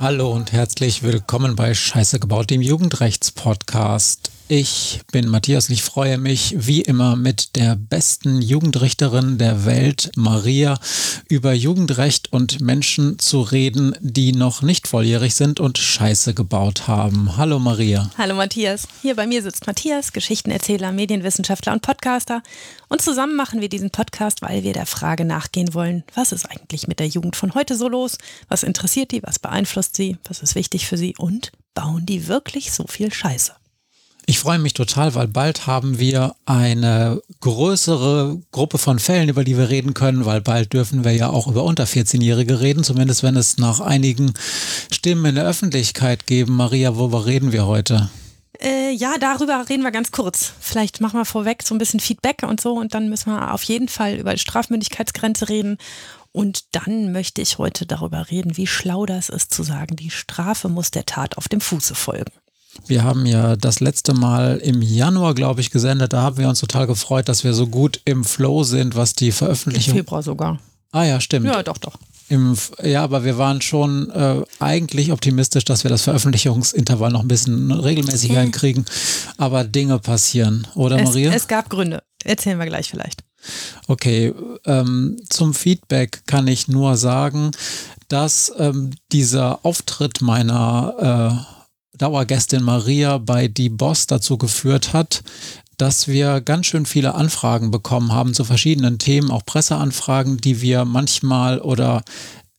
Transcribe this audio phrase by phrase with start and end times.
[0.00, 4.32] Hallo und herzlich willkommen bei Scheiße gebaut, dem Jugendrechtspodcast.
[4.54, 10.12] Ich bin Matthias und ich freue mich wie immer mit der besten Jugendrichterin der Welt,
[10.14, 10.78] Maria,
[11.30, 17.38] über Jugendrecht und Menschen zu reden, die noch nicht volljährig sind und Scheiße gebaut haben.
[17.38, 18.10] Hallo Maria.
[18.18, 18.86] Hallo Matthias.
[19.00, 22.42] Hier bei mir sitzt Matthias, Geschichtenerzähler, Medienwissenschaftler und Podcaster.
[22.90, 26.86] Und zusammen machen wir diesen Podcast, weil wir der Frage nachgehen wollen, was ist eigentlich
[26.86, 28.18] mit der Jugend von heute so los?
[28.48, 29.22] Was interessiert die?
[29.22, 30.18] Was beeinflusst sie?
[30.28, 31.14] Was ist wichtig für sie?
[31.16, 33.52] Und bauen die wirklich so viel Scheiße?
[34.26, 39.58] Ich freue mich total, weil bald haben wir eine größere Gruppe von Fällen, über die
[39.58, 43.36] wir reden können, weil bald dürfen wir ja auch über unter 14-Jährige reden, zumindest wenn
[43.36, 44.32] es nach einigen
[44.92, 46.54] Stimmen in der Öffentlichkeit geben.
[46.54, 48.10] Maria, worüber reden wir heute?
[48.60, 50.52] Äh, ja, darüber reden wir ganz kurz.
[50.60, 53.64] Vielleicht machen wir vorweg so ein bisschen Feedback und so und dann müssen wir auf
[53.64, 55.78] jeden Fall über die Strafmündigkeitsgrenze reden.
[56.30, 60.68] Und dann möchte ich heute darüber reden, wie schlau das ist zu sagen, die Strafe
[60.68, 62.32] muss der Tat auf dem Fuße folgen.
[62.86, 66.12] Wir haben ja das letzte Mal im Januar, glaube ich, gesendet.
[66.12, 69.32] Da haben wir uns total gefreut, dass wir so gut im Flow sind, was die
[69.32, 69.92] Veröffentlichung.
[69.94, 70.58] Im Februar sogar.
[70.90, 71.46] Ah ja, stimmt.
[71.46, 71.98] Ja, doch, doch.
[72.28, 77.28] Im, ja, aber wir waren schon äh, eigentlich optimistisch, dass wir das Veröffentlichungsintervall noch ein
[77.28, 78.42] bisschen regelmäßiger hm.
[78.42, 78.84] hinkriegen.
[79.36, 81.32] Aber Dinge passieren, oder es, Maria?
[81.32, 82.02] Es gab Gründe.
[82.24, 83.22] Erzählen wir gleich vielleicht.
[83.88, 84.32] Okay,
[84.66, 87.50] ähm, zum Feedback kann ich nur sagen,
[88.08, 91.61] dass ähm, dieser Auftritt meiner äh,
[91.98, 95.22] Dauergästin Maria bei Die Boss dazu geführt hat,
[95.76, 100.84] dass wir ganz schön viele Anfragen bekommen haben zu verschiedenen Themen, auch Presseanfragen, die wir
[100.84, 102.02] manchmal oder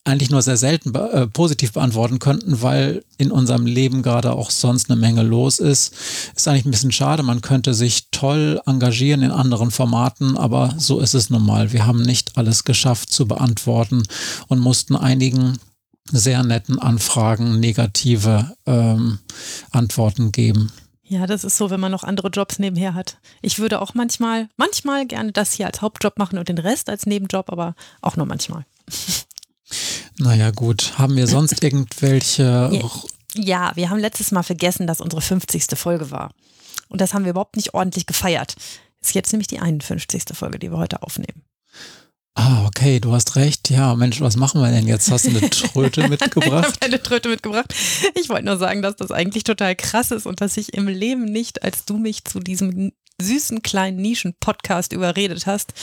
[0.05, 4.89] eigentlich nur sehr selten äh, positiv beantworten könnten, weil in unserem Leben gerade auch sonst
[4.89, 5.93] eine Menge los ist.
[6.35, 7.23] Ist eigentlich ein bisschen schade.
[7.23, 11.71] Man könnte sich toll engagieren in anderen Formaten, aber so ist es nun mal.
[11.71, 14.03] Wir haben nicht alles geschafft zu beantworten
[14.49, 15.57] und mussten einigen
[16.11, 19.19] sehr netten Anfragen negative ähm,
[19.71, 20.71] Antworten geben.
[21.03, 23.17] Ja, das ist so, wenn man noch andere Jobs nebenher hat.
[23.41, 27.05] Ich würde auch manchmal, manchmal gerne das hier als Hauptjob machen und den Rest als
[27.05, 28.65] Nebenjob, aber auch nur manchmal.
[30.17, 30.97] Naja, gut.
[30.97, 32.81] Haben wir sonst irgendwelche.
[33.35, 35.65] Ja, wir haben letztes Mal vergessen, dass unsere 50.
[35.75, 36.31] Folge war.
[36.89, 38.55] Und das haben wir überhaupt nicht ordentlich gefeiert.
[39.01, 40.23] Ist jetzt nämlich die 51.
[40.33, 41.43] Folge, die wir heute aufnehmen.
[42.35, 43.69] Ah, okay, du hast recht.
[43.69, 45.11] Ja, Mensch, was machen wir denn jetzt?
[45.11, 46.67] Hast du eine Tröte mitgebracht?
[46.67, 47.73] ich habe eine Tröte mitgebracht.
[48.15, 51.25] Ich wollte nur sagen, dass das eigentlich total krass ist und dass ich im Leben
[51.25, 52.91] nicht, als du mich zu diesem
[53.21, 55.73] süßen kleinen Nischen-Podcast überredet hast,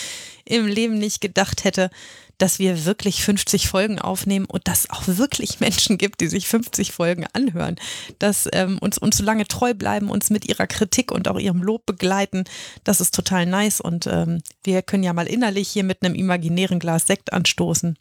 [0.44, 1.90] im Leben nicht gedacht hätte,
[2.40, 6.92] dass wir wirklich 50 Folgen aufnehmen und dass auch wirklich Menschen gibt, die sich 50
[6.92, 7.76] Folgen anhören,
[8.18, 11.62] dass ähm, uns, uns so lange treu bleiben, uns mit ihrer Kritik und auch ihrem
[11.62, 12.44] Lob begleiten.
[12.82, 16.78] Das ist total nice und ähm, wir können ja mal innerlich hier mit einem imaginären
[16.78, 17.96] Glas Sekt anstoßen.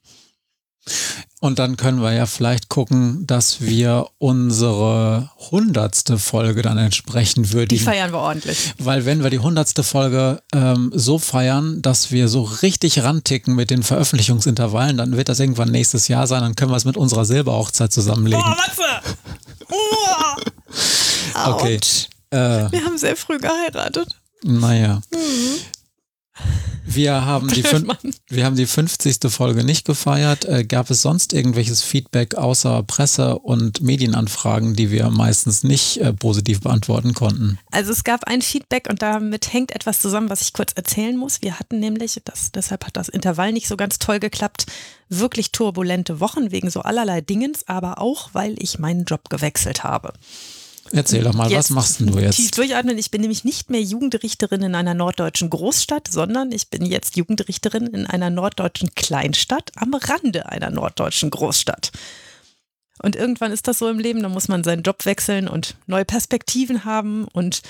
[1.41, 7.79] Und dann können wir ja vielleicht gucken, dass wir unsere hundertste Folge dann entsprechend würdigen.
[7.79, 8.73] Die feiern wir ordentlich.
[8.77, 13.69] Weil wenn wir die hundertste Folge ähm, so feiern, dass wir so richtig ranticken mit
[13.69, 17.23] den Veröffentlichungsintervallen, dann wird das irgendwann nächstes Jahr sein, dann können wir es mit unserer
[17.23, 18.41] Silberhochzeit zusammenlegen.
[18.41, 19.16] Boah, Matze!
[19.71, 21.50] Oh.
[21.53, 21.79] okay.
[22.31, 24.09] Äh, wir haben sehr früh geheiratet.
[24.44, 25.01] Naja.
[25.11, 25.78] Mhm.
[26.91, 27.63] Wir haben, die
[28.29, 29.19] wir haben die 50.
[29.31, 30.45] Folge nicht gefeiert.
[30.45, 36.13] Äh, gab es sonst irgendwelches Feedback außer Presse- und Medienanfragen, die wir meistens nicht äh,
[36.13, 37.59] positiv beantworten konnten?
[37.72, 41.44] Also es gab ein Feedback und damit hängt etwas zusammen, was ich kurz erzählen muss.
[41.44, 44.66] Wir hatten nämlich, das, deshalb hat das Intervall nicht so ganz toll geklappt,
[45.09, 50.13] wirklich turbulente Wochen wegen so allerlei Dingens, aber auch, weil ich meinen Job gewechselt habe.
[50.91, 52.38] Erzähl doch mal, jetzt was machst du jetzt?
[52.38, 52.97] Tief durchatmen.
[52.97, 57.88] Ich bin nämlich nicht mehr Jugendrichterin in einer norddeutschen Großstadt, sondern ich bin jetzt Jugendrichterin
[57.88, 61.91] in einer norddeutschen Kleinstadt am Rande einer norddeutschen Großstadt.
[63.01, 66.06] Und irgendwann ist das so im Leben, da muss man seinen Job wechseln und neue
[66.06, 67.25] Perspektiven haben.
[67.31, 67.62] Und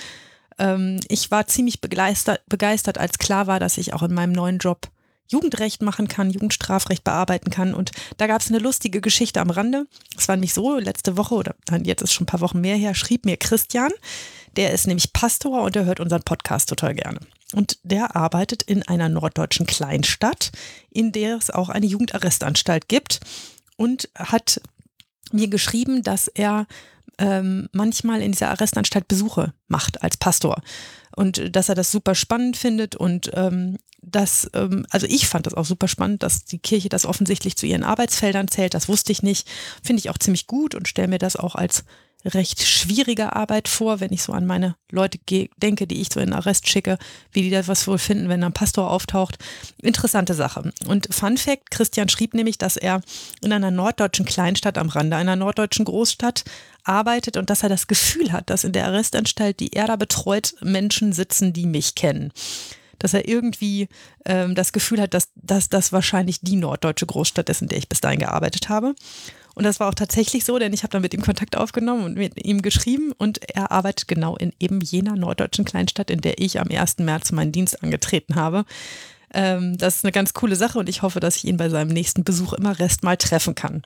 [0.58, 4.58] ähm, ich war ziemlich begeistert, begeistert, als klar war, dass ich auch in meinem neuen
[4.58, 4.88] Job
[5.30, 7.72] Jugendrecht machen kann, Jugendstrafrecht bearbeiten kann.
[7.72, 9.86] Und da gab es eine lustige Geschichte am Rande.
[10.16, 12.94] Es war nämlich so, letzte Woche oder jetzt ist schon ein paar Wochen mehr her,
[12.94, 13.92] schrieb mir Christian,
[14.56, 17.20] der ist nämlich Pastor und der hört unseren Podcast total gerne.
[17.54, 20.50] Und der arbeitet in einer norddeutschen Kleinstadt,
[20.90, 23.20] in der es auch eine Jugendarrestanstalt gibt
[23.76, 24.60] und hat
[25.32, 26.66] mir geschrieben, dass er
[27.18, 30.62] ähm, manchmal in dieser Arrestanstalt Besuche macht als Pastor
[31.16, 35.54] und dass er das super spannend findet und ähm, dass, ähm, also ich fand das
[35.54, 39.22] auch super spannend, dass die Kirche das offensichtlich zu ihren Arbeitsfeldern zählt, das wusste ich
[39.22, 39.48] nicht,
[39.82, 41.84] finde ich auch ziemlich gut und stelle mir das auch als
[42.24, 45.18] recht schwierige Arbeit vor, wenn ich so an meine Leute
[45.56, 46.98] denke, die ich so in Arrest schicke,
[47.32, 49.38] wie die da was wohl finden, wenn ein Pastor auftaucht.
[49.80, 50.72] Interessante Sache.
[50.86, 53.00] Und Fun Fact, Christian schrieb nämlich, dass er
[53.42, 56.44] in einer norddeutschen Kleinstadt am Rande einer norddeutschen Großstadt
[56.84, 60.54] arbeitet und dass er das Gefühl hat, dass in der Arrestanstalt, die er da betreut,
[60.60, 62.32] Menschen sitzen, die mich kennen
[63.00, 63.88] dass er irgendwie
[64.24, 67.88] ähm, das Gefühl hat, dass, dass das wahrscheinlich die norddeutsche Großstadt ist, in der ich
[67.88, 68.94] bis dahin gearbeitet habe.
[69.54, 72.16] Und das war auch tatsächlich so, denn ich habe dann mit ihm Kontakt aufgenommen und
[72.16, 76.60] mit ihm geschrieben und er arbeitet genau in eben jener norddeutschen Kleinstadt, in der ich
[76.60, 76.98] am 1.
[76.98, 78.64] März meinen Dienst angetreten habe.
[79.32, 81.90] Ähm, das ist eine ganz coole Sache und ich hoffe, dass ich ihn bei seinem
[81.90, 83.82] nächsten Besuch im Arrest mal treffen kann.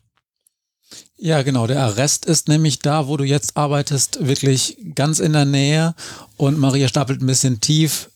[1.16, 1.67] Ja, genau.
[1.67, 5.94] Der Arrest ist nämlich da, wo du jetzt arbeitest, wirklich ganz in der Nähe
[6.37, 8.10] und Maria stapelt ein bisschen tief.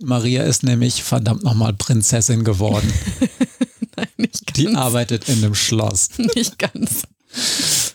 [0.00, 2.92] Maria ist nämlich verdammt nochmal Prinzessin geworden.
[4.16, 4.56] Nicht ganz.
[4.56, 6.10] Die arbeitet in einem Schloss.
[6.34, 7.02] Nicht ganz.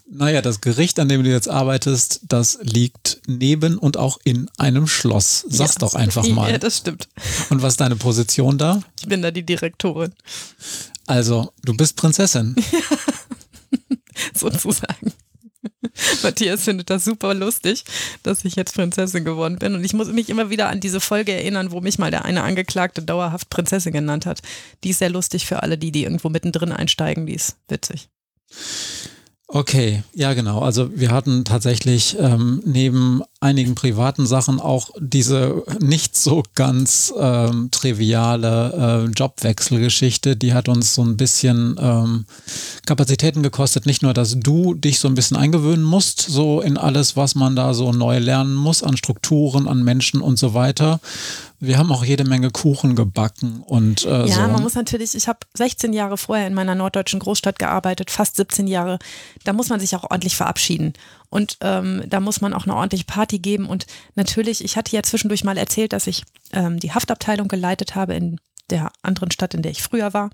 [0.09, 4.87] Naja, das Gericht, an dem du jetzt arbeitest, das liegt neben und auch in einem
[4.87, 5.45] Schloss.
[5.47, 6.51] Sag's ja, doch einfach mal.
[6.51, 7.07] Ja, das stimmt.
[7.49, 8.81] Und was ist deine Position da?
[8.99, 10.13] Ich bin da die Direktorin.
[11.05, 12.55] Also, du bist Prinzessin.
[14.33, 15.13] Sozusagen.
[16.23, 17.83] Matthias findet das super lustig,
[18.23, 19.75] dass ich jetzt Prinzessin geworden bin.
[19.75, 22.43] Und ich muss mich immer wieder an diese Folge erinnern, wo mich mal der eine
[22.43, 24.41] Angeklagte dauerhaft Prinzessin genannt hat.
[24.83, 27.25] Die ist sehr lustig für alle, die, die irgendwo mittendrin einsteigen.
[27.25, 28.09] Die ist witzig.
[29.49, 30.59] Okay, ja genau.
[30.59, 37.69] Also wir hatten tatsächlich ähm, neben einigen privaten Sachen auch diese nicht so ganz ähm,
[37.71, 40.35] triviale äh, Jobwechselgeschichte.
[40.35, 42.25] Die hat uns so ein bisschen ähm,
[42.85, 43.85] Kapazitäten gekostet.
[43.85, 47.55] Nicht nur, dass du dich so ein bisschen eingewöhnen musst, so in alles, was man
[47.55, 50.99] da so neu lernen muss, an Strukturen, an Menschen und so weiter,
[51.59, 54.41] wir haben auch jede Menge Kuchen gebacken und äh, ja, so.
[54.41, 58.67] man muss natürlich, ich habe 16 Jahre vorher in meiner norddeutschen Großstadt gearbeitet, fast 17
[58.67, 58.99] Jahre.
[59.43, 60.93] Da muss man sich auch ordentlich verabschieden
[61.29, 65.03] und ähm, da muss man auch eine ordentliche Party geben und natürlich, ich hatte ja
[65.03, 66.23] zwischendurch mal erzählt, dass ich
[66.53, 68.39] ähm, die Haftabteilung geleitet habe in
[68.69, 70.29] der anderen Stadt, in der ich früher war.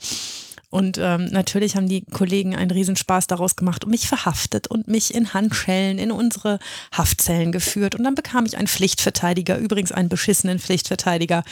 [0.73, 5.13] Und ähm, natürlich haben die Kollegen einen Riesenspaß daraus gemacht und mich verhaftet und mich
[5.13, 6.57] in Handschellen in unsere
[6.91, 7.93] Haftzellen geführt.
[7.93, 11.43] Und dann bekam ich einen Pflichtverteidiger, übrigens einen beschissenen Pflichtverteidiger,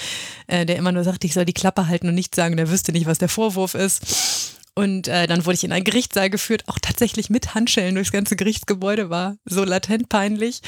[0.47, 2.93] äh, der immer nur sagte, ich soll die Klappe halten und nicht sagen, der wüsste
[2.93, 4.57] nicht, was der Vorwurf ist.
[4.73, 8.37] Und äh, dann wurde ich in einen Gerichtssaal geführt, auch tatsächlich mit Handschellen durchs ganze
[8.37, 10.61] Gerichtsgebäude, war so latent peinlich.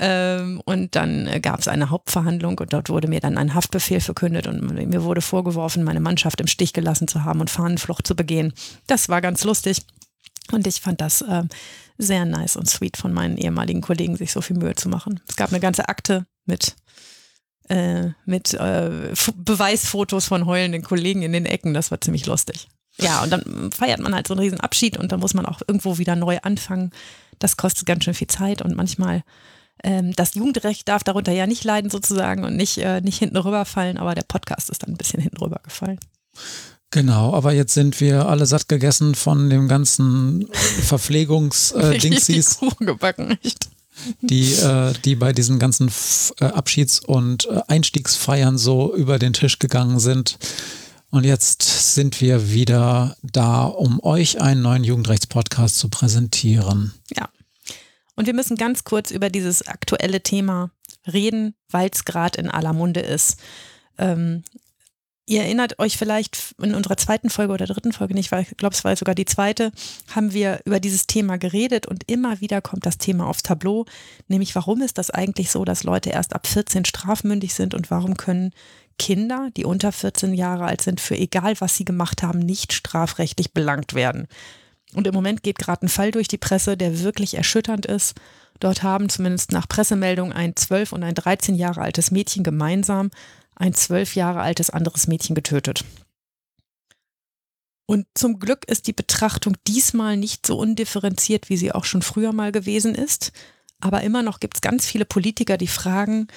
[0.00, 4.00] Ähm, und dann äh, gab es eine Hauptverhandlung und dort wurde mir dann ein Haftbefehl
[4.00, 8.16] verkündet und mir wurde vorgeworfen, meine Mannschaft im Stich gelassen zu haben und Fahnenflucht zu
[8.16, 8.52] begehen.
[8.88, 9.82] Das war ganz lustig.
[10.52, 11.44] Und ich fand das äh,
[11.98, 15.20] sehr nice und sweet von meinen ehemaligen Kollegen, sich so viel Mühe zu machen.
[15.28, 16.74] Es gab eine ganze Akte mit
[17.68, 21.74] äh, mit äh, Beweisfotos von heulenden Kollegen in den Ecken.
[21.74, 22.68] Das war ziemlich lustig.
[22.98, 25.60] Ja, und dann feiert man halt so einen riesen Abschied und dann muss man auch
[25.66, 26.90] irgendwo wieder neu anfangen.
[27.38, 29.22] Das kostet ganz schön viel Zeit und manchmal
[29.84, 33.98] ähm, das Jugendrecht darf darunter ja nicht leiden sozusagen und nicht, äh, nicht hinten rüberfallen,
[33.98, 35.98] aber der Podcast ist dann ein bisschen hinten rübergefallen.
[36.90, 42.62] Genau, aber jetzt sind wir alle satt gegessen von dem ganzen Verpflegungsdingsies.
[42.62, 43.68] Äh, gebacken, echt.
[44.20, 49.32] Die, äh, die bei diesen ganzen F äh, Abschieds- und äh, Einstiegsfeiern so über den
[49.32, 50.38] Tisch gegangen sind.
[51.10, 56.92] Und jetzt sind wir wieder da, um euch einen neuen Jugendrechtspodcast zu präsentieren.
[57.16, 57.28] Ja.
[58.16, 60.70] Und wir müssen ganz kurz über dieses aktuelle Thema
[61.06, 63.38] reden, weil es gerade in aller Munde ist.
[63.98, 64.42] Ähm,
[65.28, 68.76] Ihr erinnert euch vielleicht in unserer zweiten Folge oder dritten Folge nicht, weil ich glaube,
[68.76, 69.72] es war sogar die zweite,
[70.14, 73.86] haben wir über dieses Thema geredet und immer wieder kommt das Thema aufs Tableau,
[74.28, 78.16] nämlich warum ist das eigentlich so, dass Leute erst ab 14 strafmündig sind und warum
[78.16, 78.52] können
[78.98, 83.52] Kinder, die unter 14 Jahre alt sind, für egal was sie gemacht haben, nicht strafrechtlich
[83.52, 84.26] belangt werden.
[84.94, 88.14] Und im Moment geht gerade ein Fall durch die Presse, der wirklich erschütternd ist.
[88.60, 93.10] Dort haben zumindest nach Pressemeldung ein 12 und ein 13 Jahre altes Mädchen gemeinsam
[93.54, 95.84] ein zwölf Jahre altes anderes Mädchen getötet.
[97.86, 102.32] Und zum Glück ist die Betrachtung diesmal nicht so undifferenziert, wie sie auch schon früher
[102.32, 103.32] mal gewesen ist.
[103.80, 106.28] Aber immer noch gibt es ganz viele Politiker, die fragen,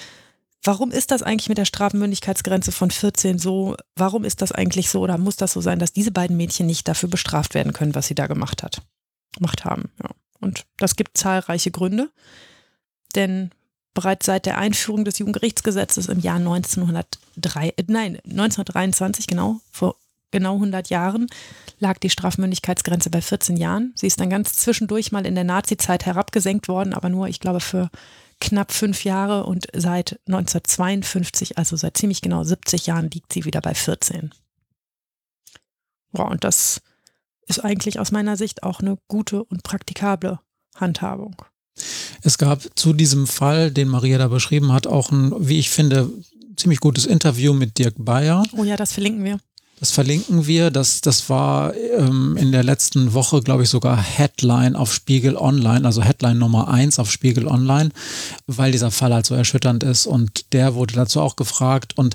[0.62, 3.76] warum ist das eigentlich mit der Strafmündigkeitsgrenze von 14 so?
[3.96, 6.86] Warum ist das eigentlich so oder muss das so sein, dass diese beiden Mädchen nicht
[6.88, 8.82] dafür bestraft werden können, was sie da gemacht hat,
[9.36, 9.90] gemacht haben?
[10.02, 10.10] Ja.
[10.40, 12.10] Und das gibt zahlreiche Gründe.
[13.14, 13.50] Denn
[13.94, 19.96] bereits seit der Einführung des Jugendgerichtsgesetzes im Jahr 1903, äh, nein, 1923, genau, vor
[20.30, 21.26] genau 100 Jahren,
[21.80, 23.92] lag die Strafmündigkeitsgrenze bei 14 Jahren.
[23.96, 27.60] Sie ist dann ganz zwischendurch mal in der Nazizeit herabgesenkt worden, aber nur, ich glaube,
[27.60, 27.90] für
[28.40, 33.60] knapp fünf Jahre und seit 1952, also seit ziemlich genau 70 Jahren, liegt sie wieder
[33.60, 34.32] bei 14.
[36.12, 36.80] Boah, und das
[37.46, 40.40] ist eigentlich aus meiner Sicht auch eine gute und praktikable
[40.74, 41.36] Handhabung.
[42.22, 46.10] Es gab zu diesem Fall, den Maria da beschrieben hat, auch ein, wie ich finde,
[46.56, 48.44] ziemlich gutes Interview mit Dirk Bayer.
[48.56, 49.40] Oh ja, das verlinken wir.
[49.80, 50.70] Das verlinken wir.
[50.70, 55.86] Das, das war ähm, in der letzten Woche, glaube ich, sogar Headline auf Spiegel Online,
[55.86, 57.88] also Headline Nummer eins auf Spiegel Online,
[58.46, 60.06] weil dieser Fall halt so erschütternd ist.
[60.06, 61.96] Und der wurde dazu auch gefragt.
[61.96, 62.14] Und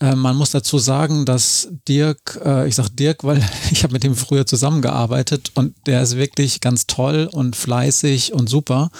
[0.00, 4.04] äh, man muss dazu sagen, dass Dirk, äh, ich sage Dirk, weil ich habe mit
[4.04, 8.90] ihm früher zusammengearbeitet und der ist wirklich ganz toll und fleißig und super.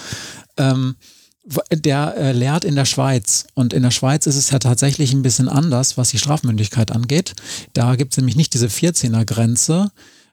[0.57, 0.97] Ähm,
[1.73, 3.47] der äh, lehrt in der Schweiz.
[3.55, 7.35] Und in der Schweiz ist es ja tatsächlich ein bisschen anders, was die Strafmündigkeit angeht.
[7.73, 9.91] Da gibt es nämlich nicht diese 14er-Grenze.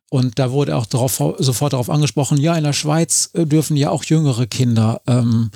[0.10, 3.89] Und da wurde auch darauf, sofort darauf angesprochen, ja, in der Schweiz äh, dürfen ja
[3.89, 5.51] auch jüngere Kinder ähm,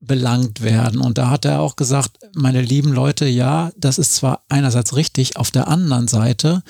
[0.00, 1.00] belangt werden.
[1.00, 5.36] Und da hat er auch gesagt, meine lieben Leute, ja, das ist zwar einerseits richtig,
[5.36, 6.62] auf der anderen Seite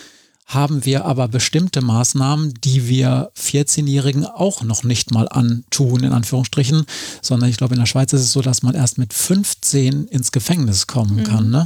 [0.47, 6.87] haben wir aber bestimmte Maßnahmen, die wir 14-Jährigen auch noch nicht mal antun, in Anführungsstrichen,
[7.21, 10.31] sondern ich glaube, in der Schweiz ist es so, dass man erst mit 15 ins
[10.31, 11.47] Gefängnis kommen kann.
[11.47, 11.51] Mhm.
[11.51, 11.65] Ne?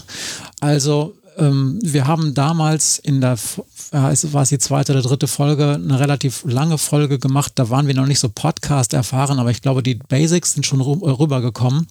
[0.60, 5.74] Also ähm, wir haben damals in der, es war es die zweite oder dritte Folge,
[5.74, 7.52] eine relativ lange Folge gemacht.
[7.56, 10.80] Da waren wir noch nicht so Podcast erfahren, aber ich glaube, die Basics sind schon
[10.80, 11.86] rübergekommen.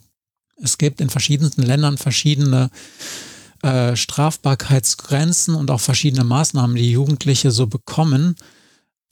[0.61, 2.69] Es gibt in verschiedensten Ländern verschiedene
[3.63, 8.35] äh, Strafbarkeitsgrenzen und auch verschiedene Maßnahmen, die Jugendliche so bekommen.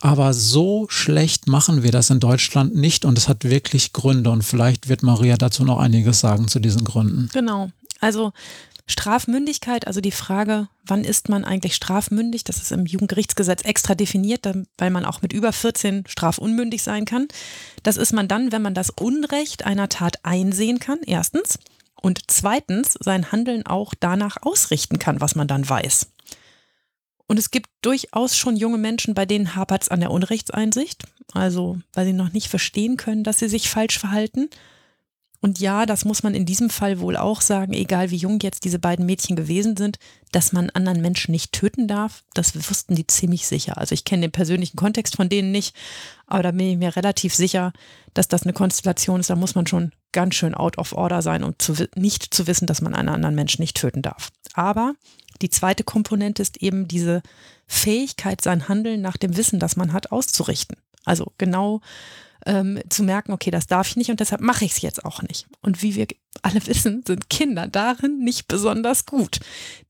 [0.01, 4.43] Aber so schlecht machen wir das in Deutschland nicht und es hat wirklich Gründe und
[4.43, 7.29] vielleicht wird Maria dazu noch einiges sagen zu diesen Gründen.
[7.33, 7.71] Genau.
[7.99, 8.31] Also
[8.85, 14.47] Strafmündigkeit, also die Frage, wann ist man eigentlich strafmündig, das ist im Jugendgerichtsgesetz extra definiert,
[14.77, 17.27] weil man auch mit über 14 strafunmündig sein kann.
[17.83, 21.59] Das ist man dann, wenn man das Unrecht einer Tat einsehen kann, erstens
[22.01, 26.07] und zweitens sein Handeln auch danach ausrichten kann, was man dann weiß.
[27.27, 31.77] Und es gibt durchaus schon junge Menschen, bei denen hapert es an der Unrechtseinsicht, also
[31.93, 34.49] weil sie noch nicht verstehen können, dass sie sich falsch verhalten.
[35.39, 38.63] Und ja, das muss man in diesem Fall wohl auch sagen, egal wie jung jetzt
[38.63, 39.99] diese beiden Mädchen gewesen sind,
[40.31, 43.77] dass man anderen Menschen nicht töten darf, das wussten die ziemlich sicher.
[43.77, 45.75] Also ich kenne den persönlichen Kontext von denen nicht,
[46.25, 47.71] aber da bin ich mir relativ sicher,
[48.15, 51.43] dass das eine Konstellation ist, da muss man schon ganz schön out of order sein,
[51.43, 54.29] um zu, nicht zu wissen, dass man einen anderen Menschen nicht töten darf.
[54.53, 54.95] Aber
[55.43, 57.21] die zweite Komponente ist eben diese
[57.67, 60.77] Fähigkeit, sein Handeln nach dem Wissen, das man hat, auszurichten.
[61.05, 61.81] Also genau
[62.47, 65.21] ähm, zu merken, okay, das darf ich nicht und deshalb mache ich es jetzt auch
[65.21, 65.47] nicht.
[65.61, 66.07] Und wie wir
[66.41, 69.39] alle wissen, sind Kinder darin nicht besonders gut.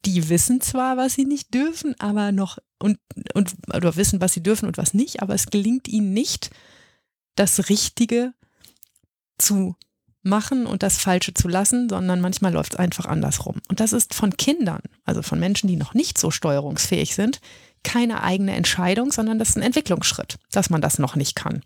[0.06, 3.00] Die wissen zwar, was sie nicht dürfen, aber noch und,
[3.34, 6.50] und oder wissen, was sie dürfen und was nicht, aber es gelingt ihnen nicht,
[7.36, 8.34] das Richtige
[9.38, 9.76] zu
[10.24, 13.62] machen und das Falsche zu lassen, sondern manchmal läuft es einfach andersrum.
[13.70, 17.40] Und das ist von Kindern, also von Menschen, die noch nicht so steuerungsfähig sind,
[17.84, 21.62] keine eigene Entscheidung, sondern das ist ein Entwicklungsschritt, dass man das noch nicht kann.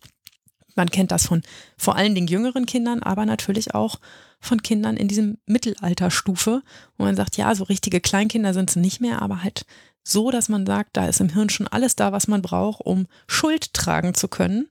[0.76, 1.42] Man kennt das von
[1.78, 4.00] vor allen Dingen jüngeren Kindern, aber natürlich auch
[4.40, 6.64] von Kindern in diesem Mittelalterstufe,
[6.98, 9.66] wo man sagt, ja, so richtige Kleinkinder sind es nicht mehr, aber halt
[10.04, 13.08] so, dass man sagt, da ist im Hirn schon alles da, was man braucht, um
[13.28, 14.68] Schuld tragen zu können.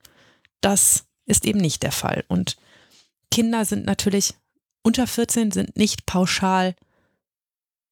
[0.61, 2.25] Das ist eben nicht der Fall.
[2.27, 2.57] Und
[3.31, 4.35] Kinder sind natürlich
[4.83, 6.75] unter 14 sind nicht pauschal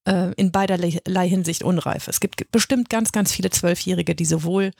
[0.06, 2.08] äh, in beiderlei Hinsicht unreif.
[2.08, 4.72] Es gibt bestimmt ganz, ganz viele Zwölfjährige, die sowohl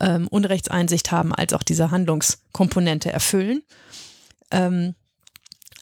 [0.00, 3.62] ähm, Unrechtseinsicht haben, als auch diese Handlungskomponente erfüllen.
[4.50, 4.94] Ähm,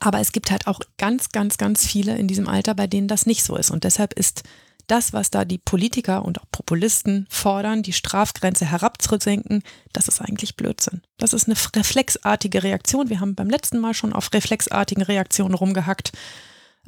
[0.01, 3.27] aber es gibt halt auch ganz, ganz, ganz viele in diesem Alter, bei denen das
[3.27, 3.71] nicht so ist.
[3.71, 4.43] Und deshalb ist
[4.87, 10.57] das, was da die Politiker und auch Populisten fordern, die Strafgrenze herabzusenken, das ist eigentlich
[10.57, 11.03] Blödsinn.
[11.19, 13.09] Das ist eine reflexartige Reaktion.
[13.09, 16.13] Wir haben beim letzten Mal schon auf reflexartigen Reaktionen rumgehackt,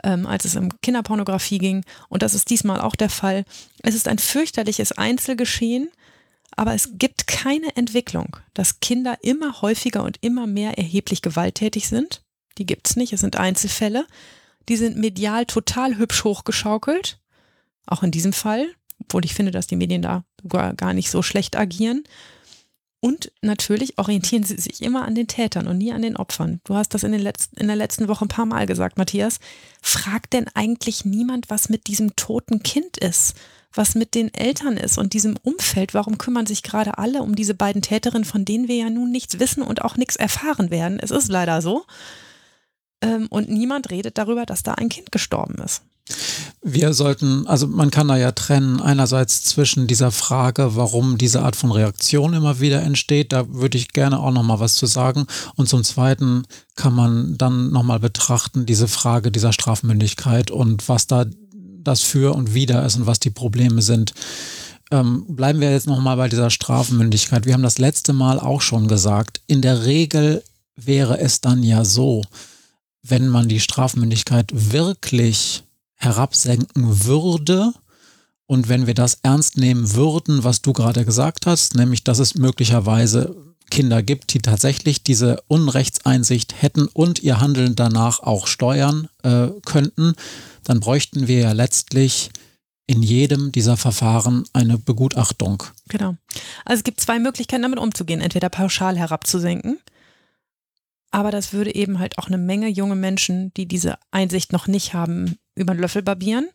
[0.04, 1.84] ähm, als es um Kinderpornografie ging.
[2.08, 3.44] Und das ist diesmal auch der Fall.
[3.82, 5.90] Es ist ein fürchterliches Einzelgeschehen,
[6.58, 12.24] aber es gibt keine Entwicklung, dass Kinder immer häufiger und immer mehr erheblich gewalttätig sind.
[12.58, 14.06] Die gibt es nicht, es sind Einzelfälle.
[14.68, 17.20] Die sind medial total hübsch hochgeschaukelt.
[17.86, 18.66] Auch in diesem Fall,
[18.98, 22.02] obwohl ich finde, dass die Medien da gar nicht so schlecht agieren.
[22.98, 26.60] Und natürlich orientieren sie sich immer an den Tätern und nie an den Opfern.
[26.64, 29.38] Du hast das in, den letzten, in der letzten Woche ein paar Mal gesagt, Matthias.
[29.80, 33.36] Fragt denn eigentlich niemand, was mit diesem toten Kind ist?
[33.72, 35.94] Was mit den Eltern ist und diesem Umfeld.
[35.94, 39.38] Warum kümmern sich gerade alle um diese beiden Täterinnen, von denen wir ja nun nichts
[39.38, 40.98] wissen und auch nichts erfahren werden?
[41.00, 41.84] Es ist leider so.
[43.00, 45.82] Ähm, und niemand redet darüber, dass da ein Kind gestorben ist.
[46.62, 51.54] Wir sollten, also man kann da ja trennen, einerseits zwischen dieser Frage, warum diese Art
[51.54, 55.26] von Reaktion immer wieder entsteht, da würde ich gerne auch nochmal was zu sagen.
[55.54, 56.44] Und zum Zweiten
[56.74, 61.26] kann man dann nochmal betrachten, diese Frage dieser Strafmündigkeit und was da
[61.88, 64.14] das für und wider ist und was die Probleme sind.
[64.90, 67.44] Ähm, bleiben wir jetzt nochmal bei dieser Strafmündigkeit.
[67.44, 70.42] Wir haben das letzte Mal auch schon gesagt, in der Regel
[70.76, 72.22] wäre es dann ja so,
[73.02, 75.64] wenn man die Strafmündigkeit wirklich
[75.94, 77.72] herabsenken würde
[78.46, 82.34] und wenn wir das ernst nehmen würden, was du gerade gesagt hast, nämlich dass es
[82.34, 83.36] möglicherweise
[83.70, 90.14] Kinder gibt, die tatsächlich diese Unrechtseinsicht hätten und ihr Handeln danach auch steuern äh, könnten,
[90.68, 92.30] dann bräuchten wir ja letztlich
[92.86, 95.62] in jedem dieser Verfahren eine Begutachtung.
[95.88, 96.16] Genau.
[96.64, 98.20] Also es gibt zwei Möglichkeiten, damit umzugehen.
[98.20, 99.78] Entweder pauschal herabzusenken,
[101.10, 104.94] aber das würde eben halt auch eine Menge junge Menschen, die diese Einsicht noch nicht
[104.94, 106.48] haben, über den Löffel barbieren.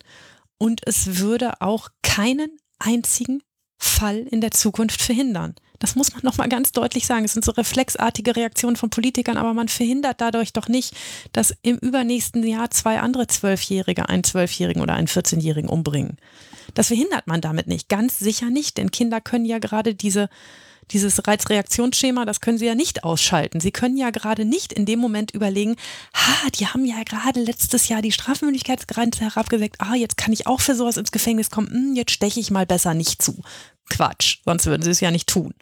[0.58, 3.42] Und es würde auch keinen einzigen
[3.78, 5.54] Fall in der Zukunft verhindern.
[5.84, 7.26] Das muss man nochmal ganz deutlich sagen.
[7.26, 10.94] Es sind so reflexartige Reaktionen von Politikern, aber man verhindert dadurch doch nicht,
[11.32, 16.16] dass im übernächsten Jahr zwei andere Zwölfjährige einen Zwölfjährigen oder einen 14-Jährigen umbringen.
[16.72, 17.90] Das verhindert man damit nicht.
[17.90, 20.30] Ganz sicher nicht, denn Kinder können ja gerade diese
[20.90, 23.58] dieses Reizreaktionsschema, das können Sie ja nicht ausschalten.
[23.58, 25.76] Sie können ja gerade nicht in dem Moment überlegen,
[26.12, 30.60] ha, die haben ja gerade letztes Jahr die Strafmündigkeitsgrenze herabgesenkt, ah, jetzt kann ich auch
[30.60, 33.42] für sowas ins Gefängnis kommen, hm, jetzt steche ich mal besser nicht zu.
[33.90, 35.54] Quatsch, sonst würden sie es ja nicht tun.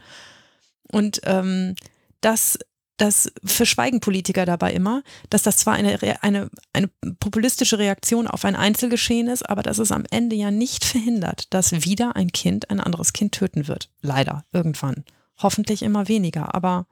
[0.91, 1.75] Und ähm,
[2.21, 2.59] das
[3.03, 6.89] das verschweigen Politiker dabei immer, dass das zwar eine, eine, eine
[7.19, 11.73] populistische Reaktion auf ein Einzelgeschehen ist, aber dass es am Ende ja nicht verhindert, dass
[11.73, 13.91] wieder ein Kind ein anderes Kind töten wird.
[14.03, 15.05] Leider, irgendwann.
[15.39, 16.87] Hoffentlich immer weniger, aber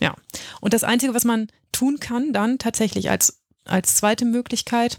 [0.00, 0.16] ja.
[0.60, 4.98] Und das Einzige, was man tun kann, dann tatsächlich als, als zweite Möglichkeit,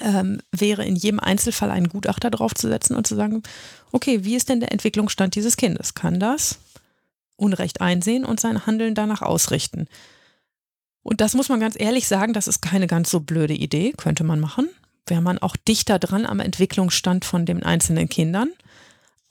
[0.00, 3.42] ähm, wäre in jedem Einzelfall einen Gutachter draufzusetzen und zu sagen,
[3.92, 5.94] okay, wie ist denn der Entwicklungsstand dieses Kindes?
[5.94, 6.58] Kann das
[7.36, 9.88] Unrecht einsehen und sein Handeln danach ausrichten.
[11.02, 14.24] Und das muss man ganz ehrlich sagen, das ist keine ganz so blöde Idee, könnte
[14.24, 14.68] man machen.
[15.06, 18.48] Wäre man auch dichter dran am Entwicklungsstand von den einzelnen Kindern.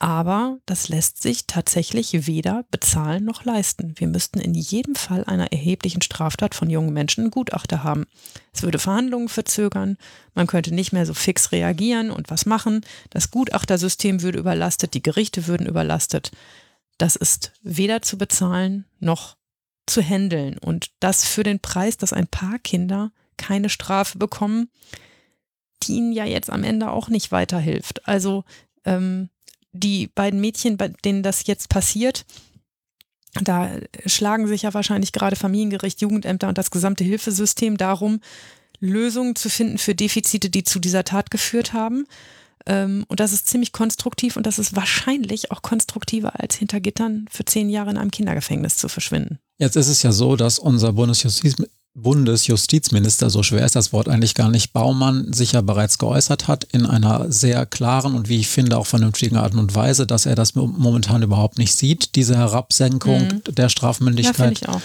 [0.05, 3.95] Aber das lässt sich tatsächlich weder bezahlen noch leisten.
[3.97, 8.05] Wir müssten in jedem Fall einer erheblichen Straftat von jungen Menschen einen Gutachter haben.
[8.53, 9.97] Es würde Verhandlungen verzögern,
[10.35, 12.85] man könnte nicht mehr so fix reagieren und was machen.
[13.09, 16.31] Das Gutachtersystem würde überlastet, die Gerichte würden überlastet
[16.97, 19.37] das ist weder zu bezahlen noch
[19.85, 20.57] zu handeln.
[20.57, 24.69] Und das für den Preis, dass ein paar Kinder keine Strafe bekommen,
[25.83, 28.07] die ihnen ja jetzt am Ende auch nicht weiterhilft.
[28.07, 28.43] Also
[28.85, 29.29] ähm,
[29.75, 32.25] die beiden Mädchen, bei denen das jetzt passiert,
[33.43, 33.69] da
[34.05, 38.21] schlagen sich ja wahrscheinlich gerade Familiengericht, Jugendämter und das gesamte Hilfesystem darum,
[38.79, 42.05] Lösungen zu finden für Defizite, die zu dieser Tat geführt haben.
[42.65, 47.25] Ähm, und das ist ziemlich konstruktiv und das ist wahrscheinlich auch konstruktiver, als hinter Gittern
[47.29, 49.39] für zehn Jahre in einem Kindergefängnis zu verschwinden.
[49.57, 51.55] Jetzt ist es ja so, dass unser Bundesjustiz
[51.95, 56.65] Bundesjustizminister, so schwer ist das Wort eigentlich gar nicht, Baumann sich ja bereits geäußert hat
[56.65, 60.35] in einer sehr klaren und wie ich finde auch vernünftigen Art und Weise, dass er
[60.35, 63.55] das momentan überhaupt nicht sieht, diese Herabsenkung mhm.
[63.55, 64.59] der Strafmündigkeit.
[64.59, 64.81] Ja, ich auch.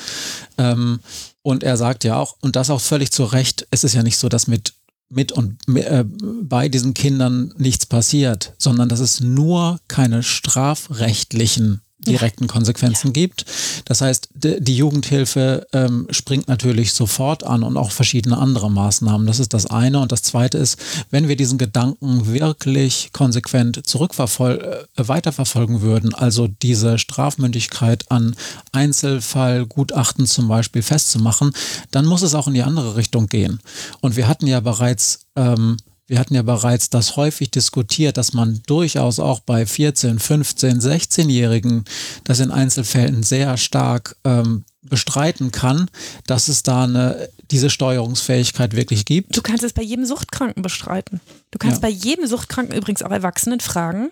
[0.57, 1.01] Ähm,
[1.43, 4.17] und er sagt ja auch, und das auch völlig zu Recht, es ist ja nicht
[4.17, 4.75] so, dass mit
[5.13, 12.47] mit und äh, bei diesen Kindern nichts passiert, sondern dass es nur keine strafrechtlichen direkten
[12.47, 13.13] Konsequenzen ja.
[13.13, 13.45] gibt.
[13.85, 19.27] Das heißt, die Jugendhilfe ähm, springt natürlich sofort an und auch verschiedene andere Maßnahmen.
[19.27, 20.01] Das ist das eine.
[20.01, 20.79] Und das zweite ist,
[21.11, 28.35] wenn wir diesen Gedanken wirklich konsequent zurückverfol äh, weiterverfolgen würden, also diese Strafmündigkeit an
[28.73, 31.53] Einzelfallgutachten zum Beispiel festzumachen,
[31.91, 33.61] dann muss es auch in die andere Richtung gehen.
[34.01, 35.77] Und wir hatten ja bereits ähm,
[36.11, 41.85] wir hatten ja bereits das häufig diskutiert, dass man durchaus auch bei 14, 15, 16-Jährigen
[42.25, 45.89] das in Einzelfällen sehr stark ähm, bestreiten kann,
[46.27, 49.37] dass es da eine, diese Steuerungsfähigkeit wirklich gibt.
[49.37, 51.21] Du kannst es bei jedem Suchtkranken bestreiten.
[51.53, 51.89] Du kannst ja.
[51.89, 54.11] bei jedem Suchtkranken übrigens auch Erwachsenen fragen,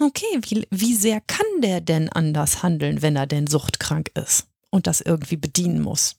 [0.00, 4.88] okay, wie, wie sehr kann der denn anders handeln, wenn er denn suchtkrank ist und
[4.88, 6.16] das irgendwie bedienen muss?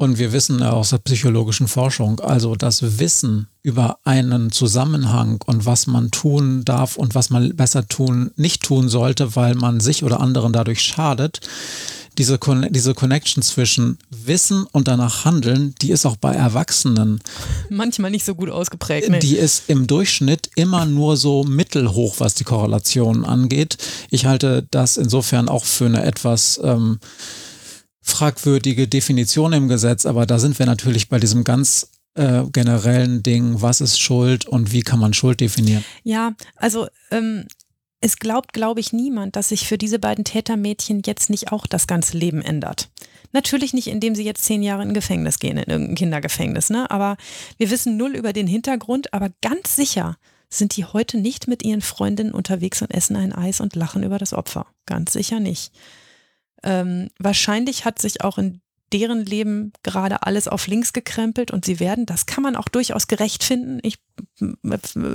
[0.00, 5.86] Und wir wissen aus der psychologischen Forschung, also das Wissen über einen Zusammenhang und was
[5.86, 10.20] man tun darf und was man besser tun, nicht tun sollte, weil man sich oder
[10.20, 11.40] anderen dadurch schadet,
[12.16, 12.38] diese,
[12.70, 17.20] diese Connection zwischen Wissen und danach Handeln, die ist auch bei Erwachsenen.
[17.68, 19.10] Manchmal nicht so gut ausgeprägt.
[19.10, 19.18] Nee.
[19.18, 23.76] Die ist im Durchschnitt immer nur so mittelhoch, was die Korrelationen angeht.
[24.08, 27.00] Ich halte das insofern auch für eine etwas ähm,
[28.02, 33.62] fragwürdige Definition im Gesetz, aber da sind wir natürlich bei diesem ganz äh, generellen Ding,
[33.62, 35.84] was ist Schuld und wie kann man Schuld definieren?
[36.02, 37.44] Ja, also ähm,
[38.00, 41.86] es glaubt, glaube ich, niemand, dass sich für diese beiden Tätermädchen jetzt nicht auch das
[41.86, 42.88] ganze Leben ändert.
[43.32, 46.90] Natürlich nicht, indem sie jetzt zehn Jahre in Gefängnis gehen, in irgendein Kindergefängnis, ne?
[46.90, 47.16] Aber
[47.58, 50.16] wir wissen null über den Hintergrund, aber ganz sicher
[50.48, 54.18] sind die heute nicht mit ihren Freundinnen unterwegs und essen ein Eis und lachen über
[54.18, 54.66] das Opfer.
[54.84, 55.72] Ganz sicher nicht.
[56.62, 58.60] Ähm, wahrscheinlich hat sich auch in
[58.92, 63.06] deren Leben gerade alles auf links gekrempelt und sie werden, das kann man auch durchaus
[63.06, 63.78] gerecht finden.
[63.82, 63.98] Ich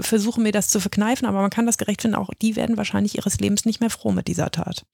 [0.02, 3.18] versuche mir das zu verkneifen, aber man kann das gerecht finden, auch die werden wahrscheinlich
[3.18, 4.86] ihres Lebens nicht mehr froh mit dieser Tat.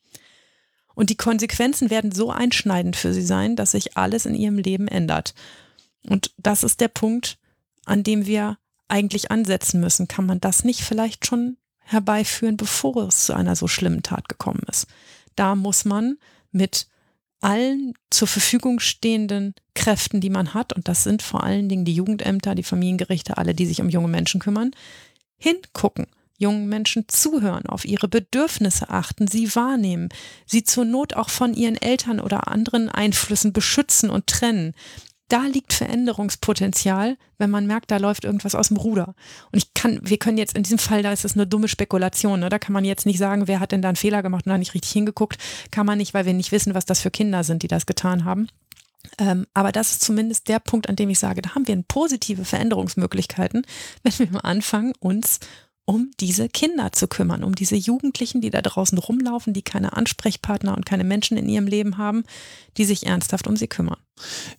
[0.95, 4.87] Und die Konsequenzen werden so einschneidend für sie sein, dass sich alles in ihrem Leben
[4.87, 5.33] ändert.
[6.07, 7.37] Und das ist der Punkt,
[7.85, 10.07] an dem wir eigentlich ansetzen müssen.
[10.07, 14.63] Kann man das nicht vielleicht schon herbeiführen, bevor es zu einer so schlimmen Tat gekommen
[14.69, 14.87] ist?
[15.35, 16.17] Da muss man
[16.51, 16.87] mit
[17.41, 21.95] allen zur Verfügung stehenden Kräften, die man hat, und das sind vor allen Dingen die
[21.95, 24.71] Jugendämter, die Familiengerichte, alle, die sich um junge Menschen kümmern,
[25.37, 26.05] hingucken,
[26.37, 30.09] jungen Menschen zuhören, auf ihre Bedürfnisse achten, sie wahrnehmen,
[30.45, 34.73] sie zur Not auch von ihren Eltern oder anderen Einflüssen beschützen und trennen,
[35.31, 39.15] da liegt Veränderungspotenzial, wenn man merkt, da läuft irgendwas aus dem Ruder.
[39.51, 42.41] Und ich kann, wir können jetzt in diesem Fall, da ist es eine dumme Spekulation,
[42.41, 42.49] ne?
[42.49, 44.57] da kann man jetzt nicht sagen, wer hat denn da einen Fehler gemacht und da
[44.57, 45.37] nicht richtig hingeguckt,
[45.71, 48.25] kann man nicht, weil wir nicht wissen, was das für Kinder sind, die das getan
[48.25, 48.47] haben.
[49.17, 52.43] Ähm, aber das ist zumindest der Punkt, an dem ich sage, da haben wir positive
[52.43, 53.65] Veränderungsmöglichkeiten,
[54.03, 55.39] wenn wir mal anfangen, uns
[55.91, 60.73] um diese Kinder zu kümmern, um diese Jugendlichen, die da draußen rumlaufen, die keine Ansprechpartner
[60.73, 62.23] und keine Menschen in ihrem Leben haben,
[62.77, 63.97] die sich ernsthaft um sie kümmern.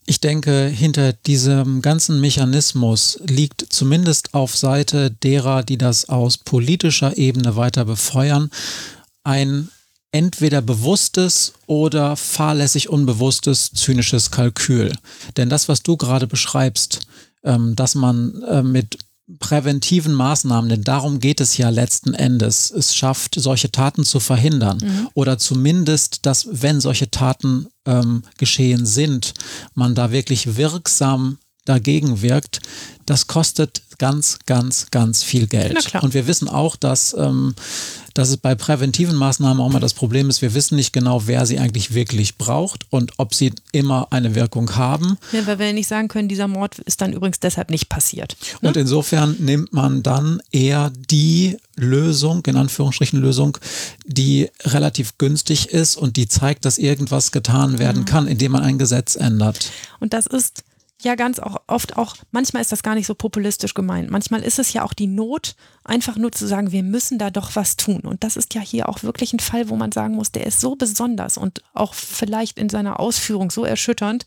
[0.05, 7.17] Ich denke, hinter diesem ganzen Mechanismus liegt zumindest auf Seite derer, die das aus politischer
[7.17, 8.51] Ebene weiter befeuern,
[9.25, 9.71] ein
[10.11, 14.93] entweder bewusstes oder fahrlässig unbewusstes zynisches Kalkül.
[15.39, 17.07] Denn das, was du gerade beschreibst,
[17.43, 18.99] ähm, dass man äh, mit
[19.39, 24.79] präventiven Maßnahmen, denn darum geht es ja letzten Endes, es schafft, solche Taten zu verhindern
[24.83, 25.09] mhm.
[25.15, 29.35] oder zumindest, dass wenn solche Taten ähm, geschehen sind,
[29.75, 32.61] man da wirklich wirksam dagegen wirkt,
[33.07, 35.95] das kostet ganz, ganz, ganz viel Geld.
[36.03, 37.55] Und wir wissen auch, dass, ähm,
[38.15, 41.47] dass es bei präventiven Maßnahmen auch immer das Problem ist, wir wissen nicht genau, wer
[41.47, 45.19] sie eigentlich wirklich braucht und ob sie immer eine Wirkung haben.
[45.31, 48.37] Ja, weil wir nicht sagen können, dieser Mord ist dann übrigens deshalb nicht passiert.
[48.61, 48.71] Ne?
[48.71, 53.57] Und insofern nimmt man dann eher die Lösung, in Anführungsstrichen Lösung,
[54.05, 58.07] die relativ günstig ist und die zeigt, dass irgendwas getan werden mhm.
[58.07, 59.71] kann, indem man ein Gesetz ändert.
[60.01, 60.65] Und das ist
[61.05, 64.11] ja ganz auch oft auch, manchmal ist das gar nicht so populistisch gemeint.
[64.11, 67.55] Manchmal ist es ja auch die Not, einfach nur zu sagen, wir müssen da doch
[67.55, 68.01] was tun.
[68.01, 70.61] Und das ist ja hier auch wirklich ein Fall, wo man sagen muss, der ist
[70.61, 74.27] so besonders und auch vielleicht in seiner Ausführung so erschütternd,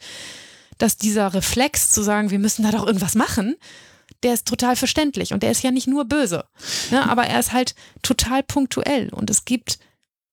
[0.78, 3.56] dass dieser Reflex zu sagen, wir müssen da doch irgendwas machen,
[4.24, 6.46] der ist total verständlich und der ist ja nicht nur böse,
[6.92, 9.80] ne, aber er ist halt total punktuell und es gibt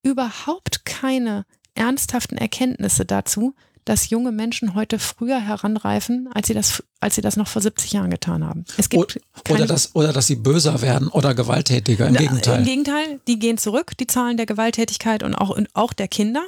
[0.02, 7.16] überhaupt keine ernsthaften Erkenntnisse dazu, dass junge Menschen heute früher heranreifen, als sie das, als
[7.16, 8.64] sie das noch vor 70 Jahren getan haben.
[8.76, 12.06] Es gibt oder, dass, oder dass sie böser werden oder gewalttätiger.
[12.06, 12.60] Im Gegenteil.
[12.60, 16.42] Im Gegenteil, die gehen zurück, die Zahlen der Gewalttätigkeit und auch, und auch der Kinder.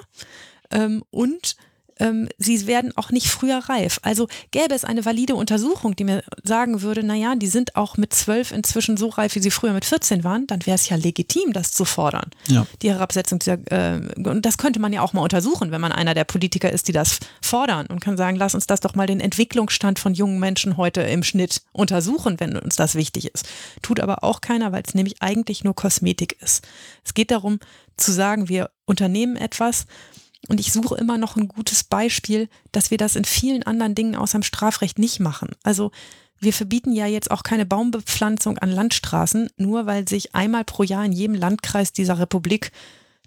[0.70, 1.56] Ähm, und
[1.98, 4.00] ähm, sie werden auch nicht früher reif.
[4.02, 8.14] Also gäbe es eine valide Untersuchung, die mir sagen würde, naja, die sind auch mit
[8.14, 11.52] zwölf inzwischen so reif, wie sie früher mit 14 waren, dann wäre es ja legitim,
[11.52, 12.30] das zu fordern.
[12.48, 12.66] Ja.
[12.82, 16.14] Die Herabsetzung dieser, äh, und das könnte man ja auch mal untersuchen, wenn man einer
[16.14, 19.20] der Politiker ist, die das fordern und kann sagen, lass uns das doch mal den
[19.20, 23.46] Entwicklungsstand von jungen Menschen heute im Schnitt untersuchen, wenn uns das wichtig ist.
[23.82, 26.64] Tut aber auch keiner, weil es nämlich eigentlich nur Kosmetik ist.
[27.04, 27.58] Es geht darum
[27.96, 29.86] zu sagen, wir unternehmen etwas,
[30.48, 34.16] und ich suche immer noch ein gutes Beispiel, dass wir das in vielen anderen Dingen
[34.16, 35.50] außer dem Strafrecht nicht machen.
[35.62, 35.90] Also
[36.38, 41.04] wir verbieten ja jetzt auch keine Baumbepflanzung an Landstraßen, nur weil sich einmal pro Jahr
[41.04, 42.72] in jedem Landkreis dieser Republik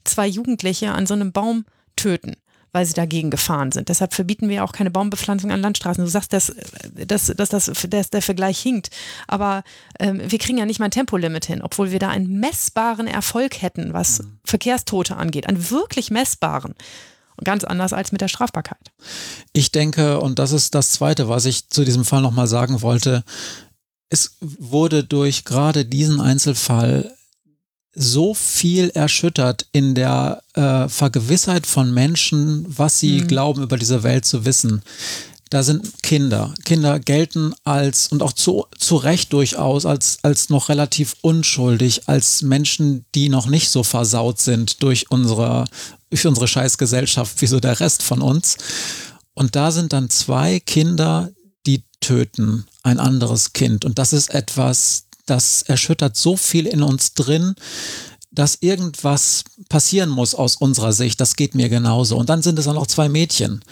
[0.03, 2.35] zwei Jugendliche an so einem Baum töten
[2.71, 3.89] weil sie dagegen gefahren sind.
[3.89, 6.03] Deshalb verbieten wir auch keine Baumbepflanzung an Landstraßen.
[6.03, 6.53] Du sagst, dass,
[6.93, 8.89] dass, dass, dass, dass der Vergleich hinkt.
[9.27, 9.63] Aber
[9.99, 13.61] ähm, wir kriegen ja nicht mal ein Tempolimit hin, obwohl wir da einen messbaren Erfolg
[13.61, 14.39] hätten, was mhm.
[14.43, 15.47] Verkehrstote angeht.
[15.47, 16.75] Einen wirklich messbaren.
[17.43, 18.91] Ganz anders als mit der Strafbarkeit.
[19.53, 23.23] Ich denke, und das ist das Zweite, was ich zu diesem Fall nochmal sagen wollte,
[24.09, 27.16] es wurde durch gerade diesen Einzelfall
[27.93, 33.27] so viel erschüttert in der äh, Vergewissheit von Menschen, was sie mhm.
[33.27, 34.83] glauben über diese Welt zu wissen.
[35.49, 36.53] Da sind Kinder.
[36.65, 42.41] Kinder gelten als und auch zu, zu Recht durchaus als, als noch relativ unschuldig, als
[42.41, 45.65] Menschen, die noch nicht so versaut sind durch unsere,
[46.09, 48.57] durch unsere Scheißgesellschaft wie so der Rest von uns.
[49.33, 51.31] Und da sind dann zwei Kinder,
[51.65, 53.85] die töten ein anderes Kind.
[53.85, 57.55] Und das ist etwas, das erschüttert so viel in uns drin,
[58.31, 61.19] dass irgendwas passieren muss aus unserer Sicht.
[61.19, 62.17] Das geht mir genauso.
[62.17, 63.63] Und dann sind es auch noch zwei Mädchen,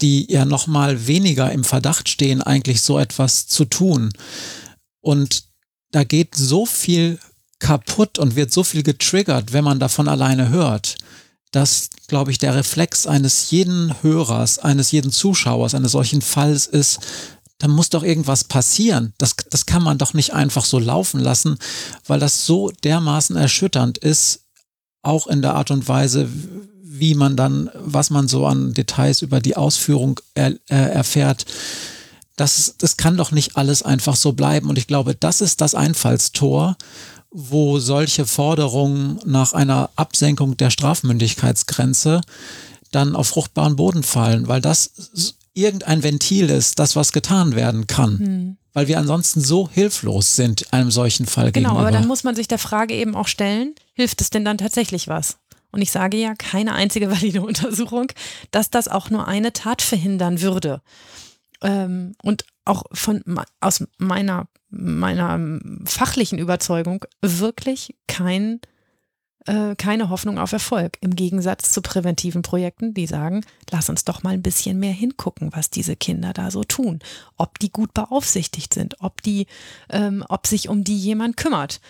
[0.00, 4.12] die ja noch mal weniger im Verdacht stehen, eigentlich so etwas zu tun.
[5.00, 5.44] Und
[5.92, 7.18] da geht so viel
[7.58, 10.96] kaputt und wird so viel getriggert, wenn man davon alleine hört
[11.50, 17.00] dass, glaube ich, der Reflex eines jeden Hörers, eines jeden Zuschauers eines solchen Falls ist,
[17.60, 19.12] da muss doch irgendwas passieren.
[19.18, 21.58] Das, das kann man doch nicht einfach so laufen lassen,
[22.06, 24.40] weil das so dermaßen erschütternd ist,
[25.02, 26.28] auch in der Art und Weise,
[26.82, 31.44] wie man dann, was man so an Details über die Ausführung er, äh, erfährt.
[32.36, 34.70] Das, das kann doch nicht alles einfach so bleiben.
[34.70, 36.76] Und ich glaube, das ist das Einfallstor,
[37.30, 42.22] wo solche Forderungen nach einer Absenkung der Strafmündigkeitsgrenze
[42.90, 48.18] dann auf fruchtbaren Boden fallen, weil das irgendein Ventil ist, das was getan werden kann.
[48.18, 48.56] Hm.
[48.72, 51.88] Weil wir ansonsten so hilflos sind einem solchen Fall genau, gegenüber.
[51.88, 55.08] aber dann muss man sich der Frage eben auch stellen, hilft es denn dann tatsächlich
[55.08, 55.38] was?
[55.72, 58.12] Und ich sage ja, keine einzige valide Untersuchung,
[58.50, 60.82] dass das auch nur eine Tat verhindern würde.
[61.62, 63.22] Ähm, und auch von
[63.60, 68.60] aus meiner meiner fachlichen Überzeugung wirklich kein,
[69.46, 70.98] äh, keine Hoffnung auf Erfolg.
[71.00, 75.50] Im Gegensatz zu präventiven Projekten, die sagen, lass uns doch mal ein bisschen mehr hingucken,
[75.52, 77.00] was diese Kinder da so tun.
[77.36, 79.46] Ob die gut beaufsichtigt sind, ob die,
[79.88, 81.80] ähm, ob sich um die jemand kümmert.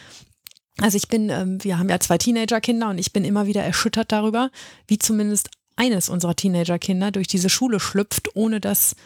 [0.81, 4.13] Also ich bin, ähm, wir haben ja zwei Teenagerkinder und ich bin immer wieder erschüttert
[4.13, 4.51] darüber,
[4.87, 8.97] wie zumindest eines unserer Teenagerkinder durch diese Schule schlüpft, ohne dass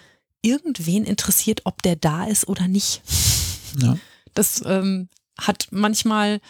[0.42, 3.02] irgendwen interessiert, ob der da ist oder nicht.
[3.78, 3.96] Ja.
[4.34, 6.40] Das ähm, hat manchmal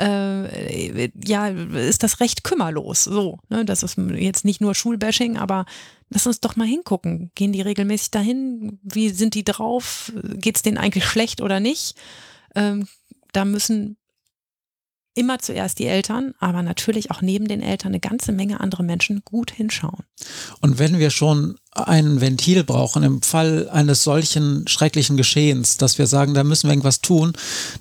[0.00, 3.04] äh, ja, ist das recht kümmerlos.
[3.04, 3.64] So, ne?
[3.64, 5.66] Das ist jetzt nicht nur Schulbashing, aber
[6.08, 7.30] lass uns doch mal hingucken.
[7.34, 8.78] Gehen die regelmäßig dahin?
[8.82, 10.12] Wie sind die drauf?
[10.34, 11.96] Geht es denen eigentlich schlecht oder nicht?
[12.54, 12.86] Ähm,
[13.32, 13.96] da müssen
[15.14, 19.22] immer zuerst die Eltern, aber natürlich auch neben den Eltern eine ganze Menge andere Menschen
[19.24, 20.04] gut hinschauen.
[20.60, 26.06] Und wenn wir schon ein Ventil brauchen im Fall eines solchen schrecklichen Geschehens, dass wir
[26.06, 27.32] sagen, da müssen wir irgendwas tun,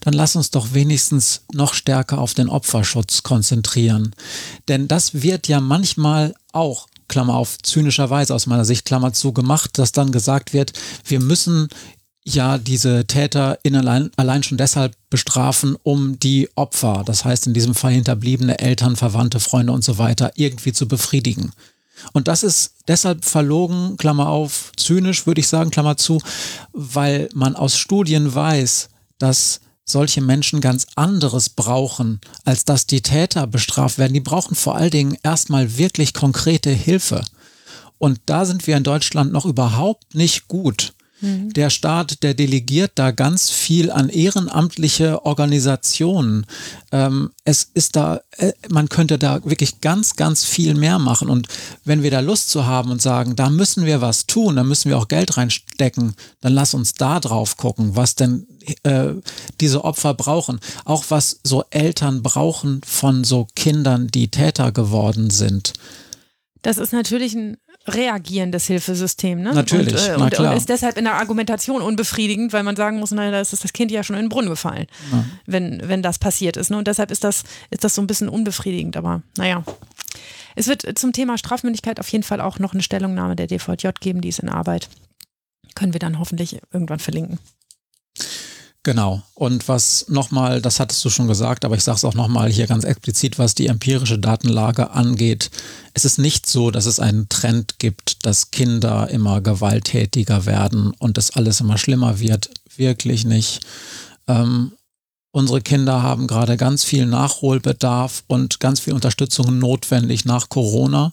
[0.02, 4.15] dann lass uns doch wenigstens noch stärker auf den Opferschutz konzentrieren.
[4.68, 9.78] Denn das wird ja manchmal auch Klammer auf, zynischerweise aus meiner Sicht, Klammer zu, gemacht,
[9.78, 10.74] dass dann gesagt wird,
[11.06, 11.68] wir müssen
[12.34, 17.54] ja diese Täter in allein, allein schon deshalb bestrafen, um die Opfer, das heißt in
[17.54, 21.52] diesem Fall hinterbliebene Eltern, Verwandte, Freunde und so weiter, irgendwie zu befriedigen.
[22.13, 26.22] Und das ist deshalb verlogen, Klammer auf, zynisch würde ich sagen, Klammer zu,
[26.72, 33.48] weil man aus Studien weiß, dass solche Menschen ganz anderes brauchen, als dass die Täter
[33.48, 34.13] bestraft werden.
[34.13, 37.24] Die brauchen vor allen Dingen erstmal wirklich konkrete Hilfe.
[37.98, 40.94] Und da sind wir in Deutschland noch überhaupt nicht gut.
[41.22, 41.52] Mhm.
[41.54, 46.46] Der Staat, der delegiert da ganz viel an ehrenamtliche Organisationen.
[46.92, 51.30] Ähm, es ist da, äh, man könnte da wirklich ganz, ganz viel mehr machen.
[51.30, 51.48] Und
[51.84, 54.90] wenn wir da Lust zu haben und sagen, da müssen wir was tun, da müssen
[54.90, 58.48] wir auch Geld reinstecken, dann lass uns da drauf gucken, was denn
[58.84, 59.14] äh,
[59.60, 60.60] diese Opfer brauchen.
[60.86, 65.74] Auch was so Eltern brauchen von so Kindern, die Täter geworden sind.
[66.62, 69.42] Das ist natürlich ein reagierendes Hilfesystem.
[69.42, 69.54] Ne?
[69.54, 73.12] Natürlich, und, äh, und, und, ist deshalb in der Argumentation unbefriedigend, weil man sagen muss,
[73.12, 75.26] naja, da ist das Kind ja schon in den Brunnen gefallen, ja.
[75.46, 76.70] wenn, wenn das passiert ist.
[76.70, 76.78] Ne?
[76.78, 78.98] Und deshalb ist das, ist das so ein bisschen unbefriedigend.
[78.98, 79.63] Aber naja.
[80.56, 84.22] Es wird zum Thema Strafmündigkeit auf jeden Fall auch noch eine Stellungnahme der DVJ geben,
[84.22, 84.89] die ist in Arbeit.
[85.76, 87.39] Können wir dann hoffentlich irgendwann verlinken.
[88.84, 89.22] Genau.
[89.34, 92.65] Und was nochmal, das hattest du schon gesagt, aber ich sage es auch nochmal hier
[92.65, 95.52] ganz explizit, was die empirische Datenlage angeht.
[95.94, 101.18] Es ist nicht so, dass es einen Trend gibt, dass Kinder immer gewalttätiger werden und
[101.18, 102.52] das alles immer schlimmer wird.
[102.78, 103.65] Wirklich nicht.
[104.28, 104.72] Ähm,
[105.32, 111.12] unsere Kinder haben gerade ganz viel Nachholbedarf und ganz viel Unterstützung notwendig nach Corona.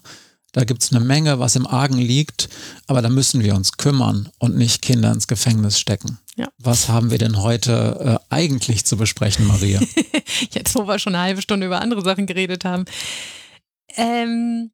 [0.53, 2.49] Da gibt es eine Menge, was im Argen liegt,
[2.87, 6.19] aber da müssen wir uns kümmern und nicht Kinder ins Gefängnis stecken.
[6.35, 6.47] Ja.
[6.57, 9.81] Was haben wir denn heute äh, eigentlich zu besprechen, Maria?
[10.51, 12.85] Jetzt, wo wir schon eine halbe Stunde über andere Sachen geredet haben.
[13.95, 14.71] Ähm,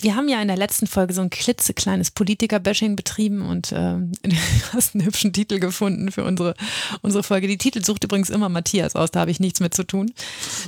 [0.00, 4.10] wir haben ja in der letzten Folge so ein klitzekleines Politiker-Bashing betrieben und du
[4.72, 6.54] hast einen hübschen Titel gefunden für unsere,
[7.02, 7.46] unsere Folge.
[7.46, 10.12] Die Titel sucht übrigens immer Matthias aus, da habe ich nichts mit zu tun.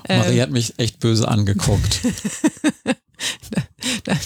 [0.08, 2.00] Maria ähm, hat mich echt böse angeguckt.
[4.04, 4.18] dann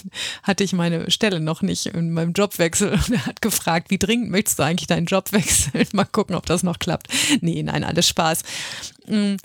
[0.43, 4.31] hatte ich meine Stelle noch nicht in meinem Jobwechsel und er hat gefragt, wie dringend
[4.31, 5.87] möchtest du eigentlich deinen Job wechseln?
[5.93, 7.09] Mal gucken, ob das noch klappt.
[7.41, 8.43] Nee, nein, alles Spaß.
[9.07, 9.37] Mm,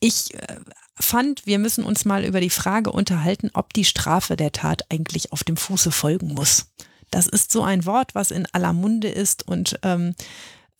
[0.00, 0.56] ich äh,
[0.96, 5.32] fand, wir müssen uns mal über die Frage unterhalten, ob die Strafe der Tat eigentlich
[5.32, 6.66] auf dem Fuße folgen muss.
[7.10, 10.14] Das ist so ein Wort, was in aller Munde ist und ähm,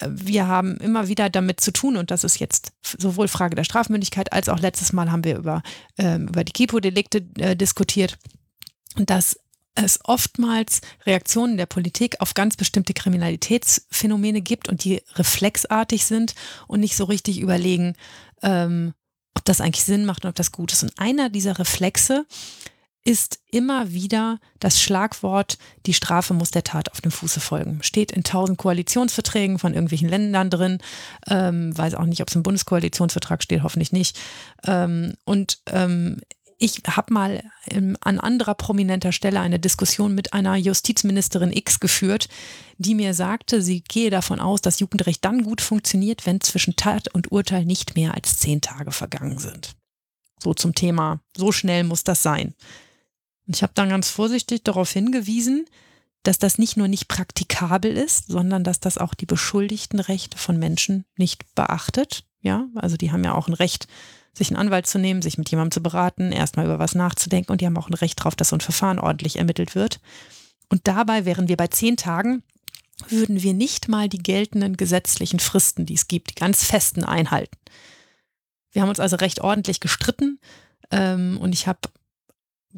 [0.06, 4.32] wir haben immer wieder damit zu tun und das ist jetzt sowohl Frage der Strafmündigkeit
[4.32, 5.62] als auch letztes Mal haben wir über,
[5.98, 8.18] ähm, über die Kipo-Delikte äh, diskutiert,
[8.96, 9.38] dass
[9.76, 16.34] es oftmals Reaktionen der Politik auf ganz bestimmte Kriminalitätsphänomene gibt und die reflexartig sind
[16.66, 17.94] und nicht so richtig überlegen,
[18.42, 18.94] ähm,
[19.34, 20.82] ob das eigentlich Sinn macht und ob das gut ist.
[20.82, 22.26] Und einer dieser Reflexe
[23.04, 27.82] ist immer wieder das Schlagwort, die Strafe muss der Tat auf dem Fuße folgen.
[27.82, 30.78] Steht in tausend Koalitionsverträgen von irgendwelchen Ländern drin.
[31.28, 34.18] Ähm, weiß auch nicht, ob es im Bundeskoalitionsvertrag steht, hoffentlich nicht.
[34.66, 36.22] Ähm, und ähm,
[36.64, 42.30] ich habe mal ähm, an anderer prominenter Stelle eine Diskussion mit einer Justizministerin X geführt,
[42.78, 47.12] die mir sagte, sie gehe davon aus, dass Jugendrecht dann gut funktioniert, wenn zwischen Tat
[47.12, 49.74] und Urteil nicht mehr als zehn Tage vergangen sind.
[50.42, 52.54] So zum Thema, so schnell muss das sein.
[53.46, 55.66] Und ich habe dann ganz vorsichtig darauf hingewiesen,
[56.22, 60.58] dass das nicht nur nicht praktikabel ist, sondern dass das auch die beschuldigten Rechte von
[60.58, 62.24] Menschen nicht beachtet.
[62.40, 63.86] Ja, also die haben ja auch ein Recht,
[64.36, 67.60] sich einen Anwalt zu nehmen, sich mit jemandem zu beraten, erstmal über was nachzudenken und
[67.60, 70.00] die haben auch ein Recht darauf, dass so ein Verfahren ordentlich ermittelt wird.
[70.68, 72.42] Und dabei wären wir bei zehn Tagen,
[73.08, 77.56] würden wir nicht mal die geltenden gesetzlichen Fristen, die es gibt, die ganz festen einhalten.
[78.72, 80.40] Wir haben uns also recht ordentlich gestritten
[80.90, 81.80] ähm, und ich habe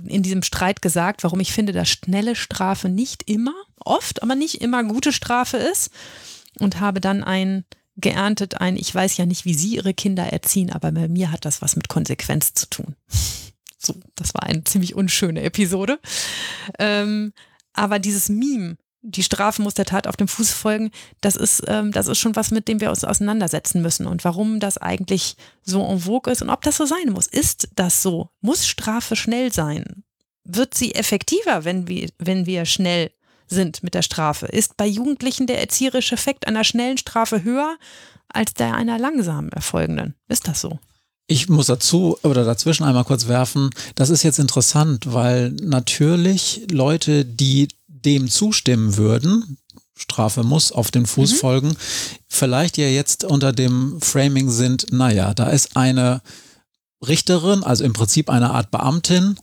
[0.05, 4.61] in diesem Streit gesagt, warum ich finde, dass schnelle Strafe nicht immer, oft, aber nicht
[4.61, 5.91] immer gute Strafe ist
[6.59, 7.65] und habe dann ein
[7.97, 11.45] geerntet, ein, ich weiß ja nicht, wie Sie Ihre Kinder erziehen, aber bei mir hat
[11.45, 12.97] das was mit Konsequenz zu tun.
[13.79, 16.01] So, das war eine ziemlich unschöne Episode.
[16.79, 17.33] Ähm,
[17.75, 21.93] aber dieses Meme, die Strafe muss der Tat auf dem Fuß folgen, das ist, ähm,
[21.93, 25.87] das ist schon was, mit dem wir uns auseinandersetzen müssen und warum das eigentlich so
[25.87, 27.27] en vogue ist und ob das so sein muss.
[27.27, 28.31] Ist das so?
[28.41, 30.03] Muss Strafe schnell sein?
[30.43, 33.13] Wird sie effektiver, wenn wir, wenn wir schnell
[33.47, 34.47] sind mit der Strafe?
[34.47, 37.77] Ist bei Jugendlichen der erzieherische Effekt einer schnellen Strafe höher
[38.29, 40.15] als der einer langsam erfolgenden?
[40.29, 40.79] Ist das so?
[41.29, 47.25] Ich muss dazu oder dazwischen einmal kurz werfen, das ist jetzt interessant, weil natürlich Leute,
[47.25, 49.59] die dem zustimmen würden,
[49.97, 51.37] Strafe muss auf den Fuß mhm.
[51.37, 51.77] folgen,
[52.29, 56.21] vielleicht ja jetzt unter dem Framing sind, naja, da ist eine
[57.07, 59.37] Richterin, also im Prinzip eine Art Beamtin,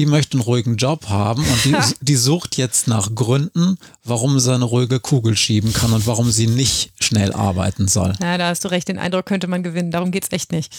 [0.00, 4.54] die möchte einen ruhigen Job haben und die, die sucht jetzt nach Gründen, warum sie
[4.54, 8.14] eine ruhige Kugel schieben kann und warum sie nicht schnell arbeiten soll.
[8.18, 10.74] Ja, da hast du recht, den Eindruck könnte man gewinnen, darum geht es echt nicht.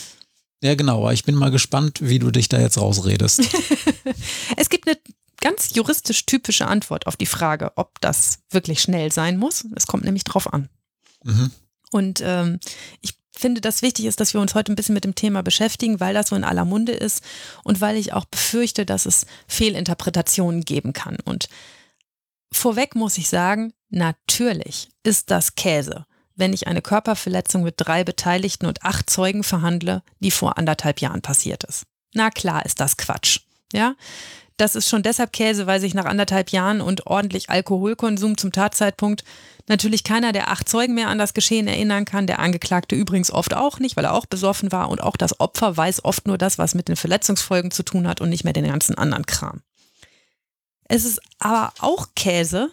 [0.64, 3.42] Ja, genau, aber ich bin mal gespannt, wie du dich da jetzt rausredest.
[4.58, 4.98] es gibt eine
[5.40, 9.66] ganz juristisch typische Antwort auf die Frage, ob das wirklich schnell sein muss.
[9.76, 10.68] Es kommt nämlich drauf an.
[11.24, 11.52] Mhm.
[11.92, 12.60] Und ähm,
[13.02, 15.99] ich finde, dass wichtig ist, dass wir uns heute ein bisschen mit dem Thema beschäftigen,
[15.99, 17.23] weil das so in aller Munde ist
[17.63, 21.17] und weil ich auch befürchte, dass es Fehlinterpretationen geben kann.
[21.25, 21.49] Und
[22.54, 28.67] vorweg muss ich sagen, natürlich ist das Käse, wenn ich eine Körperverletzung mit drei Beteiligten
[28.67, 31.84] und acht Zeugen verhandle, die vor anderthalb Jahren passiert ist.
[32.13, 33.41] Na klar ist das Quatsch.
[33.73, 33.95] Ja,
[34.58, 39.23] das ist schon deshalb Käse, weil sich nach anderthalb Jahren und ordentlich Alkoholkonsum zum Tatzeitpunkt
[39.72, 42.28] natürlich keiner der acht Zeugen mehr an das Geschehen erinnern kann.
[42.28, 44.90] Der Angeklagte übrigens oft auch nicht, weil er auch besoffen war.
[44.90, 48.22] Und auch das Opfer weiß oft nur das, was mit den Verletzungsfolgen zu tun hat
[48.22, 49.62] und nicht mehr den ganzen anderen Kram.
[50.84, 52.70] Es ist aber auch Käse,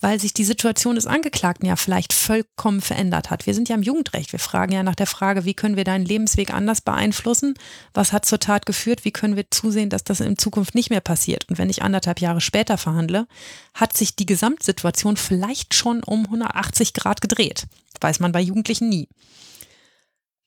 [0.00, 3.46] weil sich die Situation des Angeklagten ja vielleicht vollkommen verändert hat.
[3.46, 4.32] Wir sind ja im Jugendrecht.
[4.32, 7.54] Wir fragen ja nach der Frage, wie können wir deinen Lebensweg anders beeinflussen?
[7.94, 9.04] Was hat zur Tat geführt?
[9.04, 11.48] Wie können wir zusehen, dass das in Zukunft nicht mehr passiert?
[11.48, 13.26] Und wenn ich anderthalb Jahre später verhandle,
[13.74, 17.66] hat sich die Gesamtsituation vielleicht schon um 180 Grad gedreht.
[18.00, 19.08] weiß man bei Jugendlichen nie.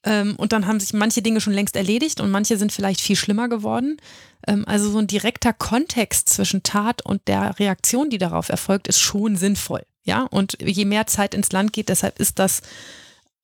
[0.02, 3.16] Ähm, und dann haben sich manche Dinge schon längst erledigt und manche sind vielleicht viel
[3.16, 3.98] schlimmer geworden.
[4.46, 9.00] Ähm, also so ein direkter Kontext zwischen Tat und der Reaktion, die darauf erfolgt, ist
[9.00, 9.82] schon sinnvoll.
[10.04, 12.62] Ja, und je mehr Zeit ins Land geht, deshalb ist das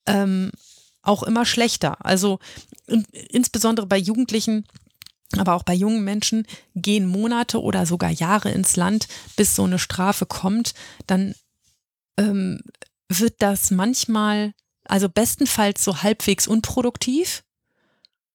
[0.06, 0.50] ähm,
[1.02, 2.04] auch immer schlechter.
[2.04, 2.38] Also
[3.30, 4.64] insbesondere bei Jugendlichen,
[5.36, 9.78] aber auch bei jungen Menschen gehen Monate oder sogar Jahre ins Land, bis so eine
[9.78, 10.72] Strafe kommt.
[11.06, 11.34] Dann
[12.16, 12.60] ähm,
[13.08, 14.54] wird das manchmal
[14.88, 17.42] also bestenfalls so halbwegs unproduktiv.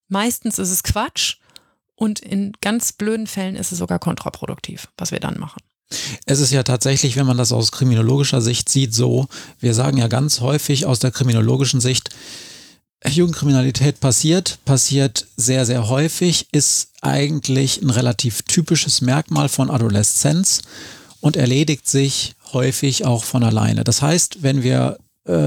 [0.08, 1.38] Meistens ist es Quatsch
[1.96, 5.62] und in ganz blöden Fällen ist es sogar kontraproduktiv, was wir dann machen.
[6.26, 9.28] Es ist ja tatsächlich, wenn man das aus kriminologischer Sicht sieht, so,
[9.60, 12.10] wir sagen ja ganz häufig aus der kriminologischen Sicht,
[13.08, 20.62] Jugendkriminalität passiert, passiert sehr, sehr häufig, ist eigentlich ein relativ typisches Merkmal von Adoleszenz
[21.20, 23.84] und erledigt sich häufig auch von alleine.
[23.84, 25.00] Das heißt, wenn wir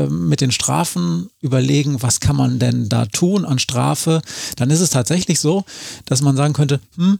[0.08, 4.22] mit den Strafen überlegen, was kann man denn da tun an Strafe,
[4.56, 5.64] dann ist es tatsächlich so,
[6.06, 7.18] dass man sagen könnte, hm,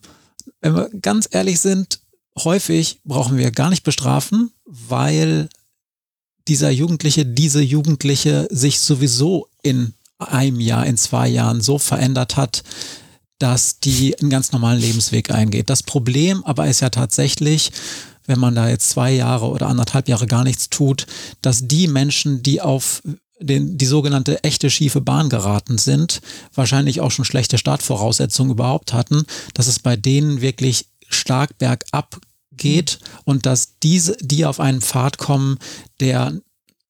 [0.61, 2.01] wenn wir ganz ehrlich sind,
[2.39, 5.49] häufig brauchen wir gar nicht bestrafen, weil
[6.49, 12.63] dieser Jugendliche, diese Jugendliche sich sowieso in einem Jahr, in zwei Jahren so verändert hat,
[13.39, 15.71] dass die einen ganz normalen Lebensweg eingeht.
[15.71, 17.73] Das Problem aber ist ja tatsächlich,
[18.27, 21.07] wenn man da jetzt zwei Jahre oder anderthalb Jahre gar nichts tut,
[21.43, 23.03] dass die Menschen, die auf
[23.41, 26.20] den, die sogenannte echte schiefe Bahn geraten sind,
[26.55, 32.20] wahrscheinlich auch schon schlechte Startvoraussetzungen überhaupt hatten, dass es bei denen wirklich stark bergab
[32.53, 33.20] geht mhm.
[33.25, 35.59] und dass diese, die auf einen Pfad kommen,
[36.01, 36.41] der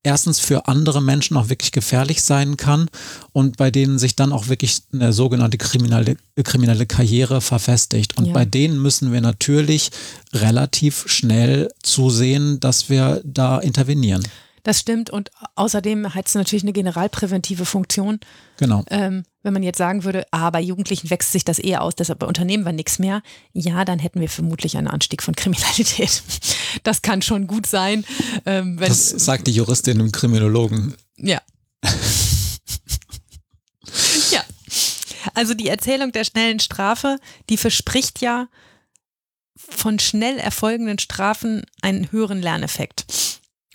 [0.04, 2.88] erstens für andere Menschen auch wirklich gefährlich sein kann
[3.32, 8.16] und bei denen sich dann auch wirklich eine sogenannte kriminelle, kriminelle Karriere verfestigt.
[8.16, 8.32] Und ja.
[8.32, 9.90] bei denen müssen wir natürlich
[10.32, 14.22] relativ schnell zusehen, dass wir da intervenieren.
[14.64, 18.18] Das stimmt und außerdem hat es natürlich eine generalpräventive Funktion.
[18.56, 18.82] Genau.
[18.88, 22.20] Ähm, wenn man jetzt sagen würde, ah, bei Jugendlichen wächst sich das eher aus, deshalb
[22.20, 26.22] bei Unternehmen wir nichts mehr, ja, dann hätten wir vermutlich einen Anstieg von Kriminalität.
[26.82, 28.04] Das kann schon gut sein.
[28.46, 30.96] Ähm, wenn, das sagt die Juristin im Kriminologen.
[31.16, 31.40] Ja.
[34.32, 34.42] ja.
[35.34, 38.48] Also die Erzählung der schnellen Strafe, die verspricht ja
[39.56, 43.06] von schnell erfolgenden Strafen einen höheren Lerneffekt.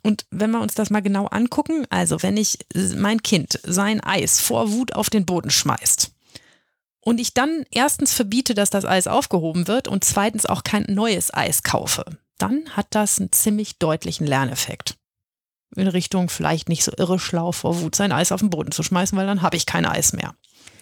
[0.03, 2.59] Und wenn wir uns das mal genau angucken, also wenn ich
[2.95, 6.11] mein Kind sein Eis vor Wut auf den Boden schmeißt
[7.01, 11.33] und ich dann erstens verbiete, dass das Eis aufgehoben wird und zweitens auch kein neues
[11.33, 12.05] Eis kaufe,
[12.37, 14.95] dann hat das einen ziemlich deutlichen Lerneffekt.
[15.75, 18.81] In Richtung vielleicht nicht so irre schlau vor Wut sein Eis auf den Boden zu
[18.81, 20.33] schmeißen, weil dann habe ich kein Eis mehr.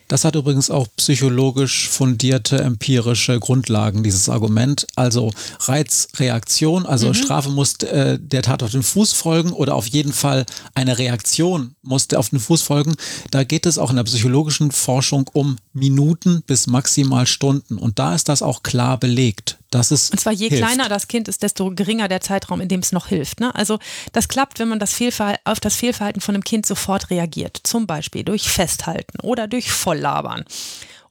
[0.08, 4.88] Das hat übrigens auch psychologisch fundierte empirische Grundlagen, dieses Argument.
[4.95, 7.14] Also Reizreaktion, also mhm.
[7.14, 10.45] Strafe muss äh, der Tat auf den Fuß folgen oder auf jeden Fall
[10.76, 12.95] eine Reaktion muss auf den Fuß folgen.
[13.32, 17.78] Da geht es auch in der psychologischen Forschung um Minuten bis maximal Stunden.
[17.78, 19.57] Und da ist das auch klar belegt.
[19.70, 20.63] Das ist Und zwar je hilft.
[20.63, 23.39] kleiner das Kind ist, desto geringer der Zeitraum, in dem es noch hilft.
[23.39, 23.53] Ne?
[23.53, 23.80] Also
[24.13, 24.97] das klappt, wenn man das
[25.43, 27.59] auf das Fehlverhalten von einem Kind sofort reagiert.
[27.63, 30.45] Zum Beispiel durch Festhalten oder durch Volllabern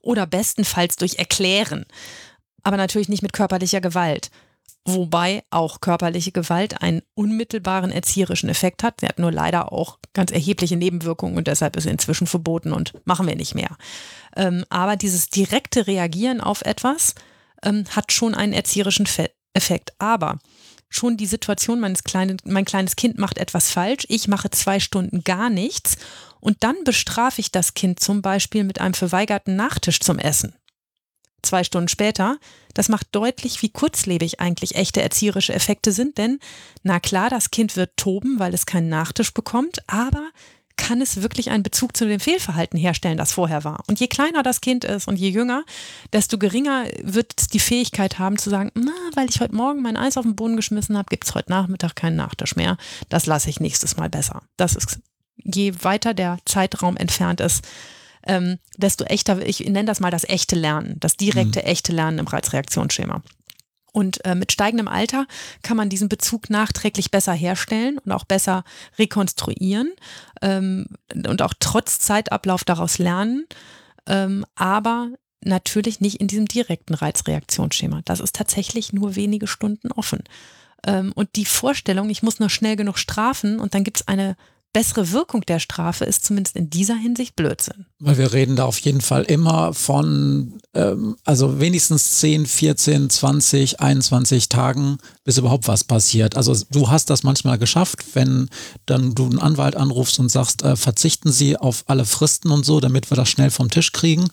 [0.00, 1.84] oder bestenfalls durch Erklären.
[2.62, 4.30] Aber natürlich nicht mit körperlicher Gewalt.
[4.88, 9.00] Wobei auch körperliche Gewalt einen unmittelbaren erzieherischen Effekt hat.
[9.00, 12.92] Sie hat nur leider auch ganz erhebliche Nebenwirkungen und deshalb ist sie inzwischen verboten und
[13.04, 13.76] machen wir nicht mehr.
[14.36, 17.16] Ähm, aber dieses direkte Reagieren auf etwas,
[17.66, 19.94] ähm, hat schon einen erzieherischen Fe Effekt.
[19.98, 20.38] Aber
[20.88, 25.24] schon die Situation, meines kleinen, mein kleines Kind macht etwas falsch, ich mache zwei Stunden
[25.24, 25.96] gar nichts
[26.40, 30.54] und dann bestrafe ich das Kind zum Beispiel mit einem verweigerten Nachtisch zum Essen.
[31.42, 32.38] Zwei Stunden später,
[32.74, 36.38] das macht deutlich, wie kurzlebig eigentlich echte erzieherische Effekte sind, denn
[36.82, 40.30] na klar, das Kind wird toben, weil es keinen Nachtisch bekommt, aber
[40.76, 43.82] kann es wirklich einen Bezug zu dem Fehlverhalten herstellen, das vorher war.
[43.88, 45.64] Und je kleiner das Kind ist und je jünger,
[46.12, 49.96] desto geringer wird es die Fähigkeit haben zu sagen, na, weil ich heute Morgen mein
[49.96, 52.76] Eis auf den Boden geschmissen habe, gibt es heute Nachmittag keinen Nachtisch mehr.
[53.08, 54.42] Das lasse ich nächstes Mal besser.
[54.56, 55.00] Das ist,
[55.36, 57.66] je weiter der Zeitraum entfernt ist,
[58.26, 61.66] ähm, desto echter, ich nenne das mal das echte Lernen, das direkte, mhm.
[61.66, 63.22] echte Lernen im Reizreaktionsschema.
[63.96, 65.26] Und äh, mit steigendem Alter
[65.62, 68.62] kann man diesen Bezug nachträglich besser herstellen und auch besser
[68.98, 69.90] rekonstruieren
[70.42, 70.84] ähm,
[71.14, 73.46] und auch trotz Zeitablauf daraus lernen,
[74.06, 78.02] ähm, aber natürlich nicht in diesem direkten Reizreaktionsschema.
[78.04, 80.24] Das ist tatsächlich nur wenige Stunden offen.
[80.86, 84.36] Ähm, und die Vorstellung, ich muss nur schnell genug strafen und dann gibt es eine
[84.76, 87.86] bessere Wirkung der Strafe ist zumindest in dieser Hinsicht Blödsinn.
[87.98, 93.80] Weil wir reden da auf jeden Fall immer von, ähm, also wenigstens 10, 14, 20,
[93.80, 96.36] 21 Tagen, bis überhaupt was passiert.
[96.36, 98.50] Also du hast das manchmal geschafft, wenn
[98.84, 102.78] dann du einen Anwalt anrufst und sagst, äh, verzichten Sie auf alle Fristen und so,
[102.78, 104.28] damit wir das schnell vom Tisch kriegen.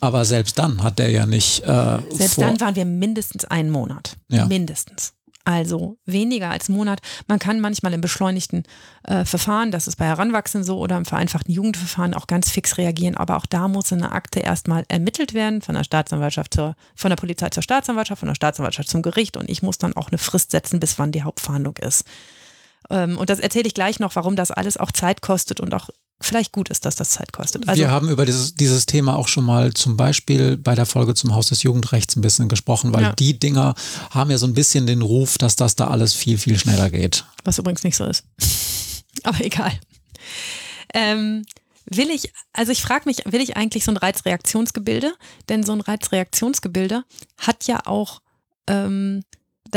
[0.00, 1.64] Aber selbst dann hat der ja nicht.
[1.64, 4.16] Äh, selbst dann waren wir mindestens einen Monat.
[4.30, 4.46] Ja.
[4.46, 5.12] Mindestens
[5.46, 7.00] also weniger als Monat.
[7.28, 8.64] Man kann manchmal im beschleunigten
[9.04, 13.16] äh, Verfahren, das ist bei Heranwachsenden so, oder im vereinfachten Jugendverfahren auch ganz fix reagieren.
[13.16, 17.16] Aber auch da muss eine Akte erstmal ermittelt werden, von der Staatsanwaltschaft zur, von der
[17.16, 20.50] Polizei zur Staatsanwaltschaft, von der Staatsanwaltschaft zum Gericht und ich muss dann auch eine Frist
[20.50, 22.04] setzen, bis wann die Hauptverhandlung ist.
[22.90, 25.90] Ähm, und das erzähle ich gleich noch, warum das alles auch Zeit kostet und auch
[26.20, 27.68] vielleicht gut ist, dass das Zeit kostet.
[27.68, 31.14] Also, wir haben über dieses, dieses Thema auch schon mal zum Beispiel bei der Folge
[31.14, 33.12] zum Haus des Jugendrechts ein bisschen gesprochen, weil ja.
[33.12, 33.74] die Dinger
[34.10, 37.24] haben ja so ein bisschen den Ruf, dass das da alles viel, viel schneller geht.
[37.44, 38.24] Was übrigens nicht so ist.
[39.22, 39.72] Aber egal.
[40.94, 41.44] Ähm,
[41.90, 45.14] will ich, also ich frage mich, will ich eigentlich so ein Reizreaktionsgebilde?
[45.48, 47.04] Denn so ein Reizreaktionsgebilde
[47.38, 48.20] hat ja auch
[48.66, 49.22] ähm,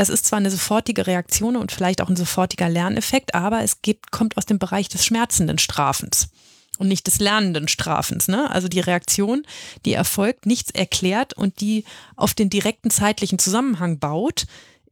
[0.00, 4.10] das ist zwar eine sofortige Reaktion und vielleicht auch ein sofortiger Lerneffekt, aber es gibt,
[4.10, 6.30] kommt aus dem Bereich des schmerzenden Strafens
[6.78, 8.26] und nicht des lernenden Strafens.
[8.26, 8.50] Ne?
[8.50, 9.42] Also die Reaktion,
[9.84, 11.84] die erfolgt, nichts erklärt und die
[12.16, 14.46] auf den direkten zeitlichen Zusammenhang baut,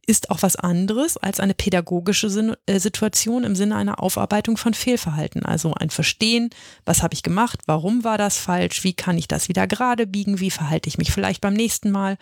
[0.05, 5.43] ist auch was anderes als eine pädagogische äh, Situation im Sinne einer Aufarbeitung von Fehlverhalten.
[5.43, 6.51] Also ein Verstehen,
[6.85, 10.39] was habe ich gemacht, warum war das falsch, wie kann ich das wieder gerade biegen,
[10.39, 12.17] wie verhalte ich mich vielleicht beim nächsten Mal.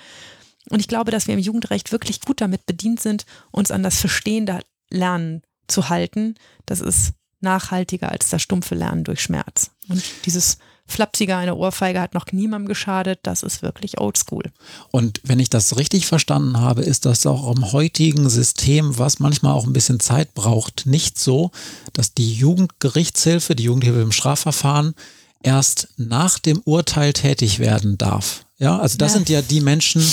[0.70, 4.00] Und ich glaube, dass wir im Jugendrecht wirklich gut damit bedient sind, uns an das
[4.00, 6.36] verstehende Lernen zu halten.
[6.66, 9.72] Das ist nachhaltiger als das stumpfe Lernen durch Schmerz.
[9.90, 10.58] Und dieses
[10.88, 13.20] flapsiger, eine Ohrfeige hat noch niemandem geschadet.
[13.24, 14.46] Das ist wirklich oldschool.
[14.92, 19.54] Und wenn ich das richtig verstanden habe, ist das auch im heutigen System, was manchmal
[19.54, 21.52] auch ein bisschen Zeit braucht, nicht so,
[21.94, 24.96] dass die Jugendgerichtshilfe, die Jugendhilfe im Strafverfahren
[25.44, 28.46] erst nach dem Urteil tätig werden darf.
[28.60, 29.18] Ja, also das ja.
[29.18, 30.04] sind ja die Menschen,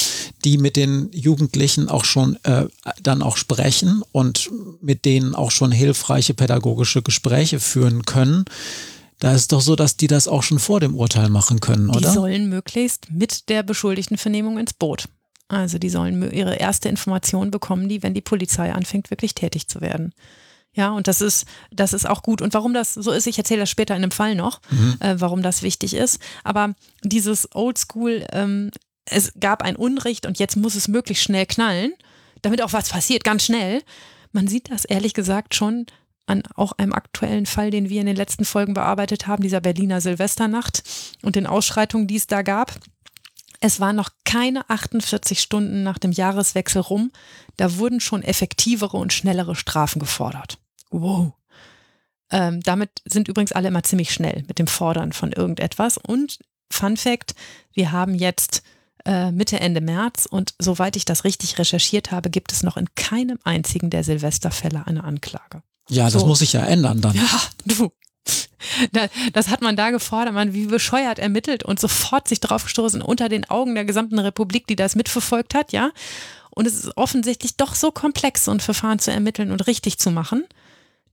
[0.44, 2.66] die mit den Jugendlichen auch schon äh,
[3.02, 4.50] dann auch sprechen und
[4.82, 8.44] mit denen auch schon hilfreiche pädagogische Gespräche führen können.
[9.18, 12.00] Da ist doch so, dass die das auch schon vor dem Urteil machen können, oder?
[12.00, 15.08] Die sollen möglichst mit der beschuldigten Vernehmung ins Boot.
[15.48, 19.80] Also die sollen ihre erste Information bekommen, die, wenn die Polizei anfängt, wirklich tätig zu
[19.80, 20.12] werden.
[20.74, 22.42] Ja, und das ist, das ist auch gut.
[22.42, 24.96] Und warum das so ist, ich erzähle das später in einem Fall noch, mhm.
[25.00, 26.20] äh, warum das wichtig ist.
[26.42, 28.70] Aber dieses Oldschool, ähm,
[29.04, 31.92] es gab ein Unrecht und jetzt muss es möglichst schnell knallen,
[32.42, 33.82] damit auch was passiert, ganz schnell.
[34.32, 35.86] Man sieht das ehrlich gesagt schon
[36.26, 40.00] an auch einem aktuellen Fall, den wir in den letzten Folgen bearbeitet haben, dieser Berliner
[40.00, 40.82] Silvesternacht
[41.22, 42.74] und den Ausschreitungen, die es da gab.
[43.60, 47.12] Es waren noch keine 48 Stunden nach dem Jahreswechsel rum.
[47.56, 50.58] Da wurden schon effektivere und schnellere Strafen gefordert.
[51.00, 51.32] Wow.
[52.30, 55.98] Ähm, damit sind übrigens alle immer ziemlich schnell mit dem Fordern von irgendetwas.
[55.98, 56.38] Und
[56.70, 57.34] Fun Fact:
[57.72, 58.62] Wir haben jetzt
[59.04, 62.86] äh, Mitte, Ende März und soweit ich das richtig recherchiert habe, gibt es noch in
[62.94, 65.62] keinem einzigen der Silvesterfälle eine Anklage.
[65.88, 66.26] Ja, das so.
[66.26, 67.16] muss sich ja ändern dann.
[67.16, 67.92] Ja, du.
[69.34, 73.44] Das hat man da gefordert, man wie bescheuert ermittelt und sofort sich draufgestoßen unter den
[73.50, 75.90] Augen der gesamten Republik, die das mitverfolgt hat, ja.
[76.48, 80.10] Und es ist offensichtlich doch so komplex, so ein Verfahren zu ermitteln und richtig zu
[80.10, 80.44] machen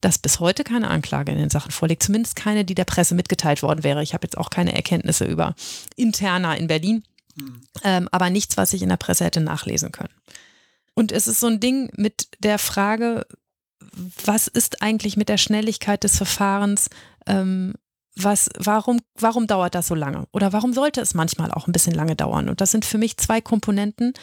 [0.01, 3.63] dass bis heute keine Anklage in den Sachen vorliegt, zumindest keine, die der Presse mitgeteilt
[3.63, 4.03] worden wäre.
[4.03, 5.55] Ich habe jetzt auch keine Erkenntnisse über
[5.95, 7.03] interner in Berlin,
[7.35, 7.61] mhm.
[7.83, 10.13] ähm, aber nichts, was ich in der Presse hätte nachlesen können.
[10.93, 13.25] Und es ist so ein Ding mit der Frage,
[14.25, 16.89] was ist eigentlich mit der Schnelligkeit des Verfahrens?
[17.25, 17.73] Ähm,
[18.15, 20.27] was, warum, warum dauert das so lange?
[20.33, 22.49] Oder warum sollte es manchmal auch ein bisschen lange dauern?
[22.49, 24.13] Und das sind für mich zwei Komponenten,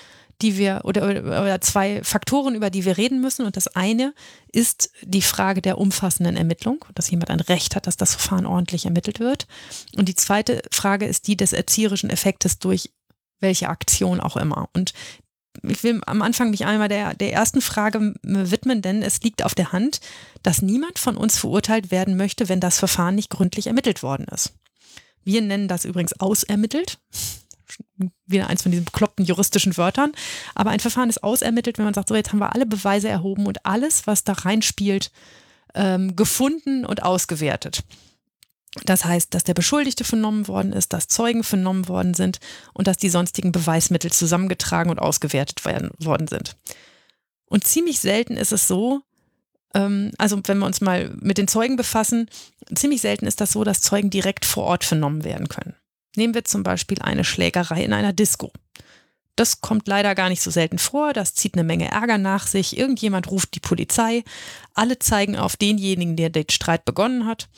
[0.41, 3.45] die wir oder, oder zwei Faktoren, über die wir reden müssen.
[3.45, 4.15] Und das eine
[4.53, 8.85] ist die Frage der umfassenden Ermittlung, dass jemand ein Recht hat, dass das Verfahren ordentlich
[8.85, 9.47] ermittelt wird.
[9.97, 12.93] Und die zweite Frage ist die des erzieherischen Effektes durch
[13.41, 14.69] welche Aktion auch immer.
[14.75, 14.93] Und
[15.63, 19.57] ich will am Anfang mich einmal der, der ersten Frage widmen, denn es liegt auf
[19.57, 20.01] der Hand,
[20.45, 24.53] dass niemand von uns verurteilt werden möchte, wenn das Verfahren nicht gründlich ermittelt worden ist.
[25.25, 26.99] Wir nennen das übrigens ausermittelt
[28.27, 30.13] wieder eins von diesen bekloppten juristischen Wörtern.
[30.55, 33.47] Aber ein Verfahren ist ausermittelt, wenn man sagt, so jetzt haben wir alle Beweise erhoben
[33.47, 35.11] und alles, was da reinspielt,
[35.75, 37.83] ähm, gefunden und ausgewertet.
[38.85, 42.39] Das heißt, dass der Beschuldigte vernommen worden ist, dass Zeugen vernommen worden sind
[42.75, 46.57] und dass die sonstigen Beweismittel zusammengetragen und ausgewertet werden, worden sind.
[47.47, 49.01] Und ziemlich selten ist es so,
[49.75, 52.29] ähm, also wenn wir uns mal mit den Zeugen befassen,
[52.75, 55.75] ziemlich selten ist das so, dass Zeugen direkt vor Ort vernommen werden können.
[56.17, 58.53] Nehmen wir zum Beispiel eine Schlägerei in einer Disco.
[59.37, 62.77] Das kommt leider gar nicht so selten vor, das zieht eine Menge Ärger nach sich,
[62.77, 64.25] irgendjemand ruft die Polizei,
[64.75, 67.49] alle zeigen auf denjenigen, der den Streit begonnen hat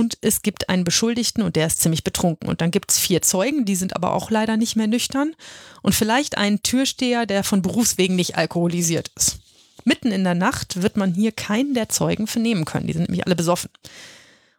[0.00, 2.48] und es gibt einen Beschuldigten und der ist ziemlich betrunken.
[2.48, 5.34] Und dann gibt es vier Zeugen, die sind aber auch leider nicht mehr nüchtern
[5.82, 9.40] und vielleicht einen Türsteher, der von Berufswegen nicht alkoholisiert ist.
[9.84, 13.26] Mitten in der Nacht wird man hier keinen der Zeugen vernehmen können, die sind nämlich
[13.26, 13.70] alle besoffen.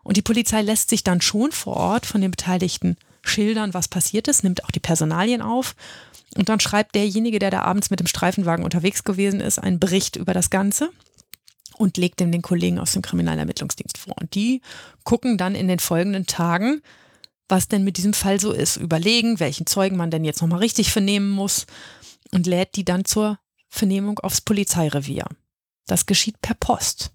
[0.03, 4.27] Und die Polizei lässt sich dann schon vor Ort von den Beteiligten schildern, was passiert
[4.27, 5.75] ist, nimmt auch die Personalien auf
[6.35, 10.15] und dann schreibt derjenige, der da abends mit dem Streifenwagen unterwegs gewesen ist, einen Bericht
[10.15, 10.89] über das Ganze
[11.77, 14.15] und legt dem den Kollegen aus dem Kriminalermittlungsdienst vor.
[14.19, 14.61] Und die
[15.03, 16.81] gucken dann in den folgenden Tagen,
[17.49, 20.91] was denn mit diesem Fall so ist, überlegen, welchen Zeugen man denn jetzt nochmal richtig
[20.91, 21.65] vernehmen muss
[22.31, 25.25] und lädt die dann zur Vernehmung aufs Polizeirevier.
[25.85, 27.11] Das geschieht per Post.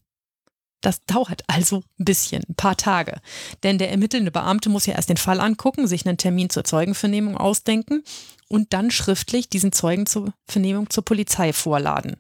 [0.87, 3.21] Das dauert also ein bisschen, ein paar Tage.
[3.65, 7.37] Denn der ermittelnde Beamte muss ja erst den Fall angucken, sich einen Termin zur Zeugenvernehmung
[7.37, 8.05] ausdenken
[8.47, 12.19] und dann schriftlich diesen Zeugen zur Vernehmung zur Polizei vorladen.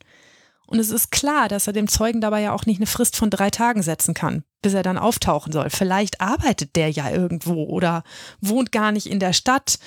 [0.66, 3.30] Und es ist klar, dass er dem Zeugen dabei ja auch nicht eine Frist von
[3.30, 5.70] drei Tagen setzen kann, bis er dann auftauchen soll.
[5.70, 8.02] Vielleicht arbeitet der ja irgendwo oder
[8.40, 9.78] wohnt gar nicht in der Stadt.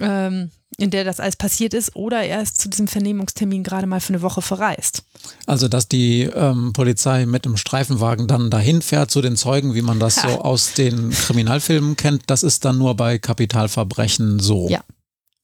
[0.00, 4.00] Ähm, in der das alles passiert ist, oder er ist zu diesem Vernehmungstermin gerade mal
[4.00, 5.04] für eine Woche verreist.
[5.46, 9.82] Also, dass die ähm, Polizei mit dem Streifenwagen dann dahin fährt zu den Zeugen, wie
[9.82, 14.68] man das so aus den Kriminalfilmen kennt, das ist dann nur bei Kapitalverbrechen so.
[14.68, 14.80] Ja.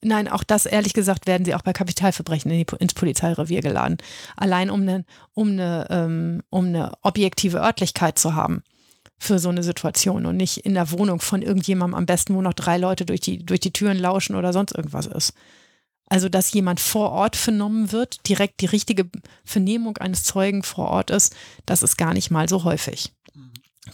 [0.02, 3.98] Nein, auch das, ehrlich gesagt, werden sie auch bei Kapitalverbrechen in die, ins Polizeirevier geladen.
[4.34, 8.62] Allein um eine, um, eine, ähm, um eine objektive Örtlichkeit zu haben
[9.20, 12.54] für so eine Situation und nicht in der Wohnung von irgendjemandem am besten, wo noch
[12.54, 15.34] drei Leute durch die, durch die Türen lauschen oder sonst irgendwas ist.
[16.06, 19.08] Also, dass jemand vor Ort vernommen wird, direkt die richtige
[19.44, 23.12] Vernehmung eines Zeugen vor Ort ist, das ist gar nicht mal so häufig.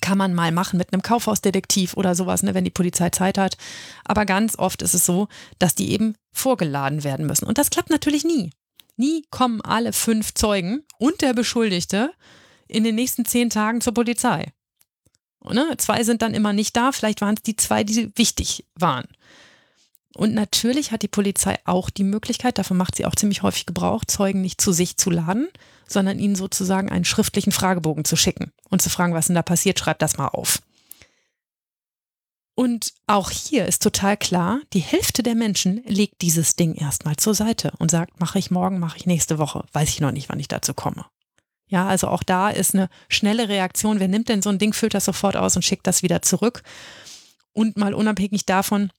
[0.01, 3.57] Kann man mal machen mit einem Kaufhausdetektiv oder sowas, ne, wenn die Polizei Zeit hat.
[4.05, 7.47] Aber ganz oft ist es so, dass die eben vorgeladen werden müssen.
[7.47, 8.51] Und das klappt natürlich nie.
[8.97, 12.13] Nie kommen alle fünf Zeugen und der Beschuldigte
[12.67, 14.53] in den nächsten zehn Tagen zur Polizei.
[15.53, 15.75] Ne?
[15.79, 19.07] Zwei sind dann immer nicht da, vielleicht waren es die zwei, die wichtig waren.
[20.17, 24.05] Und natürlich hat die Polizei auch die Möglichkeit, davon macht sie auch ziemlich häufig Gebrauch,
[24.07, 25.49] Zeugen nicht zu sich zu laden,
[25.87, 29.79] sondern ihnen sozusagen einen schriftlichen Fragebogen zu schicken und zu fragen, was denn da passiert,
[29.79, 30.63] schreibt das mal auf.
[32.55, 37.35] Und auch hier ist total klar, die Hälfte der Menschen legt dieses Ding erstmal zur
[37.35, 40.41] Seite und sagt, mache ich morgen, mache ich nächste Woche, weiß ich noch nicht, wann
[40.41, 41.05] ich dazu komme.
[41.69, 43.99] Ja, also auch da ist eine schnelle Reaktion.
[43.99, 46.63] Wer nimmt denn so ein Ding, füllt das sofort aus und schickt das wieder zurück?
[47.53, 48.91] Und mal unabhängig davon,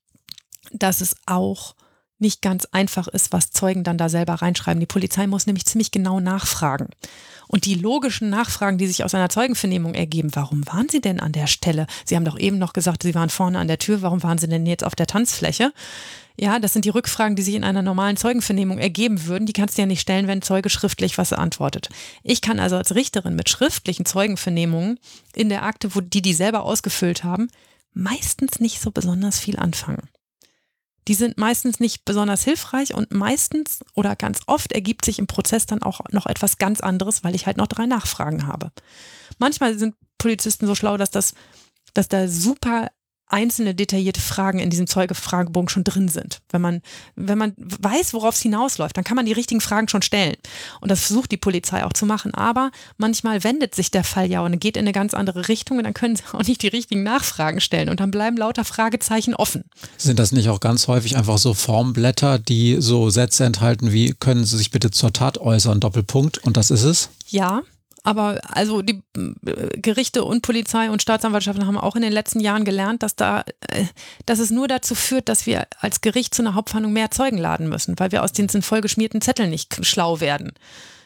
[0.71, 1.75] dass es auch
[2.19, 4.79] nicht ganz einfach ist, was Zeugen dann da selber reinschreiben.
[4.79, 6.89] Die Polizei muss nämlich ziemlich genau nachfragen.
[7.47, 11.31] Und die logischen Nachfragen, die sich aus einer Zeugenvernehmung ergeben, warum waren Sie denn an
[11.31, 11.87] der Stelle?
[12.05, 14.47] Sie haben doch eben noch gesagt, Sie waren vorne an der Tür, warum waren Sie
[14.47, 15.71] denn jetzt auf der Tanzfläche?
[16.39, 19.47] Ja, das sind die Rückfragen, die sich in einer normalen Zeugenvernehmung ergeben würden.
[19.47, 21.89] Die kannst du ja nicht stellen, wenn Zeuge schriftlich was antwortet.
[22.23, 24.99] Ich kann also als Richterin mit schriftlichen Zeugenvernehmungen
[25.33, 27.47] in der Akte, wo die die selber ausgefüllt haben,
[27.93, 30.09] meistens nicht so besonders viel anfangen
[31.07, 35.65] die sind meistens nicht besonders hilfreich und meistens oder ganz oft ergibt sich im Prozess
[35.65, 38.71] dann auch noch etwas ganz anderes, weil ich halt noch drei Nachfragen habe.
[39.39, 41.33] Manchmal sind Polizisten so schlau, dass das,
[41.93, 42.89] dass da super
[43.29, 46.39] einzelne detaillierte Fragen in diesem Zeugefragebogen schon drin sind.
[46.49, 46.81] Wenn man,
[47.15, 50.35] wenn man weiß, worauf es hinausläuft, dann kann man die richtigen Fragen schon stellen.
[50.79, 52.33] Und das versucht die Polizei auch zu machen.
[52.33, 55.83] Aber manchmal wendet sich der Fall ja und geht in eine ganz andere Richtung und
[55.83, 59.63] dann können sie auch nicht die richtigen Nachfragen stellen und dann bleiben lauter Fragezeichen offen.
[59.97, 64.45] Sind das nicht auch ganz häufig einfach so Formblätter, die so Sätze enthalten wie, können
[64.45, 67.09] Sie sich bitte zur Tat äußern, Doppelpunkt und das ist es?
[67.27, 67.61] Ja,
[68.07, 72.63] aber also die äh, Gerichte und Polizei und Staatsanwaltschaften haben auch in den letzten Jahren
[72.63, 73.83] gelernt, dass da, äh,
[74.25, 77.67] dass es nur dazu führt, dass wir als Gericht zu einer Hauptverhandlung mehr Zeugen laden
[77.67, 80.53] müssen, weil wir aus den vollgeschmierten Zetteln nicht schlau werden.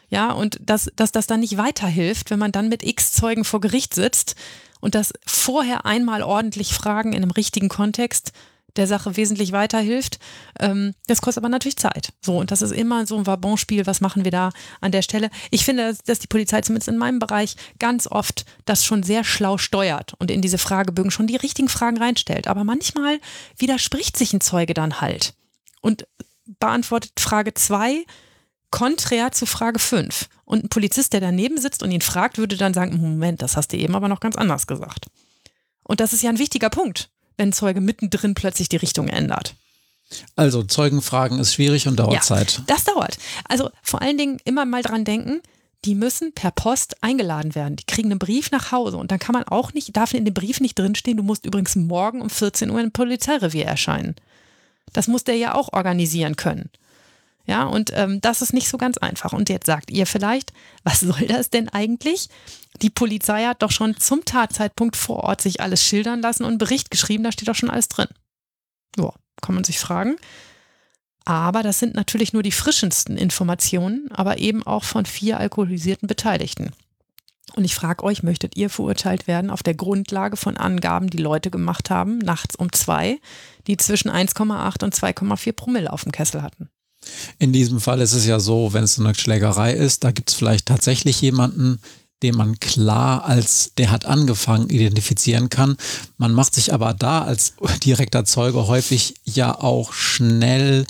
[0.10, 3.62] Ja, und dass, dass das dann nicht weiterhilft, wenn man dann mit x Zeugen vor
[3.62, 4.36] Gericht sitzt
[4.80, 8.32] und das vorher einmal ordentlich fragen in einem richtigen Kontext
[8.76, 10.20] der Sache wesentlich weiterhilft.
[10.60, 12.14] Ähm, das kostet aber natürlich Zeit.
[12.22, 13.86] So, und das ist immer so ein Wabonspiel.
[13.86, 15.30] Was machen wir da an der Stelle?
[15.50, 19.58] Ich finde, dass die Polizei zumindest in meinem Bereich ganz oft das schon sehr schlau
[19.58, 22.48] steuert und in diese Fragebögen schon die richtigen Fragen reinstellt.
[22.48, 23.20] Aber manchmal
[23.58, 25.34] widerspricht sich ein Zeuge dann halt
[25.82, 26.06] und
[26.60, 28.06] beantwortet Frage 2
[28.72, 30.30] konträr zu Frage 5.
[30.46, 33.74] Und ein Polizist, der daneben sitzt und ihn fragt, würde dann sagen, Moment, das hast
[33.74, 35.08] du eben aber noch ganz anders gesagt.
[35.84, 37.10] Und das ist ja ein wichtiger Punkt
[37.42, 39.56] wenn Zeuge mittendrin plötzlich die Richtung ändert.
[40.36, 42.62] Also Zeugenfragen ist schwierig und dauert ja, Zeit.
[42.68, 43.18] Das dauert.
[43.50, 45.42] Also vor allen Dingen immer mal dran denken,
[45.84, 47.78] die müssen per Post eingeladen werden.
[47.78, 50.36] Die kriegen einen Brief nach Hause und dann kann man auch nicht, darf in dem
[50.36, 54.16] Brief nicht drinstehen, du musst übrigens morgen um 14 Uhr im Polizeirevier erscheinen.
[54.94, 56.70] Das muss der ja auch organisieren können.
[57.46, 59.34] Ja, und ähm, das ist nicht so ganz einfach.
[59.34, 62.30] Und jetzt sagt ihr vielleicht, was soll das denn eigentlich?
[62.82, 66.58] Die Polizei hat doch schon zum Tatzeitpunkt vor Ort sich alles schildern lassen und einen
[66.58, 68.08] Bericht geschrieben, da steht doch schon alles drin.
[68.98, 70.18] Ja, kann man sich fragen.
[71.26, 76.72] Aber das sind natürlich nur die frischendsten Informationen, aber eben auch von vier alkoholisierten Beteiligten.
[77.56, 81.52] Und ich frage euch, möchtet ihr verurteilt werden auf der Grundlage von Angaben, die Leute
[81.52, 83.20] gemacht haben, nachts um zwei,
[83.68, 86.70] die zwischen 1,8 und 2,4 Promille auf dem Kessel hatten?
[87.40, 90.36] In diesem Fall ist es ja so, wenn es eine Schlägerei ist, da gibt es
[90.36, 91.80] vielleicht tatsächlich jemanden,
[92.24, 95.78] den man klar als der hat angefangen identifizieren kann.
[96.18, 100.86] Man macht sich aber da als direkter Zeuge häufig ja auch schnell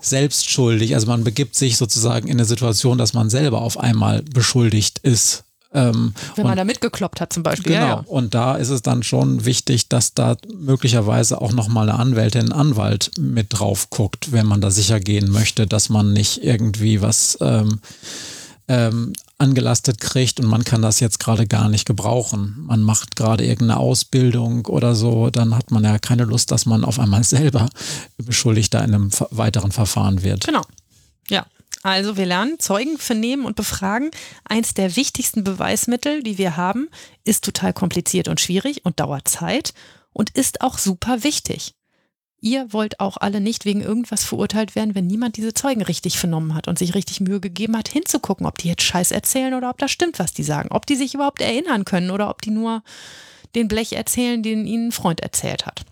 [0.00, 0.94] selbst schuldig.
[0.94, 5.44] Also man begibt sich sozusagen in eine Situation, dass man selber auf einmal beschuldigt ist
[5.72, 7.72] ähm, Wenn man da mitgekloppt hat zum Beispiel.
[7.72, 7.84] Genau.
[7.84, 8.04] Ja, ja.
[8.06, 12.52] Und da ist es dann schon wichtig, dass da möglicherweise auch nochmal eine Anwältin, ein
[12.52, 17.38] Anwalt mit drauf guckt, wenn man da sicher gehen möchte, dass man nicht irgendwie was
[17.40, 17.80] ähm,
[18.66, 22.56] ähm, angelastet kriegt und man kann das jetzt gerade gar nicht gebrauchen.
[22.66, 26.84] Man macht gerade irgendeine Ausbildung oder so, dann hat man ja keine Lust, dass man
[26.84, 27.68] auf einmal selber
[28.18, 30.46] beschuldigt da in einem weiteren Verfahren wird.
[30.46, 30.62] Genau.
[31.28, 31.46] Ja,
[31.82, 34.10] also wir lernen Zeugen vernehmen und befragen.
[34.44, 36.88] Eins der wichtigsten Beweismittel, die wir haben,
[37.24, 39.72] ist total kompliziert und schwierig und dauert Zeit
[40.12, 41.74] und ist auch super wichtig.
[42.42, 46.54] Ihr wollt auch alle nicht wegen irgendwas verurteilt werden, wenn niemand diese Zeugen richtig vernommen
[46.54, 49.78] hat und sich richtig Mühe gegeben hat, hinzugucken, ob die jetzt Scheiß erzählen oder ob
[49.78, 50.70] das stimmt, was die sagen.
[50.72, 52.82] Ob die sich überhaupt erinnern können oder ob die nur
[53.54, 55.84] den Blech erzählen, den ihnen ein Freund erzählt hat.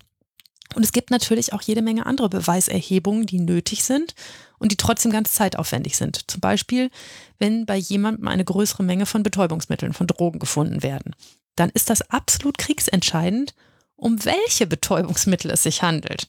[0.75, 4.15] Und es gibt natürlich auch jede Menge andere Beweiserhebungen, die nötig sind
[4.59, 6.31] und die trotzdem ganz zeitaufwendig sind.
[6.31, 6.91] Zum Beispiel,
[7.39, 11.15] wenn bei jemandem eine größere Menge von Betäubungsmitteln, von Drogen gefunden werden.
[11.57, 13.53] dann ist das absolut kriegsentscheidend,
[13.97, 16.29] um welche Betäubungsmittel es sich handelt.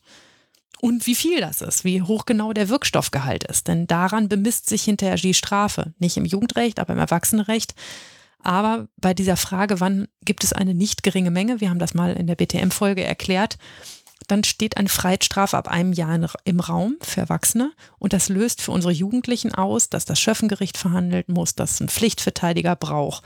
[0.81, 3.67] Und wie viel das ist, wie hoch genau der Wirkstoffgehalt ist.
[3.67, 5.93] Denn daran bemisst sich hinterher die Strafe.
[5.99, 7.75] Nicht im Jugendrecht, aber im Erwachsenenrecht.
[8.41, 12.13] Aber bei dieser Frage, wann gibt es eine nicht geringe Menge, wir haben das mal
[12.13, 13.57] in der BTM-Folge erklärt,
[14.31, 17.71] dann steht eine Freiheitsstrafe ab einem Jahr im Raum für Erwachsene.
[17.97, 22.75] Und das löst für unsere Jugendlichen aus, dass das Schöffengericht verhandeln muss, dass einen Pflichtverteidiger
[22.75, 23.23] braucht.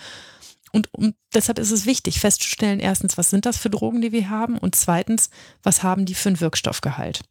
[0.71, 4.29] Und um, deshalb ist es wichtig festzustellen, erstens, was sind das für Drogen, die wir
[4.29, 4.57] haben?
[4.57, 5.29] Und zweitens,
[5.61, 7.21] was haben die für einen Wirkstoffgehalt?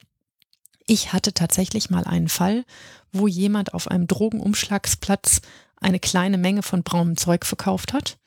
[0.87, 2.65] Ich hatte tatsächlich mal einen Fall,
[3.11, 5.41] wo jemand auf einem Drogenumschlagsplatz
[5.77, 8.19] eine kleine Menge von braunem Zeug verkauft hat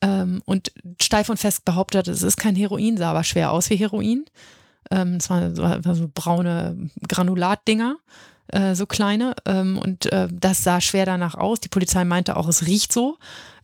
[0.00, 3.76] ähm, und steif und fest behauptet, es ist kein Heroin, sah aber schwer aus wie
[3.76, 4.24] Heroin.
[4.90, 7.96] Ähm, es waren so, war so braune Granulatdinger,
[8.48, 9.34] äh, so kleine.
[9.44, 11.60] Ähm, und äh, das sah schwer danach aus.
[11.60, 13.18] Die Polizei meinte auch, es riecht so.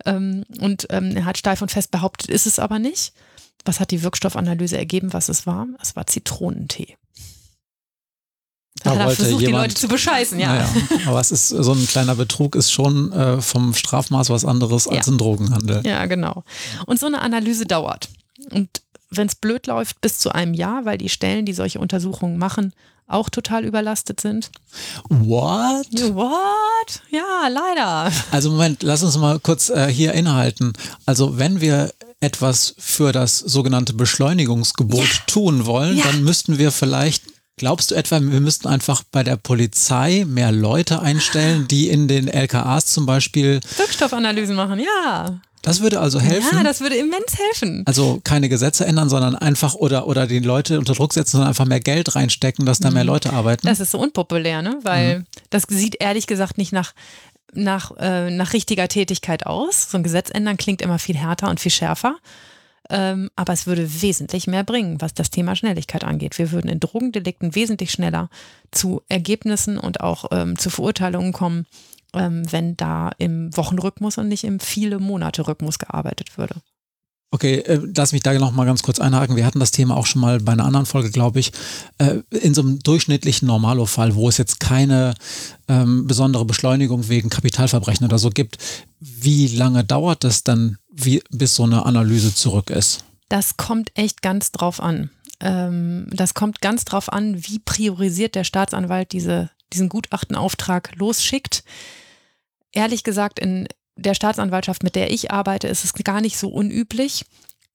[0.04, 3.12] Ähm, und ähm, er hat steif und fest behauptet, ist es aber nicht.
[3.64, 5.68] Was hat die Wirkstoffanalyse ergeben, was es war?
[5.80, 6.96] Es war Zitronentee.
[8.82, 10.54] Da hat er versucht, jemand, die Leute zu bescheißen, ja.
[10.54, 10.68] Naja,
[11.06, 15.06] aber es ist so ein kleiner Betrug ist schon äh, vom Strafmaß was anderes als
[15.06, 15.12] ja.
[15.12, 15.82] ein Drogenhandel.
[15.86, 16.42] Ja, genau.
[16.86, 18.08] Und so eine Analyse dauert.
[18.50, 18.82] Und
[19.14, 22.72] wenn es blöd läuft, bis zu einem Jahr, weil die Stellen, die solche Untersuchungen machen,
[23.06, 24.50] auch total überlastet sind.
[25.08, 25.86] What?
[26.14, 27.02] What?
[27.10, 28.12] Ja, leider.
[28.30, 30.72] Also Moment, lass uns mal kurz äh, hier inhalten.
[31.04, 35.20] Also wenn wir etwas für das sogenannte Beschleunigungsgebot ja.
[35.26, 36.04] tun wollen, ja.
[36.04, 37.22] dann müssten wir vielleicht
[37.58, 42.26] Glaubst du etwa, wir müssten einfach bei der Polizei mehr Leute einstellen, die in den
[42.26, 44.80] LKAs zum Beispiel Wirkstoffanalysen machen?
[44.80, 45.38] Ja.
[45.62, 46.56] Das würde also helfen.
[46.56, 47.84] Ja, das würde immens helfen.
[47.86, 51.66] Also keine Gesetze ändern, sondern einfach oder, oder die Leute unter Druck setzen, sondern einfach
[51.66, 53.10] mehr Geld reinstecken, dass da mehr mhm.
[53.10, 53.66] Leute arbeiten.
[53.66, 54.78] Das ist so unpopulär, ne?
[54.82, 55.26] Weil mhm.
[55.50, 56.94] das sieht ehrlich gesagt nicht nach,
[57.52, 59.90] nach, äh, nach richtiger Tätigkeit aus.
[59.90, 62.16] So ein Gesetz ändern klingt immer viel härter und viel schärfer.
[62.90, 66.38] Ähm, aber es würde wesentlich mehr bringen, was das Thema Schnelligkeit angeht.
[66.38, 68.28] Wir würden in Drogendelikten wesentlich schneller
[68.72, 71.66] zu Ergebnissen und auch ähm, zu Verurteilungen kommen,
[72.14, 76.56] ähm, wenn da im Wochenrhythmus und nicht im viele Monate Rhythmus gearbeitet würde.
[77.34, 79.36] Okay, äh, lass mich da noch mal ganz kurz einhaken.
[79.36, 81.52] Wir hatten das Thema auch schon mal bei einer anderen Folge, glaube ich.
[81.96, 85.14] Äh, in so einem durchschnittlichen Normalo-Fall, wo es jetzt keine
[85.66, 88.58] ähm, besondere Beschleunigung wegen Kapitalverbrechen oder so gibt,
[89.00, 93.02] wie lange dauert das dann, wie, bis so eine Analyse zurück ist?
[93.30, 95.08] Das kommt echt ganz drauf an.
[95.40, 101.64] Ähm, das kommt ganz drauf an, wie priorisiert der Staatsanwalt diese, diesen Gutachtenauftrag losschickt.
[102.72, 107.26] Ehrlich gesagt, in der Staatsanwaltschaft, mit der ich arbeite, ist es gar nicht so unüblich,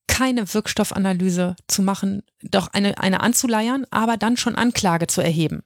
[0.06, 5.62] keine Wirkstoffanalyse zu machen, doch eine, eine anzuleiern, aber dann schon Anklage zu erheben.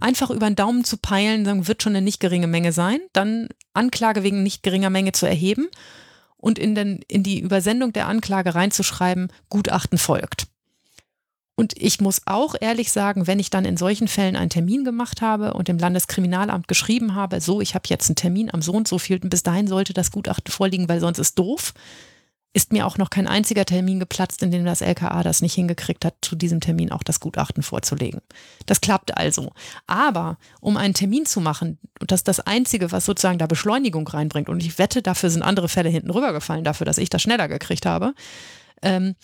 [0.00, 3.48] Einfach über den Daumen zu peilen, dann wird schon eine nicht geringe Menge sein, dann
[3.72, 5.68] Anklage wegen nicht geringer Menge zu erheben
[6.36, 10.48] und in, den, in die Übersendung der Anklage reinzuschreiben, Gutachten folgt.
[11.54, 15.20] Und ich muss auch ehrlich sagen, wenn ich dann in solchen Fällen einen Termin gemacht
[15.20, 18.88] habe und dem Landeskriminalamt geschrieben habe, so, ich habe jetzt einen Termin am so und
[18.88, 21.74] so viel, bis dahin sollte das Gutachten vorliegen, weil sonst ist doof,
[22.54, 26.04] ist mir auch noch kein einziger Termin geplatzt, in dem das LKA das nicht hingekriegt
[26.04, 28.20] hat, zu diesem Termin auch das Gutachten vorzulegen.
[28.66, 29.52] Das klappt also.
[29.86, 34.48] Aber um einen Termin zu machen, das ist das Einzige, was sozusagen da Beschleunigung reinbringt,
[34.48, 37.86] und ich wette, dafür sind andere Fälle hinten rübergefallen, dafür, dass ich das schneller gekriegt
[37.86, 38.14] habe,
[38.82, 39.14] ähm,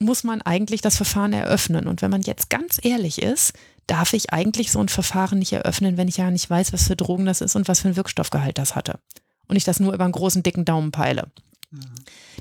[0.00, 1.86] muss man eigentlich das Verfahren eröffnen.
[1.86, 3.52] Und wenn man jetzt ganz ehrlich ist,
[3.86, 6.96] darf ich eigentlich so ein Verfahren nicht eröffnen, wenn ich ja nicht weiß, was für
[6.96, 8.98] Drogen das ist und was für ein Wirkstoffgehalt das hatte.
[9.46, 11.28] Und ich das nur über einen großen, dicken Daumen peile.
[11.70, 11.94] Mhm.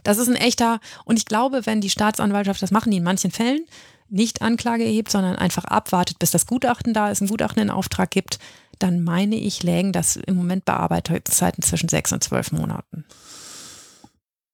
[0.04, 3.32] Das ist ein echter, und ich glaube, wenn die Staatsanwaltschaft, das machen die in manchen
[3.32, 3.66] Fällen,
[4.10, 8.10] nicht Anklage erhebt, sondern einfach abwartet, bis das Gutachten da ist, ein Gutachten in Auftrag
[8.10, 8.40] gibt,
[8.80, 13.06] dann meine ich, lägen das im Moment Bearbeitungszeiten zwischen sechs und zwölf Monaten.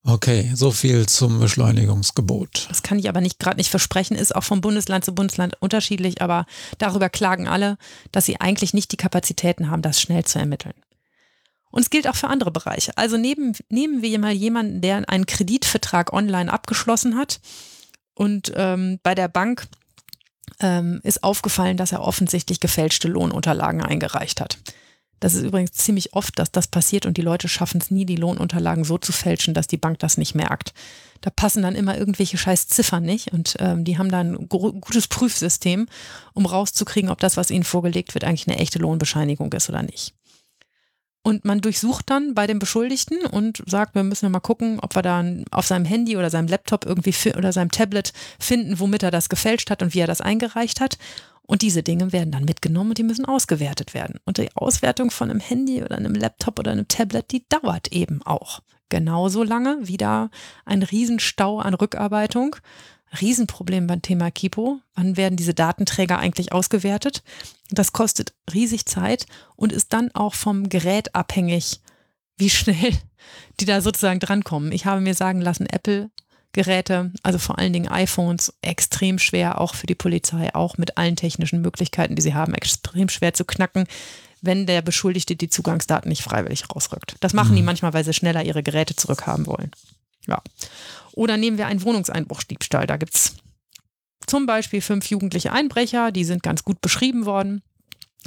[0.07, 2.67] Okay, so viel zum Beschleunigungsgebot.
[2.69, 6.21] Das kann ich aber nicht gerade nicht versprechen, ist auch vom Bundesland zu Bundesland unterschiedlich,
[6.21, 6.45] aber
[6.77, 7.79] darüber klagen alle,
[8.11, 10.75] dass sie eigentlich nicht die Kapazitäten haben, das schnell zu ermitteln.
[11.71, 12.95] Und es gilt auch für andere Bereiche.
[12.97, 17.39] Also neben, nehmen wir mal jemanden, der einen Kreditvertrag online abgeschlossen hat
[18.13, 19.65] und ähm, bei der Bank
[20.59, 24.59] ähm, ist aufgefallen, dass er offensichtlich gefälschte Lohnunterlagen eingereicht hat.
[25.19, 28.17] Das ist übrigens ziemlich oft, dass das passiert und die Leute schaffen es nie, die
[28.17, 30.73] Lohnunterlagen so zu fälschen, dass die Bank das nicht merkt.
[31.21, 35.07] Da passen dann immer irgendwelche scheiß Ziffern nicht und ähm, die haben da ein gutes
[35.07, 35.87] Prüfsystem,
[36.33, 40.13] um rauszukriegen, ob das, was ihnen vorgelegt wird, eigentlich eine echte Lohnbescheinigung ist oder nicht.
[41.25, 45.01] Und man durchsucht dann bei dem Beschuldigten und sagt, wir müssen mal gucken, ob wir
[45.01, 49.27] da auf seinem Handy oder seinem Laptop irgendwie oder seinem Tablet finden, womit er das
[49.27, 50.99] gefälscht hat und wie er das eingereicht hat.
[51.47, 54.19] Und diese Dinge werden dann mitgenommen und die müssen ausgewertet werden.
[54.25, 58.21] Und die Auswertung von einem Handy oder einem Laptop oder einem Tablet, die dauert eben
[58.23, 59.87] auch genauso lange.
[59.87, 60.31] Wieder
[60.65, 62.55] ein Riesenstau an Rückarbeitung.
[63.21, 64.79] Riesenproblem beim Thema Kipo.
[64.95, 67.23] Wann werden diese Datenträger eigentlich ausgewertet?
[67.69, 69.25] Das kostet riesig Zeit
[69.55, 71.81] und ist dann auch vom Gerät abhängig,
[72.37, 72.93] wie schnell
[73.59, 74.71] die da sozusagen drankommen.
[74.71, 76.09] Ich habe mir sagen lassen, Apple
[76.55, 81.17] Geräte, also vor allen Dingen iPhones, extrem schwer, auch für die Polizei, auch mit allen
[81.17, 83.85] technischen Möglichkeiten, die sie haben, extrem schwer zu knacken,
[84.41, 87.17] wenn der Beschuldigte die Zugangsdaten nicht freiwillig rausrückt.
[87.19, 87.57] Das machen mhm.
[87.57, 89.71] die manchmal, weil sie schneller ihre Geräte zurückhaben wollen.
[90.27, 90.41] Ja.
[91.11, 92.87] Oder nehmen wir einen Wohnungseinbruchsdiebstahl.
[92.87, 93.35] Da gibt es
[94.25, 97.61] zum Beispiel fünf jugendliche Einbrecher, die sind ganz gut beschrieben worden.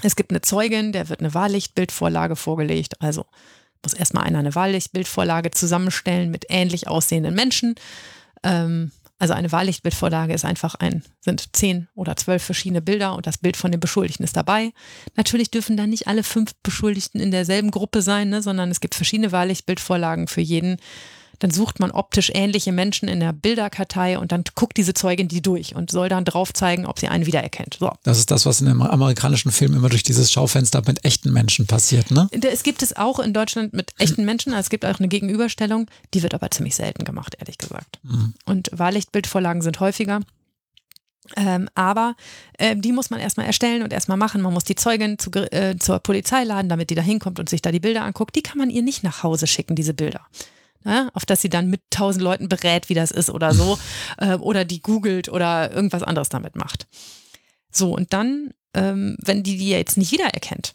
[0.03, 3.01] Es gibt eine Zeugin, der wird eine Wahllichtbildvorlage vorgelegt.
[3.01, 3.25] Also
[3.83, 7.75] muss erstmal einer eine Wahllichtbildvorlage zusammenstellen mit ähnlich aussehenden Menschen.
[8.43, 13.39] Ähm, also eine Wahllichtbildvorlage ist einfach ein, sind zehn oder zwölf verschiedene Bilder und das
[13.39, 14.73] Bild von dem Beschuldigten ist dabei.
[15.17, 18.95] Natürlich dürfen dann nicht alle fünf Beschuldigten in derselben Gruppe sein, ne, sondern es gibt
[18.95, 20.77] verschiedene Wahllichtbildvorlagen für jeden
[21.39, 25.43] dann sucht man optisch ähnliche Menschen in der Bilderkartei und dann guckt diese Zeugin die
[25.43, 27.77] durch und soll dann drauf zeigen, ob sie einen wiedererkennt.
[27.79, 27.93] So.
[28.03, 31.67] Das ist das, was in einem amerikanischen Film immer durch dieses Schaufenster mit echten Menschen
[31.67, 32.29] passiert, ne?
[32.33, 35.87] Es gibt es auch in Deutschland mit echten Menschen, also es gibt auch eine Gegenüberstellung,
[36.15, 37.99] die wird aber ziemlich selten gemacht, ehrlich gesagt.
[38.03, 38.35] Mhm.
[38.45, 40.21] Und Wahllichtbildvorlagen sind häufiger.
[41.37, 42.17] Ähm, aber
[42.55, 44.41] äh, die muss man erstmal erstellen und erstmal machen.
[44.41, 47.61] Man muss die Zeugin zu, äh, zur Polizei laden, damit die da hinkommt und sich
[47.61, 48.35] da die Bilder anguckt.
[48.35, 50.23] Die kann man ihr nicht nach Hause schicken, diese Bilder
[50.85, 53.79] ne, auf das sie dann mit tausend Leuten berät, wie das ist oder so,
[54.19, 56.87] äh, oder die googelt oder irgendwas anderes damit macht.
[57.71, 60.75] So, und dann, ähm, wenn die die jetzt nicht wiedererkennt,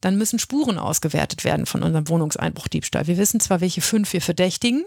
[0.00, 3.06] dann müssen Spuren ausgewertet werden von unserem Wohnungseinbruchdiebstahl.
[3.06, 4.84] Wir wissen zwar, welche fünf wir verdächtigen,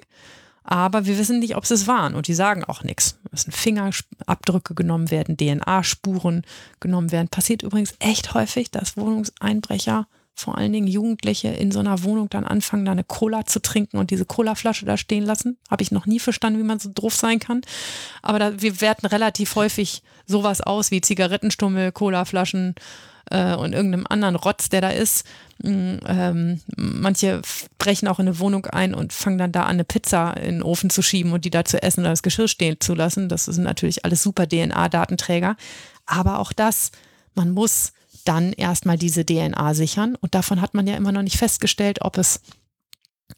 [0.64, 3.20] aber wir wissen nicht, ob sie es waren und die sagen auch nichts.
[3.26, 6.44] Es müssen Fingerabdrücke genommen werden, DNA-Spuren
[6.80, 7.30] genommen werden.
[7.30, 12.44] Passiert übrigens echt häufig, dass Wohnungseinbrecher vor allen Dingen Jugendliche in so einer Wohnung dann
[12.44, 15.58] anfangen, da eine Cola zu trinken und diese Colaflasche da stehen lassen.
[15.72, 17.62] Habe ich noch nie verstanden, wie man so doof sein kann.
[18.22, 22.76] Aber da, wir werten relativ häufig sowas aus wie Zigarettenstummel, Colaflaschen
[23.32, 25.26] äh, und irgendeinem anderen Rotz, der da ist.
[25.64, 27.42] Mm, ähm, manche
[27.78, 30.64] brechen auch in eine Wohnung ein und fangen dann da an, eine Pizza in den
[30.64, 33.30] Ofen zu schieben und die da zu essen oder das Geschirr stehen zu lassen.
[33.30, 35.56] Das sind natürlich alles super DNA-Datenträger.
[36.06, 36.92] Aber auch das,
[37.36, 37.94] man muss
[38.26, 40.16] dann erstmal diese DNA sichern.
[40.16, 42.42] Und davon hat man ja immer noch nicht festgestellt, ob es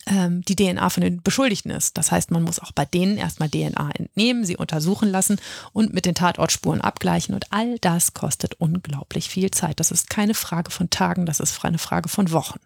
[0.06, 1.98] ähm, die DNA von den Beschuldigten ist.
[1.98, 5.40] Das heißt, man muss auch bei denen erstmal DNA entnehmen, sie untersuchen lassen
[5.74, 7.36] und mit den Tatortspuren abgleichen.
[7.36, 9.80] Und all das kostet unglaublich viel Zeit.
[9.80, 12.60] Das ist keine Frage von Tagen, das ist eine Frage von Wochen.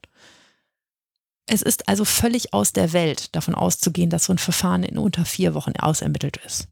[1.47, 5.25] Es ist also völlig aus der Welt, davon auszugehen, dass so ein Verfahren in unter
[5.25, 6.67] vier Wochen ausermittelt ist.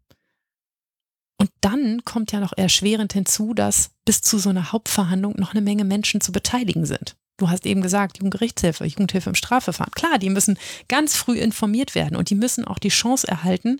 [1.40, 5.62] Und dann kommt ja noch erschwerend hinzu, dass bis zu so einer Hauptverhandlung noch eine
[5.62, 7.16] Menge Menschen zu beteiligen sind.
[7.38, 9.94] Du hast eben gesagt, Jugendgerichtshilfe, Jugendhilfe im Strafverfahren.
[9.94, 10.60] Klar, die müssen
[10.90, 13.80] ganz früh informiert werden und die müssen auch die Chance erhalten,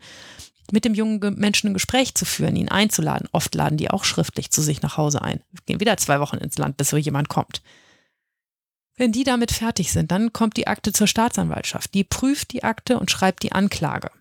[0.72, 3.28] mit dem jungen Menschen ein Gespräch zu führen, ihn einzuladen.
[3.34, 5.41] Oft laden die auch schriftlich zu sich nach Hause ein.
[5.66, 7.62] Gehen wieder zwei Wochen ins Land, bis so jemand kommt.
[8.95, 11.93] Wenn die damit fertig sind, dann kommt die Akte zur Staatsanwaltschaft.
[11.93, 14.12] Die prüft die Akte und schreibt die Anklage.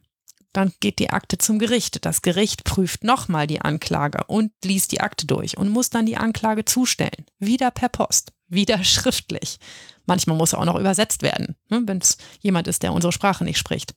[0.53, 2.05] Dann geht die Akte zum Gericht.
[2.05, 6.17] Das Gericht prüft nochmal die Anklage und liest die Akte durch und muss dann die
[6.17, 7.27] Anklage zustellen.
[7.39, 9.59] Wieder per Post, wieder schriftlich.
[10.07, 13.45] Manchmal muss er auch noch übersetzt werden, ne, wenn es jemand ist, der unsere Sprache
[13.45, 13.95] nicht spricht.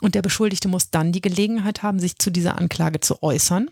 [0.00, 3.68] Und der Beschuldigte muss dann die Gelegenheit haben, sich zu dieser Anklage zu äußern.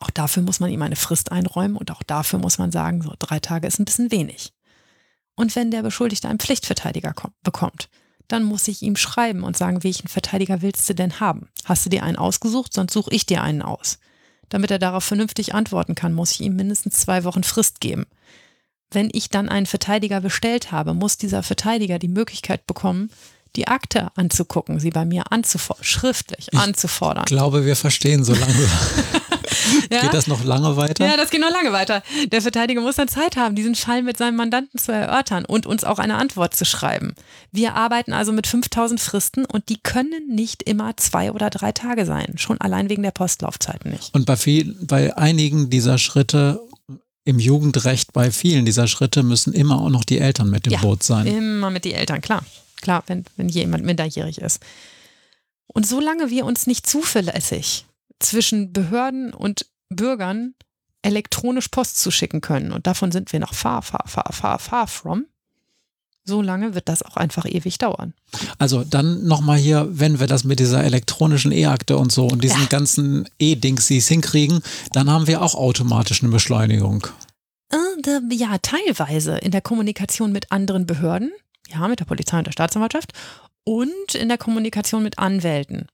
[0.00, 3.14] Auch dafür muss man ihm eine Frist einräumen und auch dafür muss man sagen, so
[3.18, 4.52] drei Tage ist ein bisschen wenig.
[5.34, 7.88] Und wenn der Beschuldigte einen Pflichtverteidiger bekommt,
[8.28, 11.48] dann muss ich ihm schreiben und sagen, welchen Verteidiger willst du denn haben?
[11.64, 13.98] Hast du dir einen ausgesucht, sonst suche ich dir einen aus.
[14.48, 18.06] Damit er darauf vernünftig antworten kann, muss ich ihm mindestens zwei Wochen Frist geben.
[18.90, 23.10] Wenn ich dann einen Verteidiger bestellt habe, muss dieser Verteidiger die Möglichkeit bekommen,
[23.56, 27.24] die Akte anzugucken, sie bei mir anzufordern, schriftlich ich anzufordern.
[27.26, 28.70] Ich glaube, wir verstehen so langsam.
[29.90, 30.02] ja?
[30.02, 31.06] Geht das noch lange weiter?
[31.06, 32.02] Ja, das geht noch lange weiter.
[32.32, 35.84] Der Verteidiger muss dann Zeit haben, diesen Fall mit seinem Mandanten zu erörtern und uns
[35.84, 37.14] auch eine Antwort zu schreiben.
[37.52, 42.06] Wir arbeiten also mit 5000 Fristen und die können nicht immer zwei oder drei Tage
[42.06, 42.34] sein.
[42.36, 44.14] Schon allein wegen der Postlaufzeiten nicht.
[44.14, 46.60] Und bei, viel, bei einigen dieser Schritte
[47.24, 50.80] im Jugendrecht bei vielen dieser Schritte müssen immer auch noch die Eltern mit im ja,
[50.80, 51.26] Boot sein.
[51.26, 52.44] Immer mit die Eltern, klar.
[52.80, 54.60] Klar, wenn, wenn jemand minderjährig ist.
[55.66, 57.84] Und solange wir uns nicht zuverlässig
[58.20, 60.54] zwischen Behörden und Bürgern
[61.02, 62.72] elektronisch Post zuschicken können.
[62.72, 65.26] Und davon sind wir noch far, far, far, far, far from.
[66.24, 68.12] So lange wird das auch einfach ewig dauern.
[68.58, 72.62] Also dann nochmal hier, wenn wir das mit dieser elektronischen E-Akte und so und diesen
[72.62, 72.66] ja.
[72.66, 74.60] ganzen E-Dingsies hinkriegen,
[74.92, 77.06] dann haben wir auch automatisch eine Beschleunigung.
[77.70, 81.30] Äh, ja, teilweise in der Kommunikation mit anderen Behörden,
[81.68, 83.12] ja, mit der Polizei und der Staatsanwaltschaft
[83.62, 85.86] und in der Kommunikation mit Anwälten.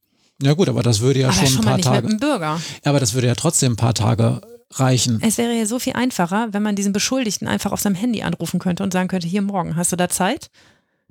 [0.42, 2.08] Ja gut, aber das würde ja aber schon, schon ein paar Tage.
[2.08, 2.60] mit Bürger.
[2.84, 4.40] Ja, aber das würde ja trotzdem ein paar Tage
[4.72, 5.20] reichen.
[5.22, 8.58] Es wäre ja so viel einfacher, wenn man diesen Beschuldigten einfach auf seinem Handy anrufen
[8.58, 10.50] könnte und sagen könnte, hier morgen, hast du da Zeit?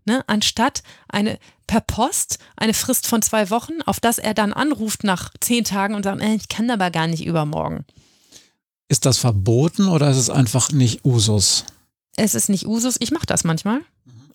[0.06, 0.24] Ne?
[0.28, 5.30] Anstatt eine per Post eine Frist von zwei Wochen, auf das er dann anruft nach
[5.40, 7.86] zehn Tagen und sagt, äh, ich kann aber gar nicht übermorgen.
[8.90, 11.66] Ist das verboten oder ist es einfach nicht Usus?
[12.18, 13.80] Es ist nicht Usus, ich mache das manchmal.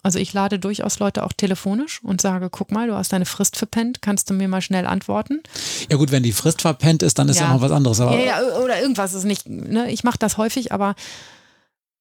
[0.03, 3.57] Also ich lade durchaus Leute auch telefonisch und sage, guck mal, du hast deine Frist
[3.57, 5.43] verpennt, kannst du mir mal schnell antworten?
[5.91, 7.55] Ja gut, wenn die Frist verpennt ist, dann ist ja, Ja.
[7.55, 7.99] noch was anderes.
[7.99, 9.91] Ja, ja, oder irgendwas ist nicht, ne?
[9.91, 10.95] ich mache das häufig, aber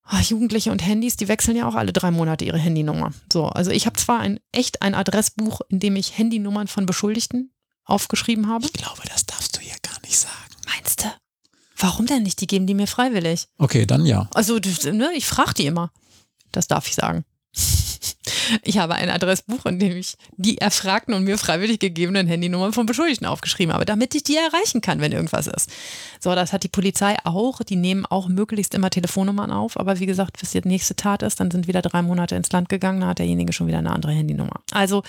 [0.04, 3.12] ah, Jugendliche und Handys, die wechseln ja auch alle drei Monate ihre Handynummer.
[3.32, 7.52] So, also ich habe zwar ein echt ein Adressbuch, in dem ich Handynummern von Beschuldigten
[7.86, 8.66] aufgeschrieben habe.
[8.66, 10.34] ich glaube, das darfst du hier gar nicht sagen.
[10.68, 11.08] Meinst du?
[11.78, 12.40] Warum denn nicht?
[12.42, 13.48] Die geben die mir freiwillig.
[13.58, 14.30] Okay, dann ja.
[14.34, 14.60] Also,
[14.92, 15.92] ne, ich frage die immer.
[16.52, 17.26] Das darf ich sagen.
[18.64, 22.86] Ich habe ein Adressbuch, in dem ich die erfragten und mir freiwillig gegebenen Handynummern von
[22.86, 25.70] Beschuldigten aufgeschrieben habe, damit ich die erreichen kann, wenn irgendwas ist.
[26.20, 27.62] So, das hat die Polizei auch.
[27.62, 29.80] Die nehmen auch möglichst immer Telefonnummern auf.
[29.80, 32.70] Aber wie gesagt, bis die nächste Tat ist, dann sind wieder drei Monate ins Land
[32.70, 34.62] gegangen, dann hat derjenige schon wieder eine andere Handynummer.
[34.72, 35.04] Also,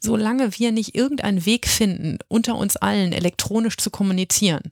[0.00, 4.70] solange wir nicht irgendeinen Weg finden, unter uns allen elektronisch zu kommunizieren,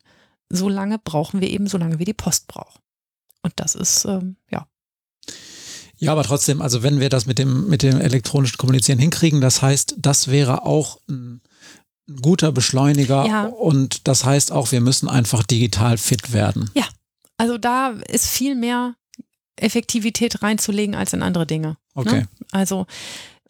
[0.49, 2.81] solange brauchen wir eben, solange wir die Post brauchen.
[3.43, 4.67] Und das ist, ähm, ja,
[5.99, 9.63] Ja, aber trotzdem, also wenn wir das mit dem, mit dem elektronischen Kommunizieren hinkriegen, das
[9.63, 11.41] heißt, das wäre auch ein,
[12.09, 13.45] ein guter Beschleuniger Ja.
[13.47, 16.71] und das heißt auch, wir müssen einfach digital fit werden.
[17.39, 18.95] Also da ist viel mehr
[19.57, 21.77] Effektivität reinzulegen als in andere Dinge.
[21.95, 22.21] Okay.
[22.21, 22.29] Ne?
[22.51, 22.87] Also,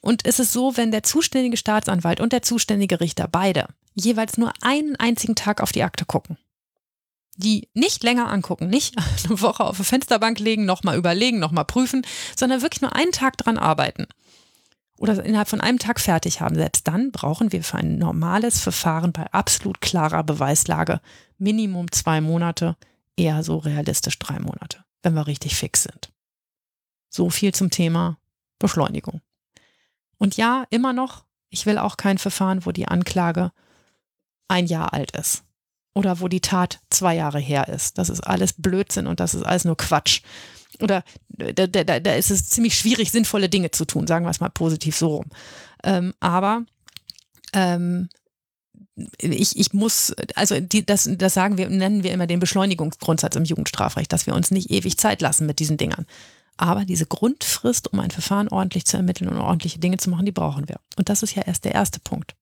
[0.01, 4.53] und es ist so, wenn der zuständige Staatsanwalt und der zuständige Richter beide jeweils nur
[4.61, 6.37] einen einzigen Tag auf die Akte gucken,
[7.37, 12.07] die nicht länger angucken, nicht eine Woche auf eine Fensterbank legen, nochmal überlegen, nochmal prüfen,
[12.37, 14.07] sondern wirklich nur einen Tag dran arbeiten
[14.99, 19.13] oder innerhalb von einem Tag fertig haben, selbst dann brauchen wir für ein normales Verfahren
[19.13, 21.01] bei absolut klarer Beweislage
[21.39, 22.77] Minimum zwei Monate,
[23.17, 26.13] eher so realistisch drei Monate, wenn wir richtig fix sind.
[27.11, 28.19] So viel zum Thema
[28.59, 29.21] Beschleunigung.
[30.19, 33.53] Und ja, immer noch, ich will auch kein Verfahren, wo die Anklage
[34.49, 35.46] ein Jahr alt ist
[35.97, 37.97] oder wo die Tat zwei Jahre her ist.
[37.97, 40.21] Das ist alles Blödsinn und das ist alles nur Quatsch.
[40.83, 44.31] Oder da, da, da da ist es ziemlich schwierig, sinnvolle Dinge zu tun, sagen wir
[44.31, 45.25] es mal positiv so rum.
[45.83, 46.67] Ähm, aber
[47.55, 48.11] ähm,
[49.17, 53.45] ich, ich muss, also die, das, das sagen wir, nennen wir immer den Beschleunigungsgrundsatz im
[53.45, 56.05] Jugendstrafrecht, dass wir uns nicht ewig Zeit lassen mit diesen Dingern.
[56.59, 60.33] Aber diese Grundfrist, um ein Verfahren ordentlich zu ermitteln und ordentliche Dinge zu machen, die
[60.33, 60.77] brauchen wir.
[60.99, 62.35] Und das ist ja erst der erste Punkt.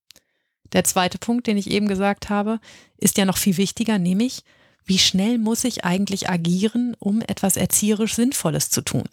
[0.75, 2.61] Der zweite Punkt, den ich eben gesagt habe,
[2.99, 4.43] ist ja noch viel wichtiger, nämlich,
[4.85, 9.09] wie schnell muss ich eigentlich agieren, um etwas erzieherisch Sinnvolles zu tun?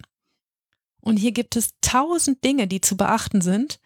[0.99, 3.79] Und hier gibt es tausend Dinge, die zu beachten sind,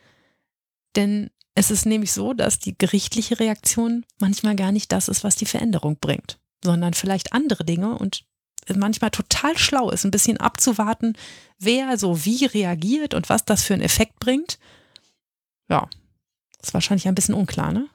[0.95, 5.35] denn es ist nämlich so, dass die gerichtliche Reaktion manchmal gar nicht das ist, was
[5.35, 8.25] die Veränderung bringt, sondern vielleicht andere Dinge und
[8.73, 11.13] manchmal total schlau ist, ein bisschen abzuwarten,
[11.59, 14.59] wer so wie reagiert und was das für einen Effekt bringt.
[15.69, 15.87] Ja,
[16.67, 17.87] ist wahrscheinlich ein bisschen unklar, ne?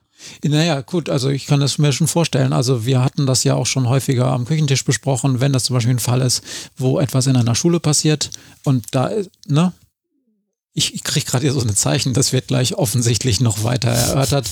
[0.45, 2.53] Naja, gut, also ich kann das mir schon vorstellen.
[2.53, 5.95] Also wir hatten das ja auch schon häufiger am Küchentisch besprochen, wenn das zum Beispiel
[5.95, 6.43] ein Fall ist,
[6.77, 8.31] wo etwas in einer Schule passiert
[8.64, 9.11] und da,
[9.47, 9.73] ne?
[10.73, 14.47] Ich, ich kriege gerade hier so ein Zeichen, das wird gleich offensichtlich noch weiter erörtert.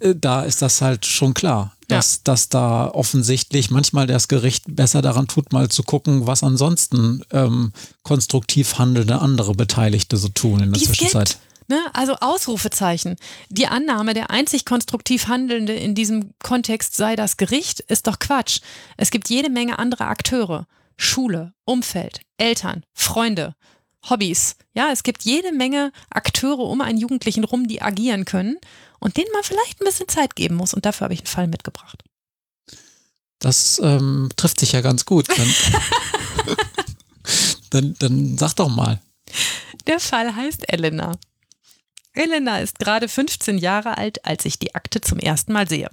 [0.00, 5.00] Äh, Da ist das halt schon klar, dass, dass da offensichtlich manchmal das Gericht besser
[5.00, 10.72] daran tut, mal zu gucken, was ansonsten ähm, konstruktiv handelnde andere Beteiligte so tun in
[10.72, 11.28] der Die es Zwischenzeit.
[11.30, 11.38] gibt.
[11.66, 11.80] Ne?
[11.92, 13.16] Also Ausrufezeichen.
[13.48, 18.60] Die Annahme, der einzig konstruktiv Handelnde in diesem Kontext sei das Gericht, ist doch Quatsch.
[18.96, 20.66] Es gibt jede Menge andere Akteure.
[20.96, 23.54] Schule, Umfeld, Eltern, Freunde,
[24.08, 24.56] Hobbys.
[24.74, 28.58] Ja, es gibt jede Menge Akteure um einen Jugendlichen rum, die agieren können
[29.00, 30.74] und denen man vielleicht ein bisschen Zeit geben muss.
[30.74, 32.02] Und dafür habe ich einen Fall mitgebracht.
[33.38, 35.28] Das ähm, trifft sich ja ganz gut.
[35.28, 35.54] Dann,
[37.70, 39.00] dann, dann sag doch mal.
[39.86, 41.12] Der Fall heißt Elena.
[42.14, 45.90] Elena ist gerade 15 Jahre alt, als ich die Akte zum ersten Mal sehe.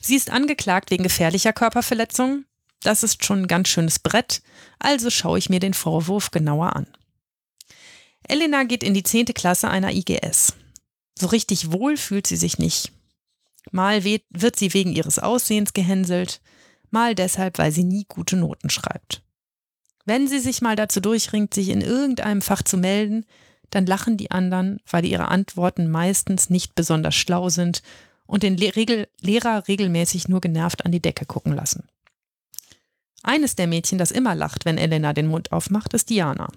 [0.00, 2.44] Sie ist angeklagt wegen gefährlicher Körperverletzung.
[2.80, 4.42] Das ist schon ein ganz schönes Brett,
[4.78, 6.86] also schaue ich mir den Vorwurf genauer an.
[8.28, 9.26] Elena geht in die 10.
[9.26, 10.54] Klasse einer IGS.
[11.18, 12.92] So richtig wohl fühlt sie sich nicht.
[13.70, 16.40] Mal wird sie wegen ihres Aussehens gehänselt,
[16.90, 19.22] mal deshalb, weil sie nie gute Noten schreibt.
[20.04, 23.24] Wenn sie sich mal dazu durchringt, sich in irgendeinem Fach zu melden,
[23.74, 27.82] dann lachen die anderen, weil ihre Antworten meistens nicht besonders schlau sind
[28.26, 31.88] und den Le Regel Lehrer regelmäßig nur genervt an die Decke gucken lassen.
[33.22, 36.48] Eines der Mädchen, das immer lacht, wenn Elena den Mund aufmacht, ist Diana.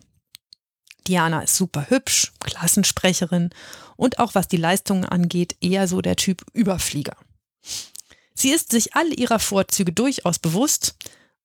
[1.07, 3.51] Diana ist super hübsch, Klassensprecherin
[3.95, 7.15] und auch was die Leistungen angeht, eher so der Typ Überflieger.
[8.33, 10.95] Sie ist sich all ihrer Vorzüge durchaus bewusst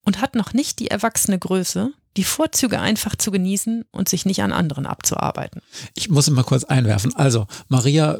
[0.05, 4.43] und hat noch nicht die erwachsene Größe, die Vorzüge einfach zu genießen und sich nicht
[4.43, 5.63] an anderen abzuarbeiten.
[5.95, 7.15] Ich muss immer kurz einwerfen.
[7.17, 8.19] Also, Maria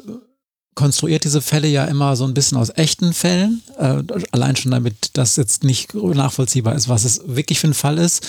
[0.75, 5.11] konstruiert diese Fälle ja immer so ein bisschen aus echten Fällen, äh, allein schon damit
[5.15, 8.27] das jetzt nicht nachvollziehbar ist, was es wirklich für ein Fall ist.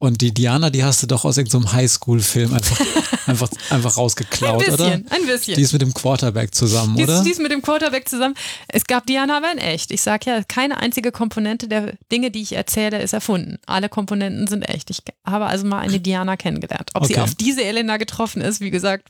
[0.00, 2.78] Und die Diana, die hast du doch aus irgendeinem so Highschool-Film einfach,
[3.26, 4.92] einfach, einfach rausgeklaut, ein bisschen, oder?
[5.10, 5.56] Ein bisschen.
[5.56, 7.18] Die ist mit dem Quarterback zusammen, die oder?
[7.18, 8.34] Ist, die ist mit dem Quarterback zusammen.
[8.68, 9.90] Es gab Diana aber in echt.
[9.90, 13.58] Ich sage ja, keine einzige Komponente der Dinge, die ich erzähle, ist erfunden.
[13.66, 14.88] Alle Komponenten sind echt.
[14.90, 16.90] Ich habe also mal eine Diana kennengelernt.
[16.94, 17.14] Ob Okay.
[17.14, 19.08] sie auf diese Elena getroffen ist, wie gesagt,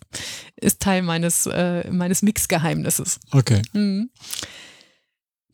[0.57, 3.21] ist Teil meines, äh, meines Mixgeheimnisses.
[3.33, 3.61] Okay.
[3.75, 4.09] Mhm.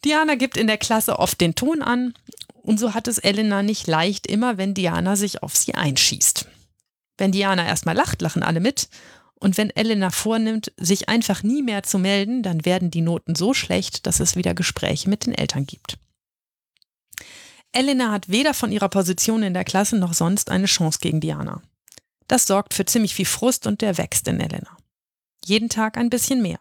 [0.05, 2.15] Diana gibt in der Klasse oft den Ton an
[2.65, 6.47] und so hat es Elena nicht leicht immer, wenn Diana sich auf sie einschießt.
[7.19, 8.89] Wenn Diana erstmal lacht, lachen alle mit
[9.35, 13.53] und wenn Elena vornimmt, sich einfach nie mehr zu melden, dann werden die Noten so
[13.53, 15.99] schlecht, dass es wieder Gespräche mit den Eltern gibt.
[17.73, 21.61] Elena hat weder von ihrer Position in der Klasse noch sonst eine Chance gegen Diana.
[22.29, 24.75] Das sorgt für ziemlich viel Frust und der wächst in Elena.
[25.45, 26.61] Jeden Tag ein bisschen mehr.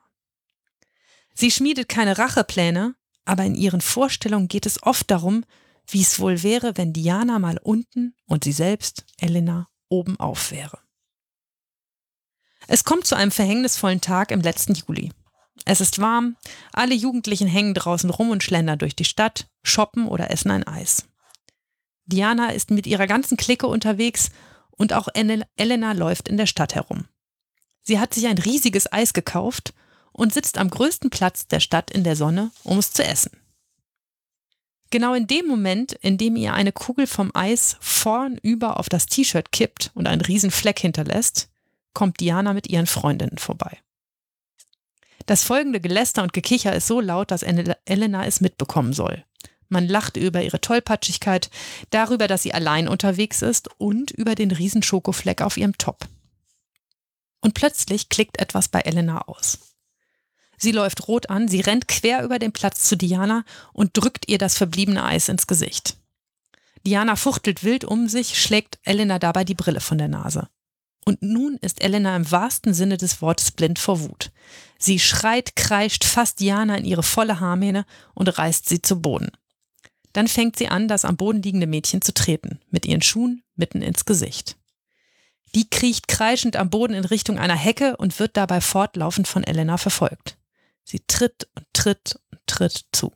[1.34, 5.46] Sie schmiedet keine Rachepläne, aber in ihren Vorstellungen geht es oft darum,
[5.88, 10.80] wie es wohl wäre, wenn Diana mal unten und sie selbst, Elena, oben auf wäre.
[12.68, 15.12] Es kommt zu einem verhängnisvollen Tag im letzten Juli.
[15.66, 16.36] Es ist warm,
[16.72, 21.06] alle Jugendlichen hängen draußen rum und schlendern durch die Stadt, shoppen oder essen ein Eis.
[22.06, 24.32] Diana ist mit ihrer ganzen Clique unterwegs
[24.72, 27.06] und auch Ele- Elena läuft in der Stadt herum.
[27.82, 29.74] Sie hat sich ein riesiges Eis gekauft
[30.12, 33.32] und sitzt am größten Platz der Stadt in der Sonne, um es zu essen.
[34.94, 39.52] Genau in dem Moment, in dem ihr eine Kugel vom Eis vornüber auf das T-Shirt
[39.52, 41.50] kippt und einen riesen Fleck hinterlässt,
[41.96, 43.80] kommt Diana mit ihren Freundinnen vorbei.
[45.26, 49.26] Das folgende Geläster und Gekicher ist so laut, dass Ele- Elena es mitbekommen soll.
[49.68, 51.50] Man lacht über ihre Tollpatschigkeit,
[51.90, 56.08] darüber, dass sie allein unterwegs ist und über den riesen Schokofleck auf ihrem Top.
[57.42, 59.73] Und plötzlich klickt etwas bei Elena aus.
[60.64, 63.44] Sie läuft rot an, sie rennt quer über den Platz zu Diana
[63.74, 65.98] und drückt ihr das verbliebene Eis ins Gesicht.
[66.88, 70.48] Diana fuchtelt wild um sich, schlägt Elena dabei die Brille von der Nase.
[71.04, 74.32] Und nun ist Elena im wahrsten Sinne des Wortes blind vor Wut.
[74.80, 79.32] Sie schreit, kreischt, fasst Diana in ihre volle Haarmähne und reißt sie zu Boden.
[80.14, 83.82] Dann fängt sie an, das am Boden liegende Mädchen zu treten, mit ihren Schuhen mitten
[83.82, 84.56] ins Gesicht.
[85.56, 89.78] Die kriecht kreischend am Boden in Richtung einer Hecke und wird dabei fortlaufend von Elena
[89.78, 90.38] verfolgt.
[90.84, 93.14] Sie tritt und tritt und tritt zu.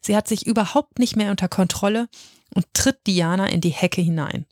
[0.00, 2.08] Sie hat sich überhaupt nicht mehr unter Kontrolle
[2.54, 4.46] und tritt Diana in die Hecke hinein.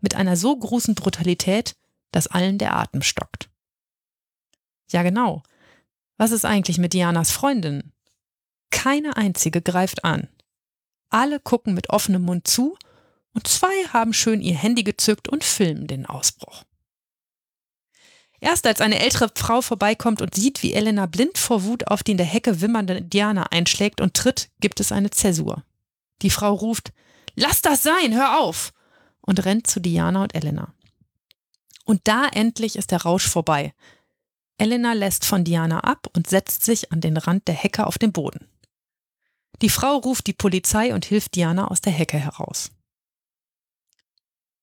[0.00, 1.76] Mit einer so großen Brutalität,
[2.12, 3.50] dass allen der Atem stockt.
[4.90, 5.42] Ja, genau.
[6.16, 7.92] Was ist eigentlich mit Dianas Freundinnen?
[8.70, 10.28] Keine einzige greift an.
[11.10, 12.76] Alle gucken mit offenem Mund zu
[13.34, 16.64] und zwei haben schön ihr Handy gezückt und filmen den Ausbruch.
[18.40, 22.12] Erst als eine ältere Frau vorbeikommt und sieht, wie Elena blind vor Wut auf die
[22.12, 25.64] in der Hecke wimmernde Diana einschlägt und tritt, gibt es eine Zäsur.
[26.22, 26.92] Die Frau ruft,
[27.34, 28.72] Lass das sein, hör auf!
[29.20, 30.72] und rennt zu Diana und Elena.
[31.84, 33.74] Und da endlich ist der Rausch vorbei.
[34.56, 38.12] Elena lässt von Diana ab und setzt sich an den Rand der Hecke auf den
[38.12, 38.48] Boden.
[39.60, 42.70] Die Frau ruft die Polizei und hilft Diana aus der Hecke heraus.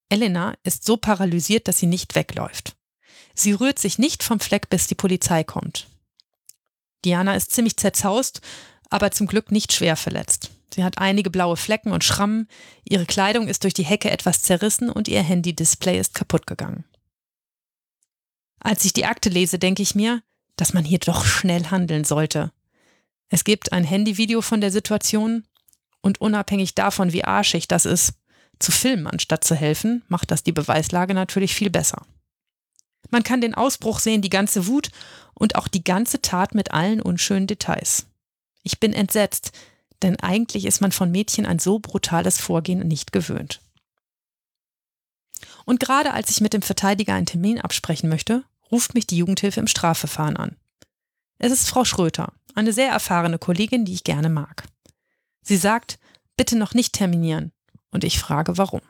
[0.09, 2.74] Elena ist so paralysiert, dass sie nicht wegläuft.
[3.35, 5.87] Sie rührt sich nicht vom Fleck, bis die Polizei kommt.
[7.03, 8.41] Diana ist ziemlich zerzaust,
[8.89, 10.51] aber zum Glück nicht schwer verletzt.
[10.73, 12.47] Sie hat einige blaue Flecken und Schrammen,
[12.83, 16.85] ihre Kleidung ist durch die Hecke etwas zerrissen und ihr Handy-Display ist kaputt gegangen.
[18.59, 20.23] Als ich die Akte lese, denke ich mir,
[20.55, 22.51] dass man hier doch schnell handeln sollte.
[23.29, 25.45] Es gibt ein Handyvideo von der Situation
[26.01, 28.13] und unabhängig davon, wie arschig das ist,
[28.59, 32.05] zu filmen anstatt zu helfen, macht das die Beweislage natürlich viel besser.
[33.09, 34.89] Man kann den Ausbruch sehen, die ganze Wut
[35.33, 38.07] und auch die ganze Tat mit allen unschönen Details.
[38.63, 39.51] Ich bin entsetzt,
[40.01, 43.61] denn eigentlich ist man von Mädchen ein so brutales Vorgehen nicht gewöhnt.
[45.65, 49.59] Und gerade als ich mit dem Verteidiger einen Termin absprechen möchte, ruft mich die Jugendhilfe
[49.59, 50.55] im Strafverfahren an.
[51.37, 54.63] Es ist Frau Schröter, eine sehr erfahrene Kollegin, die ich gerne mag.
[55.41, 55.99] Sie sagt,
[56.37, 57.51] bitte noch nicht terminieren.
[57.91, 58.81] Und ich frage, warum.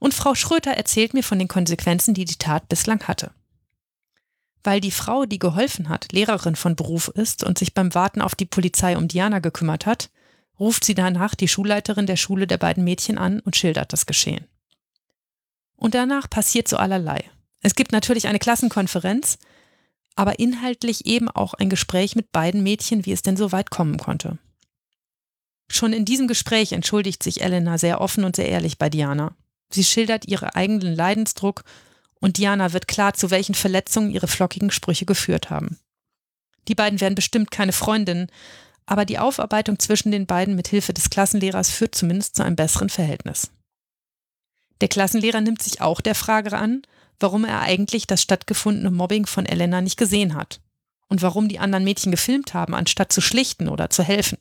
[0.00, 3.32] Und Frau Schröter erzählt mir von den Konsequenzen, die die Tat bislang hatte.
[4.62, 8.34] Weil die Frau, die geholfen hat, Lehrerin von Beruf ist und sich beim Warten auf
[8.34, 10.10] die Polizei um Diana gekümmert hat,
[10.58, 14.46] ruft sie danach die Schulleiterin der Schule der beiden Mädchen an und schildert das Geschehen.
[15.76, 17.24] Und danach passiert so allerlei.
[17.60, 19.38] Es gibt natürlich eine Klassenkonferenz,
[20.16, 23.98] aber inhaltlich eben auch ein Gespräch mit beiden Mädchen, wie es denn so weit kommen
[23.98, 24.38] konnte.
[25.68, 29.34] Schon in diesem Gespräch entschuldigt sich Elena sehr offen und sehr ehrlich bei Diana.
[29.70, 31.64] Sie schildert ihren eigenen Leidensdruck
[32.20, 35.78] und Diana wird klar, zu welchen Verletzungen ihre flockigen Sprüche geführt haben.
[36.68, 38.28] Die beiden werden bestimmt keine Freundinnen,
[38.86, 42.88] aber die Aufarbeitung zwischen den beiden mit Hilfe des Klassenlehrers führt zumindest zu einem besseren
[42.88, 43.50] Verhältnis.
[44.80, 46.82] Der Klassenlehrer nimmt sich auch der Frage an,
[47.20, 50.60] warum er eigentlich das stattgefundene Mobbing von Elena nicht gesehen hat
[51.08, 54.38] und warum die anderen Mädchen gefilmt haben, anstatt zu schlichten oder zu helfen.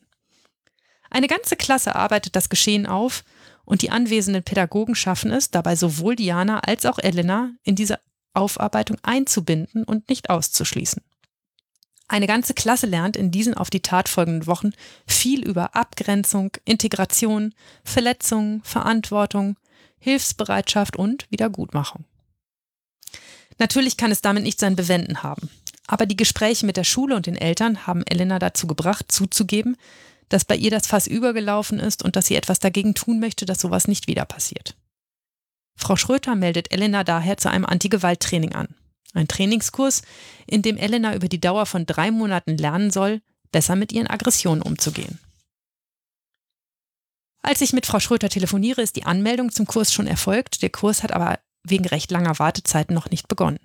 [1.10, 3.24] Eine ganze Klasse arbeitet das Geschehen auf
[3.66, 8.00] und die anwesenden Pädagogen schaffen es, dabei sowohl Diana als auch Elena in diese
[8.34, 11.02] Aufarbeitung einzubinden und nicht auszuschließen.
[12.08, 14.72] Eine ganze Klasse lernt in diesen auf die Tat folgenden Wochen
[15.08, 17.54] viel über Abgrenzung, Integration,
[17.84, 19.56] Verletzungen, Verantwortung,
[20.00, 22.06] Hilfsbereitschaft und Wiedergutmachung.
[23.58, 25.50] Natürlich kann es damit nicht sein Bewenden haben.
[25.88, 29.78] Aber die Gespräche mit der Schule und den Eltern haben Elena dazu gebracht, zuzugeben,
[30.34, 33.62] dass bei ihr das Fass übergelaufen ist und dass sie etwas dagegen tun möchte, dass
[33.62, 34.76] sowas nicht wieder passiert.
[35.76, 38.76] Frau Schröter meldet Elena daher zu einem Anti-Gewalt-Training an.
[39.14, 40.02] Ein Trainingskurs,
[40.48, 44.64] in dem Elena über die Dauer von drei Monaten lernen soll, besser mit ihren Aggressionen
[44.64, 45.20] umzugehen.
[47.44, 50.64] Als ich mit Frau Schröter telefoniere, ist die Anmeldung zum Kurs schon erfolgt.
[50.64, 53.60] Der Kurs hat aber wegen recht langer Wartezeiten noch nicht begonnen.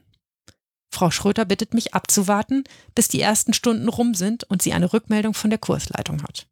[0.92, 2.64] Frau Schröter bittet mich abzuwarten,
[2.94, 6.46] bis die ersten Stunden rum sind und sie eine Rückmeldung von der Kursleitung hat.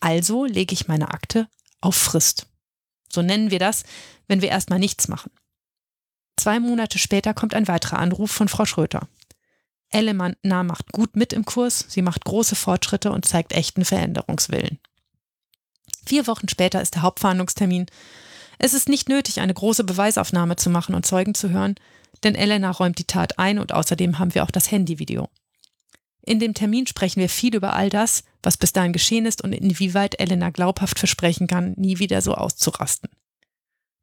[0.00, 1.48] Also lege ich meine Akte
[1.80, 2.46] auf Frist.
[3.10, 3.84] So nennen wir das,
[4.26, 5.30] wenn wir erstmal nichts machen.
[6.36, 9.08] Zwei Monate später kommt ein weiterer Anruf von Frau Schröter.
[9.90, 14.78] Ellemann macht gut mit im Kurs, sie macht große Fortschritte und zeigt echten Veränderungswillen.
[16.04, 17.86] Vier Wochen später ist der Hauptverhandlungstermin.
[18.58, 21.74] Es ist nicht nötig, eine große Beweisaufnahme zu machen und Zeugen zu hören,
[22.24, 25.28] denn Elena räumt die Tat ein und außerdem haben wir auch das Handyvideo.
[26.22, 29.52] In dem Termin sprechen wir viel über all das, was bis dahin geschehen ist und
[29.52, 33.10] inwieweit Elena glaubhaft versprechen kann, nie wieder so auszurasten.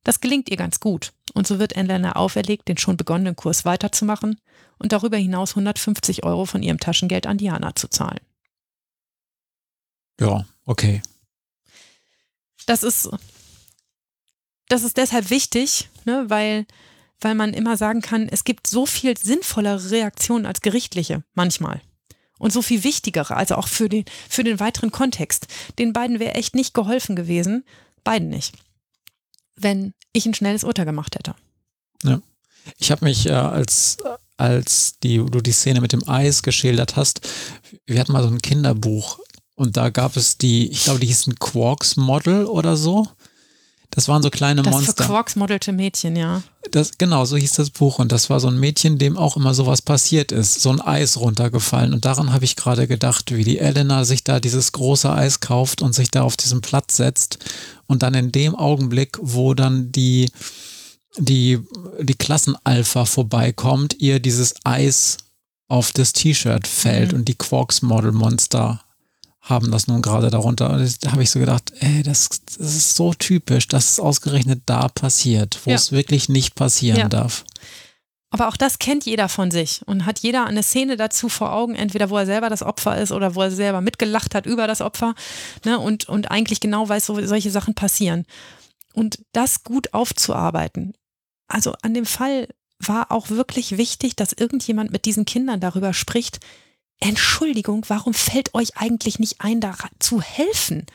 [0.03, 4.39] Das gelingt ihr ganz gut und so wird Elena auferlegt, den schon begonnenen Kurs weiterzumachen
[4.77, 8.19] und darüber hinaus 150 Euro von ihrem Taschengeld an Diana zu zahlen.
[10.19, 11.01] Ja, okay.
[12.67, 13.09] Das ist,
[14.69, 16.67] das ist deshalb wichtig, ne, weil
[17.19, 21.81] weil man immer sagen kann, es gibt so viel sinnvollere Reaktionen als gerichtliche manchmal.
[22.37, 25.47] Und so viel wichtigere, also auch für den, für den weiteren Kontext.
[25.79, 27.63] Den beiden wäre echt nicht geholfen gewesen,
[28.03, 28.53] beiden nicht,
[29.55, 31.35] wenn ich ein schnelles Urteil gemacht hätte.
[32.03, 32.21] Ja.
[32.77, 33.97] Ich habe mich, äh, als,
[34.37, 37.21] als die, du die Szene mit dem Eis geschildert hast,
[37.85, 39.19] wir hatten mal so ein Kinderbuch
[39.55, 43.07] und da gab es die, ich glaube, die hießen Quarks Model oder so.
[43.95, 44.93] Das waren so kleine das Monster.
[44.93, 46.43] Das verquarksmodelte Mädchen, ja.
[46.72, 47.97] Das, genau, so hieß das Buch.
[47.97, 50.61] Und das war so ein Mädchen, dem auch immer sowas passiert ist.
[50.61, 51.93] So ein Eis runtergefallen.
[51.93, 55.81] Und daran habe ich gerade gedacht, wie die Elena sich da dieses große Eis kauft
[55.81, 57.39] und sich da auf diesen Platz setzt.
[57.88, 60.30] Und dann in dem Augenblick, wo dann die,
[61.17, 61.59] die,
[62.01, 65.17] die Klassenalpha vorbeikommt, ihr dieses Eis
[65.69, 67.19] auf das T-Shirt fällt mhm.
[67.19, 68.84] und die Quarks Model Monster
[69.45, 70.72] haben das nun gerade darunter.
[70.72, 74.63] Und da habe ich so gedacht, ey, das, das, ist so typisch, dass es ausgerechnet
[74.65, 75.76] da passiert, wo ja.
[75.76, 77.09] es wirklich nicht passieren ja.
[77.09, 77.45] darf.
[78.31, 81.76] Aber auch das kennt jeder von sich und hat jeder eine Szene dazu vor Augen,
[81.76, 84.81] entweder wo er selber das Opfer ist oder wo er selber mitgelacht hat über das
[84.81, 85.13] Opfer
[85.63, 88.26] ne, und, und eigentlich genau weiß, so solche Sachen passieren.
[88.93, 90.93] Und das gut aufzuarbeiten.
[91.47, 92.47] Also an dem Fall
[92.80, 96.39] war auch wirklich wichtig, dass irgendjemand mit diesen Kindern darüber spricht,
[96.99, 100.85] Entschuldigung, warum fällt euch eigentlich nicht ein, da zu helfen?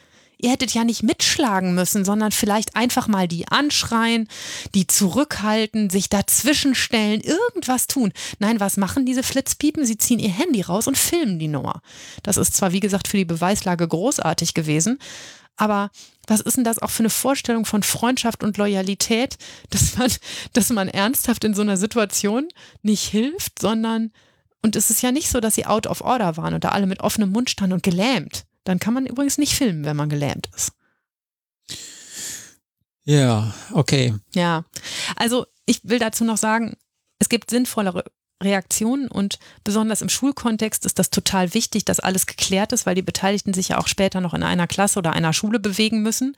[0.43, 4.27] Ihr hättet ja nicht mitschlagen müssen, sondern vielleicht einfach mal die anschreien,
[4.75, 8.13] die zurückhalten, sich dazwischenstellen, irgendwas tun.
[8.39, 9.85] Nein, was machen diese Flitzpiepen?
[9.85, 11.83] Sie ziehen ihr Handy raus und filmen die Nummer.
[12.23, 14.99] Das ist zwar, wie gesagt, für die Beweislage großartig gewesen,
[15.57, 15.91] aber
[16.27, 19.37] was ist denn das auch für eine Vorstellung von Freundschaft und Loyalität,
[19.71, 20.11] dass man,
[20.55, 22.49] dass man ernsthaft in so einer Situation
[22.83, 24.11] nicht hilft, sondern
[24.63, 26.87] und es ist ja nicht so, dass sie out of order waren und da alle
[26.87, 28.45] mit offenem Mund standen und gelähmt.
[28.65, 30.73] Dann kann man übrigens nicht filmen, wenn man gelähmt ist.
[33.05, 34.15] Ja, okay.
[34.35, 34.65] Ja,
[35.17, 36.77] also ich will dazu noch sagen,
[37.19, 38.05] es gibt sinnvollere
[38.43, 43.03] Reaktionen und besonders im Schulkontext ist das total wichtig, dass alles geklärt ist, weil die
[43.03, 46.37] Beteiligten sich ja auch später noch in einer Klasse oder einer Schule bewegen müssen.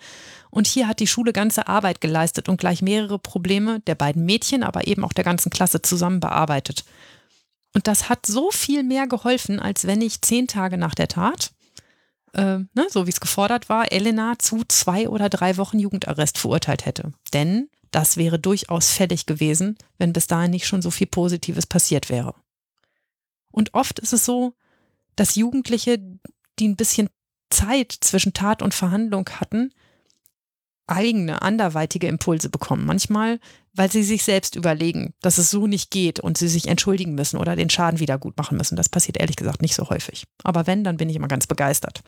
[0.51, 4.65] Und hier hat die Schule ganze Arbeit geleistet und gleich mehrere Probleme der beiden Mädchen,
[4.65, 6.85] aber eben auch der ganzen Klasse zusammen bearbeitet.
[7.75, 11.53] Und das hat so viel mehr geholfen, als wenn ich zehn Tage nach der Tat,
[12.35, 16.87] äh, ne, so wie es gefordert war, Elena zu zwei oder drei Wochen Jugendarrest verurteilt
[16.87, 17.13] hätte.
[17.33, 22.09] Denn das wäre durchaus fällig gewesen, wenn bis dahin nicht schon so viel Positives passiert
[22.09, 22.35] wäre.
[23.51, 24.55] Und oft ist es so,
[25.15, 25.99] dass Jugendliche,
[26.59, 27.09] die ein bisschen
[27.51, 29.75] Zeit zwischen Tat und Verhandlung hatten,
[30.93, 32.87] eigene, anderweitige Impulse bekommen.
[32.87, 33.41] Manchmal,
[33.75, 37.39] weil sie sich selbst überlegen, dass es so nicht geht und sie sich entschuldigen müssen
[37.39, 38.77] oder den Schaden wieder gut machen müssen.
[38.77, 40.25] Das passiert ehrlich gesagt nicht so häufig.
[40.45, 42.03] Aber wenn, dann bin ich immer ganz begeistert.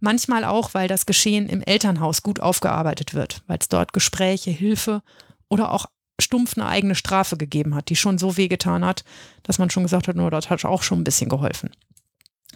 [0.00, 5.02] Manchmal auch, weil das Geschehen im Elternhaus gut aufgearbeitet wird, weil es dort Gespräche, Hilfe
[5.48, 5.86] oder auch
[6.20, 9.04] stumpf eine eigene Strafe gegeben hat, die schon so wehgetan hat,
[9.42, 11.70] dass man schon gesagt hat, nur das hat auch schon ein bisschen geholfen.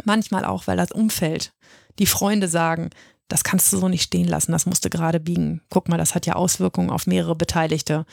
[0.04, 1.52] Manchmal auch, weil das Umfeld,
[1.98, 2.90] die Freunde sagen,
[3.32, 5.62] das kannst du so nicht stehen lassen, das musst du gerade biegen.
[5.70, 8.04] Guck mal, das hat ja Auswirkungen auf mehrere Beteiligte.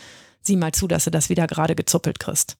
[0.41, 2.55] Sieh mal zu, dass du das wieder gerade gezuppelt kriegst.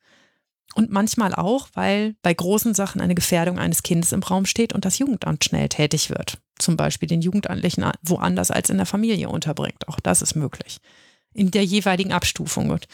[0.76, 4.84] Und manchmal auch, weil bei großen Sachen eine Gefährdung eines Kindes im Raum steht und
[4.84, 6.38] das Jugendamt schnell tätig wird.
[6.60, 9.88] Zum Beispiel den Jugendamtlichen woanders als in der Familie unterbringt.
[9.88, 10.80] Auch das ist möglich.
[11.34, 12.72] In der jeweiligen Abstufung.
[12.72, 12.88] Und,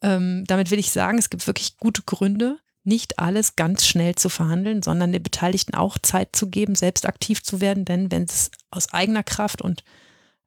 [0.00, 4.28] ähm, damit will ich sagen, es gibt wirklich gute Gründe, nicht alles ganz schnell zu
[4.28, 7.84] verhandeln, sondern den Beteiligten auch Zeit zu geben, selbst aktiv zu werden.
[7.84, 9.84] Denn wenn es aus eigener Kraft und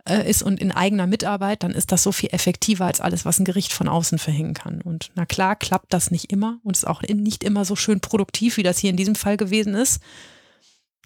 [0.07, 3.39] äh, ist und in eigener Mitarbeit, dann ist das so viel effektiver als alles, was
[3.39, 4.81] ein Gericht von außen verhängen kann.
[4.81, 8.57] Und na klar, klappt das nicht immer und ist auch nicht immer so schön produktiv,
[8.57, 10.01] wie das hier in diesem Fall gewesen ist.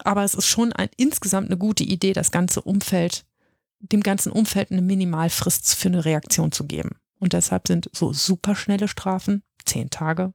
[0.03, 3.25] Aber es ist schon ein, insgesamt eine gute Idee, das ganze Umfeld,
[3.79, 6.97] dem ganzen Umfeld eine Minimalfrist für eine Reaktion zu geben.
[7.19, 10.33] Und deshalb sind so superschnelle Strafen, zehn Tage,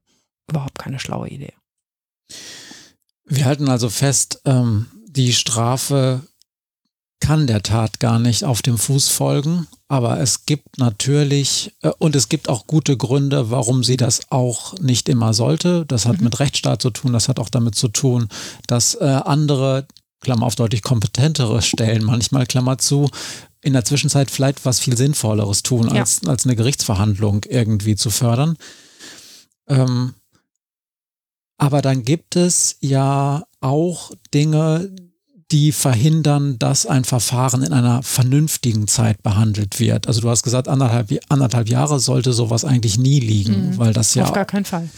[0.49, 1.55] überhaupt keine schlaue Idee.
[3.25, 6.23] Wir halten also fest, ähm, die Strafe
[7.21, 12.15] kann der Tat gar nicht auf dem Fuß folgen, aber es gibt natürlich äh, und
[12.15, 15.87] es gibt auch gute Gründe, warum sie das auch nicht immer sollte.
[15.87, 16.25] Das hat mhm.
[16.25, 18.29] mit Rechtsstaat zu tun, das hat auch damit zu tun,
[18.67, 19.87] dass äh, andere,
[20.21, 23.09] Klammer auf deutlich kompetentere Stellen, manchmal Klammer zu,
[23.63, 26.01] in der Zwischenzeit vielleicht was viel Sinnvolleres tun, ja.
[26.01, 28.57] als, als eine Gerichtsverhandlung irgendwie zu fördern.
[29.67, 30.15] Ähm,
[31.57, 34.95] aber dann gibt es ja auch Dinge,
[35.51, 40.09] die verhindern, dass ein Verfahren in einer vernünftigen Zeit behandelt wird.
[40.09, 43.79] Also du hast gesagt, anderthalb, anderthalb Jahre sollte sowas eigentlich nie liegen, mhm.
[43.79, 44.89] weil das ja auf gar keinen Fall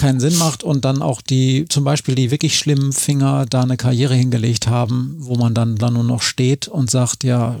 [0.00, 3.76] keinen Sinn macht und dann auch die, zum Beispiel die wirklich schlimmen Finger da eine
[3.76, 7.60] Karriere hingelegt haben, wo man dann, dann nur noch steht und sagt, ja,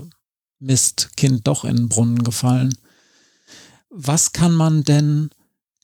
[0.58, 2.74] Mist, Kind doch in den Brunnen gefallen.
[3.90, 5.30] Was kann man denn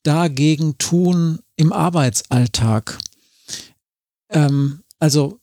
[0.02, 2.98] dagegen tun im Arbeitsalltag?
[4.30, 5.40] Ähm, also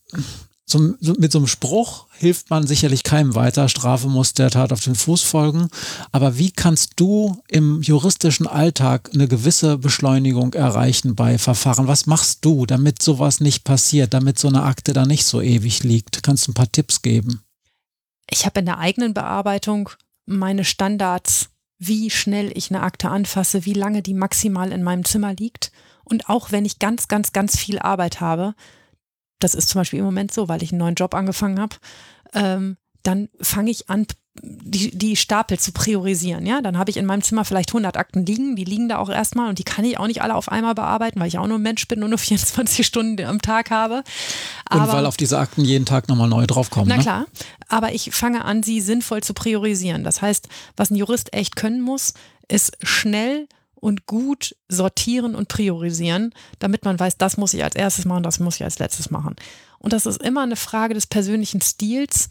[0.66, 3.70] zum, mit so einem Spruch hilft man sicherlich keinem weiter.
[3.70, 5.70] Strafe muss der Tat auf den Fuß folgen.
[6.12, 11.88] Aber wie kannst du im juristischen Alltag eine gewisse Beschleunigung erreichen bei Verfahren?
[11.88, 15.84] Was machst du, damit sowas nicht passiert, damit so eine Akte da nicht so ewig
[15.84, 16.24] liegt?
[16.24, 17.44] Kannst du ein paar Tipps geben?
[18.30, 19.90] Ich habe in der eigenen Bearbeitung
[20.26, 25.34] meine Standards, wie schnell ich eine Akte anfasse, wie lange die maximal in meinem Zimmer
[25.34, 25.72] liegt.
[26.04, 28.56] Und auch wenn ich ganz, ganz, ganz viel Arbeit habe,
[29.40, 31.76] das ist zum Beispiel im Moment so, weil ich einen neuen Job angefangen habe,
[32.34, 34.08] ähm, dann fange ich an,
[34.42, 36.46] die, die Stapel zu priorisieren.
[36.46, 39.10] Ja, dann habe ich in meinem Zimmer vielleicht 100 Akten liegen, die liegen da auch
[39.10, 41.60] erstmal und die kann ich auch nicht alle auf einmal bearbeiten, weil ich auch nur
[41.60, 44.04] ein Mensch bin und nur 24 Stunden am Tag habe.
[44.66, 46.90] Aber, und weil auf diese Akten jeden Tag nochmal neu draufkommen.
[46.90, 47.04] Na ne?
[47.04, 47.26] klar,
[47.68, 50.04] aber ich fange an, sie sinnvoll zu priorisieren.
[50.04, 52.14] Das heißt, was ein Jurist echt können muss,
[52.48, 53.48] ist schnell
[53.84, 58.40] und gut sortieren und priorisieren, damit man weiß, das muss ich als erstes machen, das
[58.40, 59.36] muss ich als letztes machen.
[59.78, 62.30] Und das ist immer eine Frage des persönlichen Stils.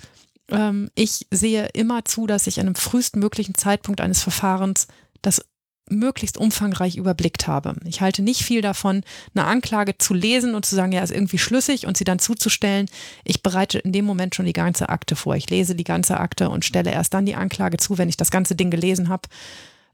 [0.48, 4.86] Ähm, ich sehe immer zu, dass ich an einem frühestmöglichen Zeitpunkt eines Verfahrens
[5.20, 5.44] das
[5.90, 7.74] möglichst umfangreich überblickt habe.
[7.84, 9.02] Ich halte nicht viel davon,
[9.34, 12.86] eine Anklage zu lesen und zu sagen, ja, ist irgendwie schlüssig und sie dann zuzustellen.
[13.24, 15.36] Ich bereite in dem Moment schon die ganze Akte vor.
[15.36, 18.30] Ich lese die ganze Akte und stelle erst dann die Anklage zu, wenn ich das
[18.30, 19.28] ganze Ding gelesen habe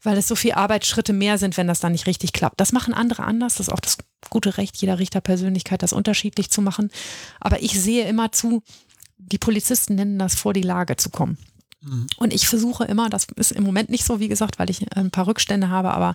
[0.02, 2.60] weil es so viele Arbeitsschritte mehr sind, wenn das dann nicht richtig klappt.
[2.60, 3.54] Das machen andere anders.
[3.56, 3.98] Das ist auch das
[4.30, 6.90] gute Recht jeder Richterpersönlichkeit, das unterschiedlich zu machen.
[7.40, 8.62] Aber ich sehe immer zu,
[9.18, 11.38] die Polizisten nennen das vor die Lage zu kommen.
[11.80, 12.06] Mhm.
[12.16, 14.86] Und ich versuche immer, das ist im Moment nicht so, wie gesagt, weil ich äh,
[14.94, 16.14] ein paar Rückstände habe, aber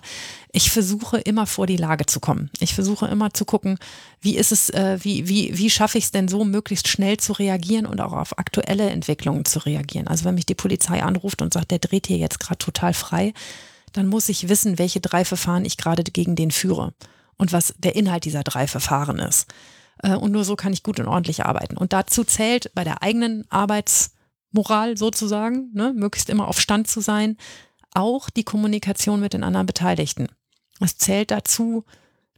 [0.52, 2.50] ich versuche immer vor die Lage zu kommen.
[2.60, 3.78] Ich versuche immer zu gucken,
[4.20, 7.32] wie ist es, äh, wie, wie, wie schaffe ich es denn so, möglichst schnell zu
[7.32, 10.06] reagieren und auch auf aktuelle Entwicklungen zu reagieren.
[10.06, 13.32] Also wenn mich die Polizei anruft und sagt, der dreht hier jetzt gerade total frei,
[13.94, 16.92] dann muss ich wissen, welche drei Verfahren ich gerade gegen den führe
[17.36, 19.46] und was der Inhalt dieser drei Verfahren ist.
[20.02, 21.76] Äh, und nur so kann ich gut und ordentlich arbeiten.
[21.76, 27.38] Und dazu zählt bei der eigenen Arbeitsmoral sozusagen, ne, möglichst immer auf Stand zu sein,
[27.94, 30.28] auch die Kommunikation mit den anderen Beteiligten.
[30.80, 31.84] Es zählt dazu,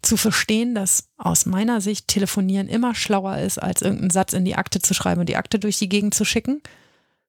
[0.03, 4.55] zu verstehen, dass aus meiner Sicht Telefonieren immer schlauer ist, als irgendeinen Satz in die
[4.55, 6.63] Akte zu schreiben und die Akte durch die Gegend zu schicken.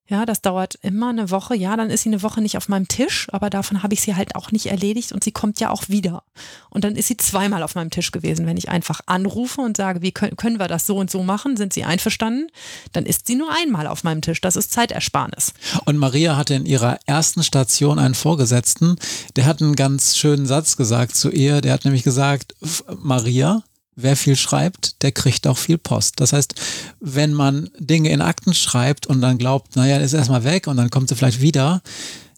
[0.09, 1.55] Ja, das dauert immer eine Woche.
[1.55, 4.15] Ja, dann ist sie eine Woche nicht auf meinem Tisch, aber davon habe ich sie
[4.15, 6.23] halt auch nicht erledigt und sie kommt ja auch wieder.
[6.69, 8.45] Und dann ist sie zweimal auf meinem Tisch gewesen.
[8.45, 11.57] Wenn ich einfach anrufe und sage, wie können, können wir das so und so machen,
[11.57, 12.47] sind sie einverstanden,
[12.93, 14.39] dann ist sie nur einmal auf meinem Tisch.
[14.39, 15.53] Das ist Zeitersparnis.
[15.85, 18.95] Und Maria hatte in ihrer ersten Station einen Vorgesetzten,
[19.35, 21.59] der hat einen ganz schönen Satz gesagt zu ihr.
[21.59, 22.55] Der hat nämlich gesagt,
[22.97, 23.63] Maria,
[23.97, 26.21] wer viel schreibt, der kriegt auch viel Post.
[26.21, 26.55] Das heißt,
[27.01, 30.89] wenn man Dinge in Akten schreibt und dann glaubt, naja, ist erstmal weg und dann
[30.89, 31.81] kommt sie vielleicht wieder,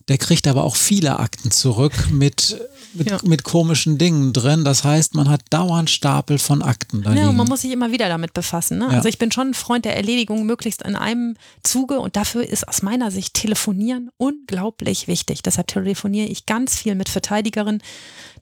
[0.10, 2.60] der kriegt aber auch viele Akten zurück mit,
[2.94, 3.20] mit, ja.
[3.24, 4.66] mit komischen Dingen drin.
[4.66, 7.04] Das heißt, man hat dauernd Stapel von Akten.
[7.04, 8.80] Da ja, und man muss sich immer wieder damit befassen.
[8.80, 8.86] Ne?
[8.86, 8.98] Ja.
[8.98, 12.68] Also ich bin schon ein Freund der Erledigung möglichst in einem Zuge und dafür ist
[12.68, 15.44] aus meiner Sicht Telefonieren unglaublich wichtig.
[15.44, 17.84] Deshalb telefoniere ich ganz viel mit Verteidigerinnen,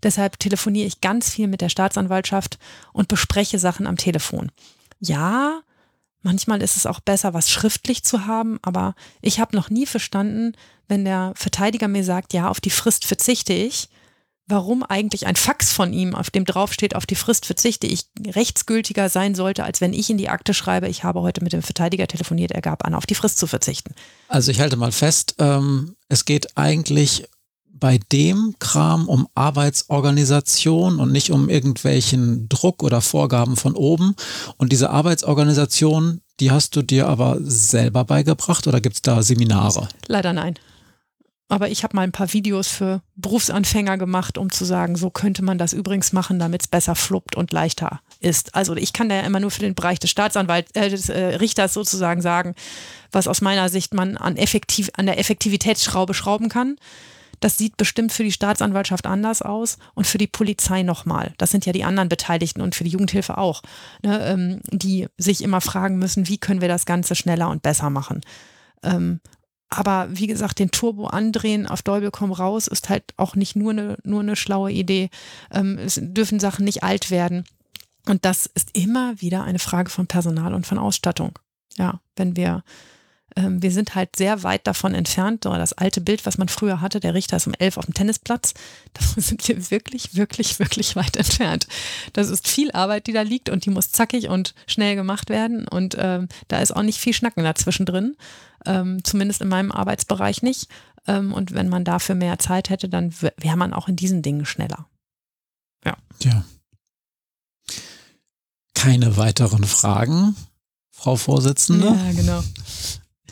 [0.03, 2.57] deshalb telefoniere ich ganz viel mit der Staatsanwaltschaft
[2.93, 4.51] und bespreche Sachen am Telefon.
[5.01, 5.59] Ja,
[6.27, 10.57] Manchmal ist es auch besser, was schriftlich zu haben, aber ich habe noch nie verstanden,
[10.89, 13.87] wenn der Verteidiger mir sagt, ja, auf die Frist verzichte ich,
[14.45, 19.07] warum eigentlich ein Fax von ihm, auf dem draufsteht, auf die Frist verzichte ich, rechtsgültiger
[19.07, 22.07] sein sollte, als wenn ich in die Akte schreibe, ich habe heute mit dem Verteidiger
[22.07, 23.95] telefoniert, er gab an, auf die Frist zu verzichten.
[24.27, 27.23] Also ich halte mal fest, ähm, es geht eigentlich
[27.79, 34.15] bei dem Kram um Arbeitsorganisation und nicht um irgendwelchen Druck oder Vorgaben von oben.
[34.57, 39.87] Und diese Arbeitsorganisation, die hast du dir aber selber beigebracht oder gibt es da Seminare?
[40.07, 40.55] Leider nein.
[41.49, 45.43] Aber ich habe mal ein paar Videos für Berufsanfänger gemacht, um zu sagen, so könnte
[45.43, 48.53] man das übrigens machen, damit es besser fluppt und leichter ist.
[48.53, 51.35] Also ich kann da ja immer nur für den Bereich des Staatsanwalts, äh, des äh,
[51.35, 52.53] Richters sozusagen sagen,
[53.13, 56.75] was aus meiner Sicht man an, effektiv, an der Effektivitätsschraube schrauben kann.
[57.39, 61.33] Das sieht bestimmt für die Staatsanwaltschaft anders aus und für die Polizei nochmal.
[61.37, 63.61] Das sind ja die anderen Beteiligten und für die Jugendhilfe auch,
[64.03, 67.89] ne, ähm, die sich immer fragen müssen, wie können wir das Ganze schneller und besser
[67.89, 68.21] machen.
[68.83, 69.19] Ähm,
[69.69, 73.71] aber wie gesagt, den Turbo andrehen auf Däubel komm raus ist halt auch nicht nur
[73.71, 75.09] eine, nur eine schlaue Idee.
[75.51, 77.43] Ähm, es dürfen Sachen nicht alt werden.
[78.07, 81.37] Und das ist immer wieder eine Frage von Personal und von Ausstattung.
[81.77, 82.63] Ja, wenn wir
[83.37, 85.43] ähm, wir sind halt sehr weit davon entfernt.
[85.43, 87.93] So das alte Bild, was man früher hatte, der Richter ist um elf auf dem
[87.93, 88.53] Tennisplatz,
[88.93, 91.67] davon sind wir wirklich, wirklich, wirklich weit entfernt.
[92.13, 95.67] Das ist viel Arbeit, die da liegt und die muss zackig und schnell gemacht werden.
[95.67, 98.15] Und ähm, da ist auch nicht viel Schnacken dazwischen drin,
[98.65, 100.67] ähm, zumindest in meinem Arbeitsbereich nicht.
[101.05, 104.45] Ähm, und wenn man dafür mehr Zeit hätte, dann wäre man auch in diesen Dingen
[104.45, 104.87] schneller.
[105.85, 105.95] Ja.
[106.23, 106.43] Ja.
[108.73, 110.35] Keine weiteren Fragen,
[110.91, 111.87] Frau Vorsitzende?
[111.87, 112.43] Ja, genau.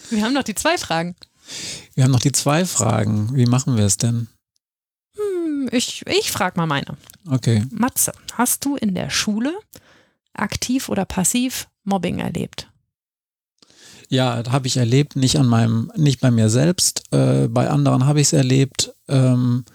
[0.09, 1.15] Wir haben noch die zwei Fragen.
[1.93, 3.35] Wir haben noch die zwei Fragen.
[3.35, 4.27] Wie machen wir es denn?
[5.15, 6.97] Hm, ich ich frage mal meine.
[7.29, 7.63] Okay.
[7.71, 9.53] Matze, hast du in der Schule
[10.33, 12.69] aktiv oder passiv Mobbing erlebt?
[14.09, 17.03] Ja, habe ich erlebt, nicht an meinem, nicht bei mir selbst.
[17.11, 18.93] Äh, bei anderen habe ich es erlebt.
[19.07, 19.65] Ähm,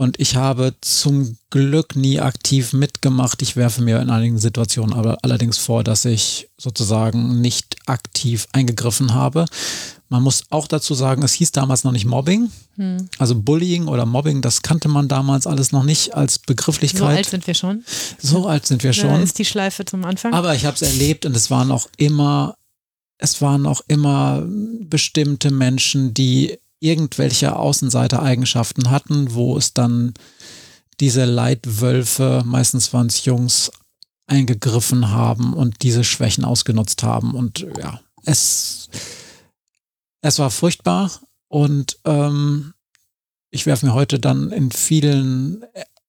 [0.00, 3.42] und ich habe zum Glück nie aktiv mitgemacht.
[3.42, 9.12] Ich werfe mir in einigen Situationen aber allerdings vor, dass ich sozusagen nicht aktiv eingegriffen
[9.12, 9.46] habe.
[10.08, 12.48] Man muss auch dazu sagen, es hieß damals noch nicht Mobbing.
[12.76, 13.08] Hm.
[13.18, 17.00] Also Bullying oder Mobbing, das kannte man damals alles noch nicht als Begrifflichkeit.
[17.00, 17.84] So alt sind wir schon.
[18.18, 19.08] So alt sind wir schon.
[19.08, 20.32] Da ist die Schleife zum Anfang.
[20.32, 22.56] Aber ich habe es erlebt und es waren auch immer,
[23.18, 30.14] es waren auch immer bestimmte Menschen, die irgendwelche Außenseitereigenschaften hatten, wo es dann
[31.00, 33.70] diese Leitwölfe, meistens waren es Jungs,
[34.26, 37.34] eingegriffen haben und diese Schwächen ausgenutzt haben.
[37.34, 38.88] Und ja, es,
[40.20, 41.10] es war furchtbar
[41.48, 42.74] und ähm,
[43.50, 45.64] ich werfe mir heute dann in vielen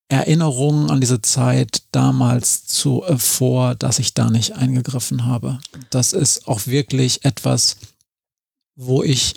[0.09, 5.59] Erinnerungen an diese Zeit damals zu äh, vor, dass ich da nicht eingegriffen habe.
[5.91, 7.77] Das ist auch wirklich etwas,
[8.75, 9.35] wo ich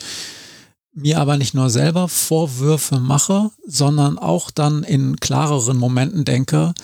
[0.95, 6.75] mir aber nicht nur selber Vorwürfe mache, sondern auch dann in klareren Momenten denke,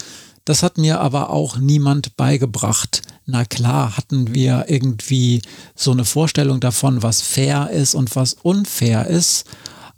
[0.45, 3.03] das hat mir aber auch niemand beigebracht.
[3.27, 5.43] Na klar, hatten wir irgendwie
[5.75, 9.45] so eine Vorstellung davon, was fair ist und was unfair ist,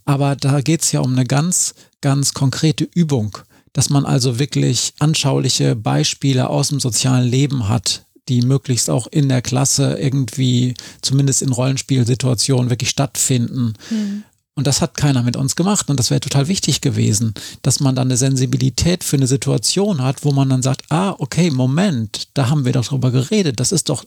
[0.05, 3.39] aber da geht es ja um eine ganz, ganz konkrete Übung,
[3.73, 9.29] dass man also wirklich anschauliche Beispiele aus dem sozialen Leben hat, die möglichst auch in
[9.29, 13.75] der Klasse irgendwie, zumindest in Rollenspielsituationen, wirklich stattfinden.
[13.91, 14.23] Mhm.
[14.55, 15.91] Und das hat keiner mit uns gemacht.
[15.91, 20.25] Und das wäre total wichtig gewesen, dass man dann eine Sensibilität für eine Situation hat,
[20.25, 23.59] wo man dann sagt, ah, okay, Moment, da haben wir doch drüber geredet.
[23.59, 24.05] Das ist doch,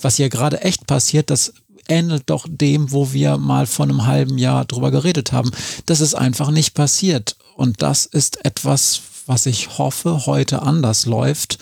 [0.00, 1.52] was hier gerade echt passiert, das
[1.88, 5.50] ähnelt doch dem, wo wir mal vor einem halben Jahr drüber geredet haben.
[5.84, 7.36] Das ist einfach nicht passiert.
[7.56, 11.58] Und das ist etwas, was ich hoffe, heute anders läuft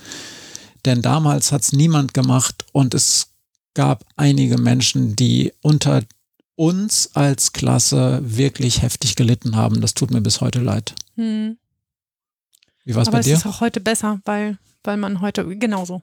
[0.84, 3.28] denn damals hat es niemand gemacht und es
[3.74, 6.02] gab einige Menschen, die unter
[6.56, 9.80] uns als Klasse wirklich heftig gelitten haben.
[9.80, 10.94] Das tut mir bis heute leid.
[11.16, 11.58] Hm.
[12.84, 13.32] Wie war es bei dir?
[13.32, 16.02] Aber es ist auch heute besser, weil, weil man heute genauso.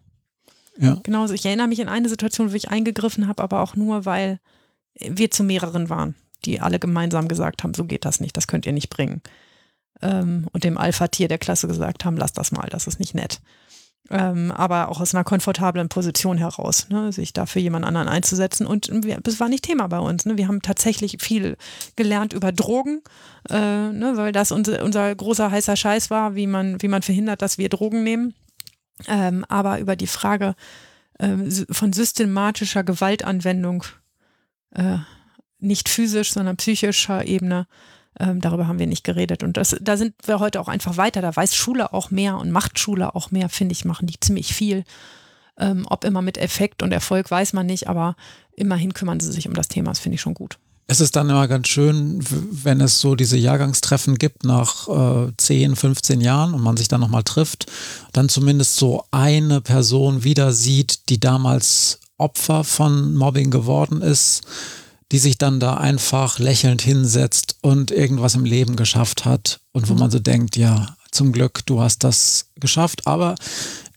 [0.78, 1.00] Ja.
[1.04, 1.34] Genauso.
[1.34, 4.40] Ich erinnere mich an eine Situation, wo ich eingegriffen habe, aber auch nur, weil
[4.96, 8.66] wir zu mehreren waren, die alle gemeinsam gesagt haben, so geht das nicht, das könnt
[8.66, 9.22] ihr nicht bringen.
[10.02, 13.40] Ähm, und dem Alpha-Tier der Klasse gesagt haben, lass das mal, das ist nicht nett.
[14.12, 18.68] Ähm, aber auch aus einer komfortablen Position heraus, ne, sich da für jemand anderen einzusetzen.
[18.68, 18.90] Und
[19.26, 20.26] es war nicht Thema bei uns.
[20.26, 20.38] Ne.
[20.38, 21.56] Wir haben tatsächlich viel
[21.96, 23.02] gelernt über Drogen,
[23.50, 27.42] äh, ne, weil das unser, unser großer heißer Scheiß war, wie man, wie man verhindert,
[27.42, 28.34] dass wir Drogen nehmen.
[29.08, 30.56] Ähm, aber über die Frage
[31.18, 31.38] äh,
[31.72, 33.86] von systematischer Gewaltanwendung,
[34.76, 34.98] äh,
[35.60, 37.66] nicht physisch, sondern psychischer Ebene,
[38.20, 39.44] ähm, darüber haben wir nicht geredet.
[39.44, 41.22] Und das, da sind wir heute auch einfach weiter.
[41.22, 44.54] Da weiß Schule auch mehr und macht Schule auch mehr, finde ich, machen die ziemlich
[44.54, 44.84] viel.
[45.58, 48.16] Ähm, ob immer mit Effekt und Erfolg, weiß man nicht, aber
[48.56, 49.92] immerhin kümmern sie sich um das Thema.
[49.92, 50.58] Das finde ich schon gut.
[50.88, 52.20] Es ist dann immer ganz schön,
[52.52, 57.00] wenn es so diese Jahrgangstreffen gibt nach äh, 10, 15 Jahren und man sich dann
[57.00, 57.72] nochmal trifft,
[58.12, 64.44] dann zumindest so eine Person wieder sieht, die damals Opfer von Mobbing geworden ist
[65.12, 69.94] die sich dann da einfach lächelnd hinsetzt und irgendwas im Leben geschafft hat und wo
[69.94, 70.00] mhm.
[70.00, 73.08] man so denkt, ja, zum Glück, du hast das geschafft.
[73.08, 73.36] Aber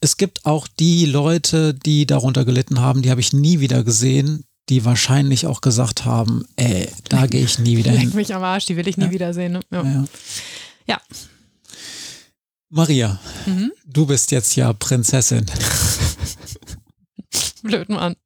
[0.01, 4.45] es gibt auch die Leute, die darunter gelitten haben, die habe ich nie wieder gesehen,
[4.69, 8.09] die wahrscheinlich auch gesagt haben, ey, da gehe ich nie wieder hin.
[8.09, 9.11] Leck mich am Arsch, die will ich nie ja.
[9.13, 9.53] wiedersehen.
[9.53, 9.61] Ne?
[9.71, 9.85] Ja.
[9.85, 10.05] ja.
[10.87, 11.01] ja.
[12.71, 13.71] Maria, mhm.
[13.87, 15.47] du bist jetzt ja Prinzessin.
[17.63, 18.17] Blöd, Mann.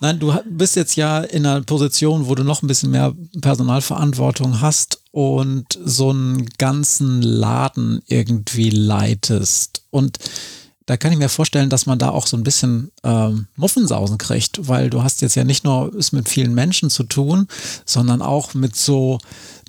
[0.00, 4.60] Nein, du bist jetzt ja in einer Position, wo du noch ein bisschen mehr Personalverantwortung
[4.60, 9.82] hast und so einen ganzen Laden irgendwie leitest.
[9.90, 10.18] Und
[10.86, 14.68] da kann ich mir vorstellen, dass man da auch so ein bisschen ähm, Muffensausen kriegt,
[14.68, 17.48] weil du hast jetzt ja nicht nur es mit vielen Menschen zu tun,
[17.84, 19.18] sondern auch mit so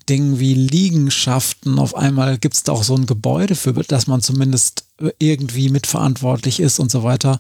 [0.08, 1.78] Dingen wie Liegenschaften.
[1.80, 4.86] Auf einmal gibt es da auch so ein Gebäude, für das man zumindest
[5.18, 7.40] irgendwie mitverantwortlich ist und so weiter.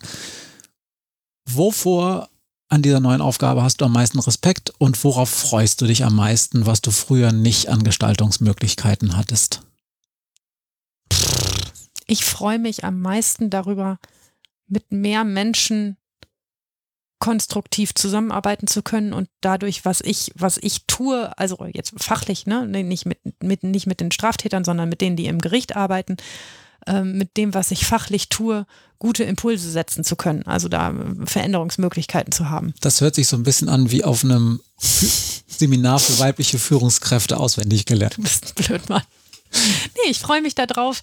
[1.45, 2.29] Wovor
[2.69, 6.15] an dieser neuen Aufgabe hast du am meisten Respekt und worauf freust du dich am
[6.15, 9.61] meisten, was du früher nicht an Gestaltungsmöglichkeiten hattest?
[12.05, 13.99] Ich freue mich am meisten darüber,
[14.67, 15.97] mit mehr Menschen
[17.19, 22.65] konstruktiv zusammenarbeiten zu können und dadurch, was ich, was ich tue, also jetzt fachlich, ne,
[22.65, 26.15] nicht mit, mit, nicht mit den Straftätern, sondern mit denen, die im Gericht arbeiten,
[26.87, 28.65] ähm, mit dem, was ich fachlich tue,
[28.99, 32.73] gute Impulse setzen zu können, also da äh, Veränderungsmöglichkeiten zu haben.
[32.81, 37.85] Das hört sich so ein bisschen an wie auf einem Seminar für weibliche Führungskräfte auswendig
[37.85, 38.17] gelernt.
[38.17, 39.03] Du bist ein blöd, Mann.
[39.51, 41.01] Nee, ich freue mich darauf.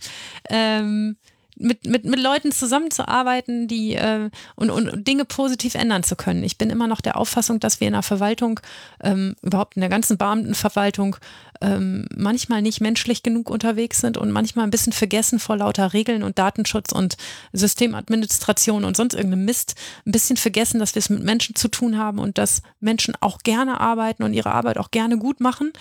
[0.49, 1.17] Ähm,
[1.59, 6.45] mit, mit, mit Leuten zusammenzuarbeiten, die äh, und, und Dinge positiv ändern zu können.
[6.45, 8.61] Ich bin immer noch der Auffassung, dass wir in der Verwaltung,
[9.03, 11.17] ähm, überhaupt in der ganzen Beamtenverwaltung,
[11.61, 16.23] ähm, manchmal nicht menschlich genug unterwegs sind und manchmal ein bisschen vergessen vor lauter Regeln
[16.23, 17.17] und Datenschutz und
[17.53, 19.75] Systemadministration und sonst irgendeinem Mist,
[20.07, 23.39] ein bisschen vergessen, dass wir es mit Menschen zu tun haben und dass Menschen auch
[23.39, 25.73] gerne arbeiten und ihre Arbeit auch gerne gut machen.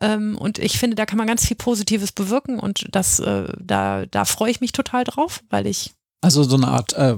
[0.00, 4.06] Ähm, und ich finde, da kann man ganz viel Positives bewirken und das, äh, da,
[4.06, 5.92] da freue ich mich total drauf, weil ich.
[6.22, 7.16] Also so eine Art äh,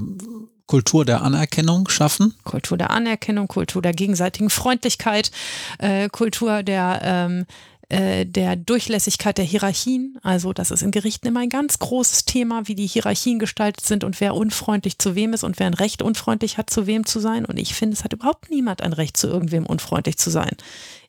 [0.66, 2.34] Kultur der Anerkennung schaffen?
[2.44, 5.30] Kultur der Anerkennung, Kultur der gegenseitigen Freundlichkeit,
[5.78, 7.46] äh, Kultur der ähm,
[7.88, 10.18] äh, der Durchlässigkeit der Hierarchien.
[10.22, 14.04] Also das ist in Gerichten immer ein ganz großes Thema, wie die Hierarchien gestaltet sind
[14.04, 17.20] und wer unfreundlich zu wem ist und wer ein Recht unfreundlich hat, zu wem zu
[17.20, 17.44] sein.
[17.44, 20.56] Und ich finde, es hat überhaupt niemand ein Recht, zu irgendwem unfreundlich zu sein.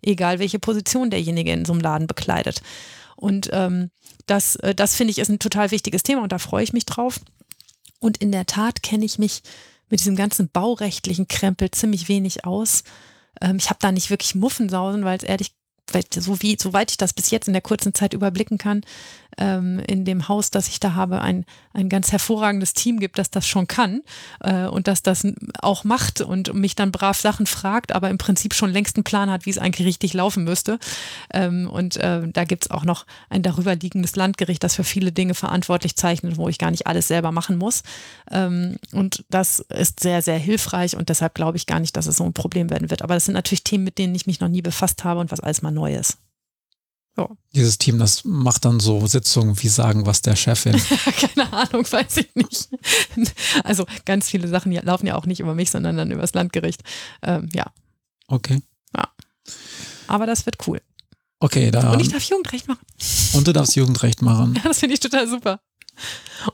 [0.02, 2.62] Egal, welche Position derjenige in so einem Laden bekleidet.
[3.16, 3.90] Und ähm,
[4.26, 6.86] das, äh, das finde ich ist ein total wichtiges Thema und da freue ich mich
[6.86, 7.20] drauf.
[8.00, 9.44] Und in der Tat kenne ich mich
[9.90, 12.84] mit diesem ganzen baurechtlichen Krempel ziemlich wenig aus.
[13.40, 15.54] Ähm, ich habe da nicht wirklich Muffensausen, weil es ehrlich
[15.92, 18.82] so wie, soweit ich das bis jetzt in der kurzen Zeit überblicken kann,
[19.38, 23.32] ähm, in dem Haus, das ich da habe, ein, ein ganz hervorragendes Team gibt, das
[23.32, 24.02] das schon kann
[24.42, 25.26] äh, und das das
[25.62, 29.30] auch macht und mich dann brav Sachen fragt, aber im Prinzip schon längst einen Plan
[29.30, 30.80] hat, wie es eigentlich richtig laufen müsste.
[31.34, 35.12] Ähm, und äh, da gibt es auch noch ein darüber liegendes Landgericht, das für viele
[35.12, 37.84] Dinge verantwortlich zeichnet, wo ich gar nicht alles selber machen muss.
[38.32, 42.18] Ähm, und das ist sehr, sehr hilfreich und deshalb glaube ich gar nicht, dass es
[42.18, 43.02] so ein Problem werden wird.
[43.02, 45.40] Aber das sind natürlich Themen, mit denen ich mich noch nie befasst habe und was
[45.40, 46.18] alles mal neu ist.
[47.16, 47.30] Ja.
[47.54, 50.74] Dieses Team, das macht dann so Sitzungen wie sagen, was der Chefin.
[51.36, 52.70] Keine Ahnung, weiß ich nicht.
[53.64, 56.82] Also ganz viele Sachen laufen ja auch nicht über mich, sondern dann übers Landgericht.
[57.22, 57.68] Ähm, ja.
[58.28, 58.62] Okay.
[58.96, 59.10] Ja.
[60.08, 60.82] Aber das wird cool.
[61.40, 61.92] Okay, da.
[61.92, 62.86] Und ich darf Jugendrecht machen.
[63.34, 64.56] Und du darfst Jugendrecht machen.
[64.56, 65.60] Ja, das finde ich total super.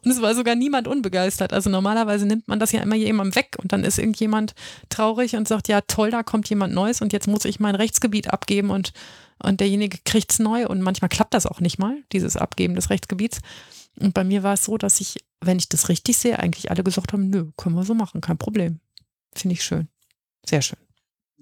[0.03, 1.53] Und es war sogar niemand unbegeistert.
[1.53, 4.53] Also normalerweise nimmt man das ja immer jemandem weg und dann ist irgendjemand
[4.89, 8.31] traurig und sagt, ja toll, da kommt jemand Neues und jetzt muss ich mein Rechtsgebiet
[8.31, 8.93] abgeben und,
[9.41, 12.89] und derjenige kriegt es neu und manchmal klappt das auch nicht mal, dieses Abgeben des
[12.89, 13.39] Rechtsgebiets.
[13.99, 16.83] Und bei mir war es so, dass ich, wenn ich das richtig sehe, eigentlich alle
[16.83, 18.79] gesagt haben, nö, können wir so machen, kein Problem.
[19.33, 19.87] Finde ich schön.
[20.45, 20.79] Sehr schön.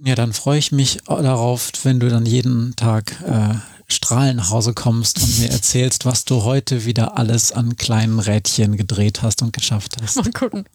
[0.03, 3.55] Ja, dann freue ich mich darauf, wenn du dann jeden Tag äh,
[3.87, 8.75] strahlend nach Hause kommst und mir erzählst, was du heute wieder alles an kleinen Rädchen
[8.75, 10.17] gedreht hast und geschafft hast.
[10.17, 10.65] Mal gucken.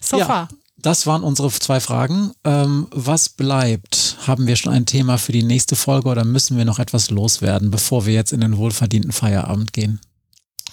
[0.00, 0.48] So ja, far.
[0.76, 2.32] Das waren unsere zwei Fragen.
[2.44, 4.18] Ähm, was bleibt?
[4.26, 7.70] Haben wir schon ein Thema für die nächste Folge oder müssen wir noch etwas loswerden,
[7.70, 10.00] bevor wir jetzt in den wohlverdienten Feierabend gehen?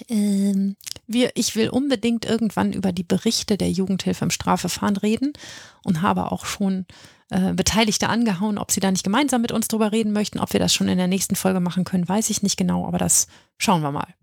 [0.10, 0.76] Ähm,
[1.08, 5.34] wir, ich will unbedingt irgendwann über die Berichte der Jugendhilfe im Strafverfahren reden
[5.84, 6.86] und habe auch schon
[7.30, 10.40] äh, Beteiligte angehauen, ob sie da nicht gemeinsam mit uns drüber reden möchten.
[10.40, 12.98] Ob wir das schon in der nächsten Folge machen können, weiß ich nicht genau, aber
[12.98, 13.28] das
[13.58, 14.14] schauen wir mal.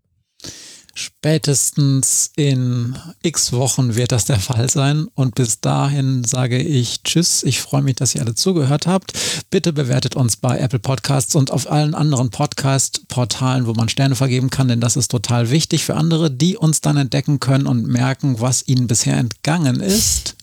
[0.94, 5.06] Spätestens in x Wochen wird das der Fall sein.
[5.14, 7.42] Und bis dahin sage ich Tschüss.
[7.42, 9.12] Ich freue mich, dass ihr alle zugehört habt.
[9.50, 14.50] Bitte bewertet uns bei Apple Podcasts und auf allen anderen Podcast-Portalen, wo man Sterne vergeben
[14.50, 18.40] kann, denn das ist total wichtig für andere, die uns dann entdecken können und merken,
[18.40, 20.36] was ihnen bisher entgangen ist.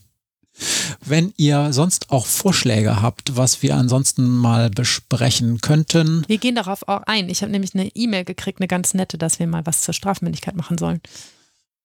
[1.06, 6.24] Wenn ihr sonst auch Vorschläge habt, was wir ansonsten mal besprechen könnten.
[6.28, 7.30] Wir gehen darauf auch ein.
[7.30, 10.56] Ich habe nämlich eine E-Mail gekriegt, eine ganz nette, dass wir mal was zur Strafmündigkeit
[10.56, 11.02] machen sollen.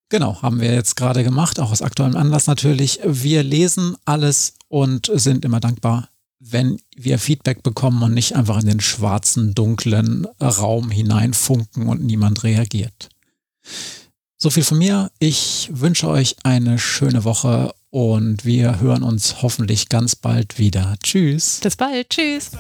[0.09, 3.01] Genau, haben wir jetzt gerade gemacht, auch aus aktuellem Anlass natürlich.
[3.03, 6.09] Wir lesen alles und sind immer dankbar,
[6.39, 12.45] wenn wir Feedback bekommen und nicht einfach in den schwarzen, dunklen Raum hineinfunken und niemand
[12.45, 13.09] reagiert.
[14.37, 15.11] So viel von mir.
[15.19, 20.95] Ich wünsche euch eine schöne Woche und wir hören uns hoffentlich ganz bald wieder.
[21.03, 21.61] Tschüss.
[21.63, 22.09] Bis bald.
[22.09, 22.53] Tschüss.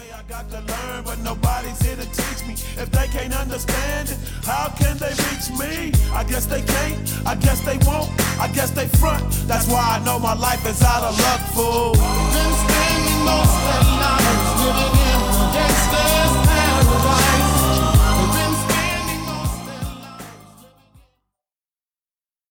[14.52, 17.41] Living in gangster's paradise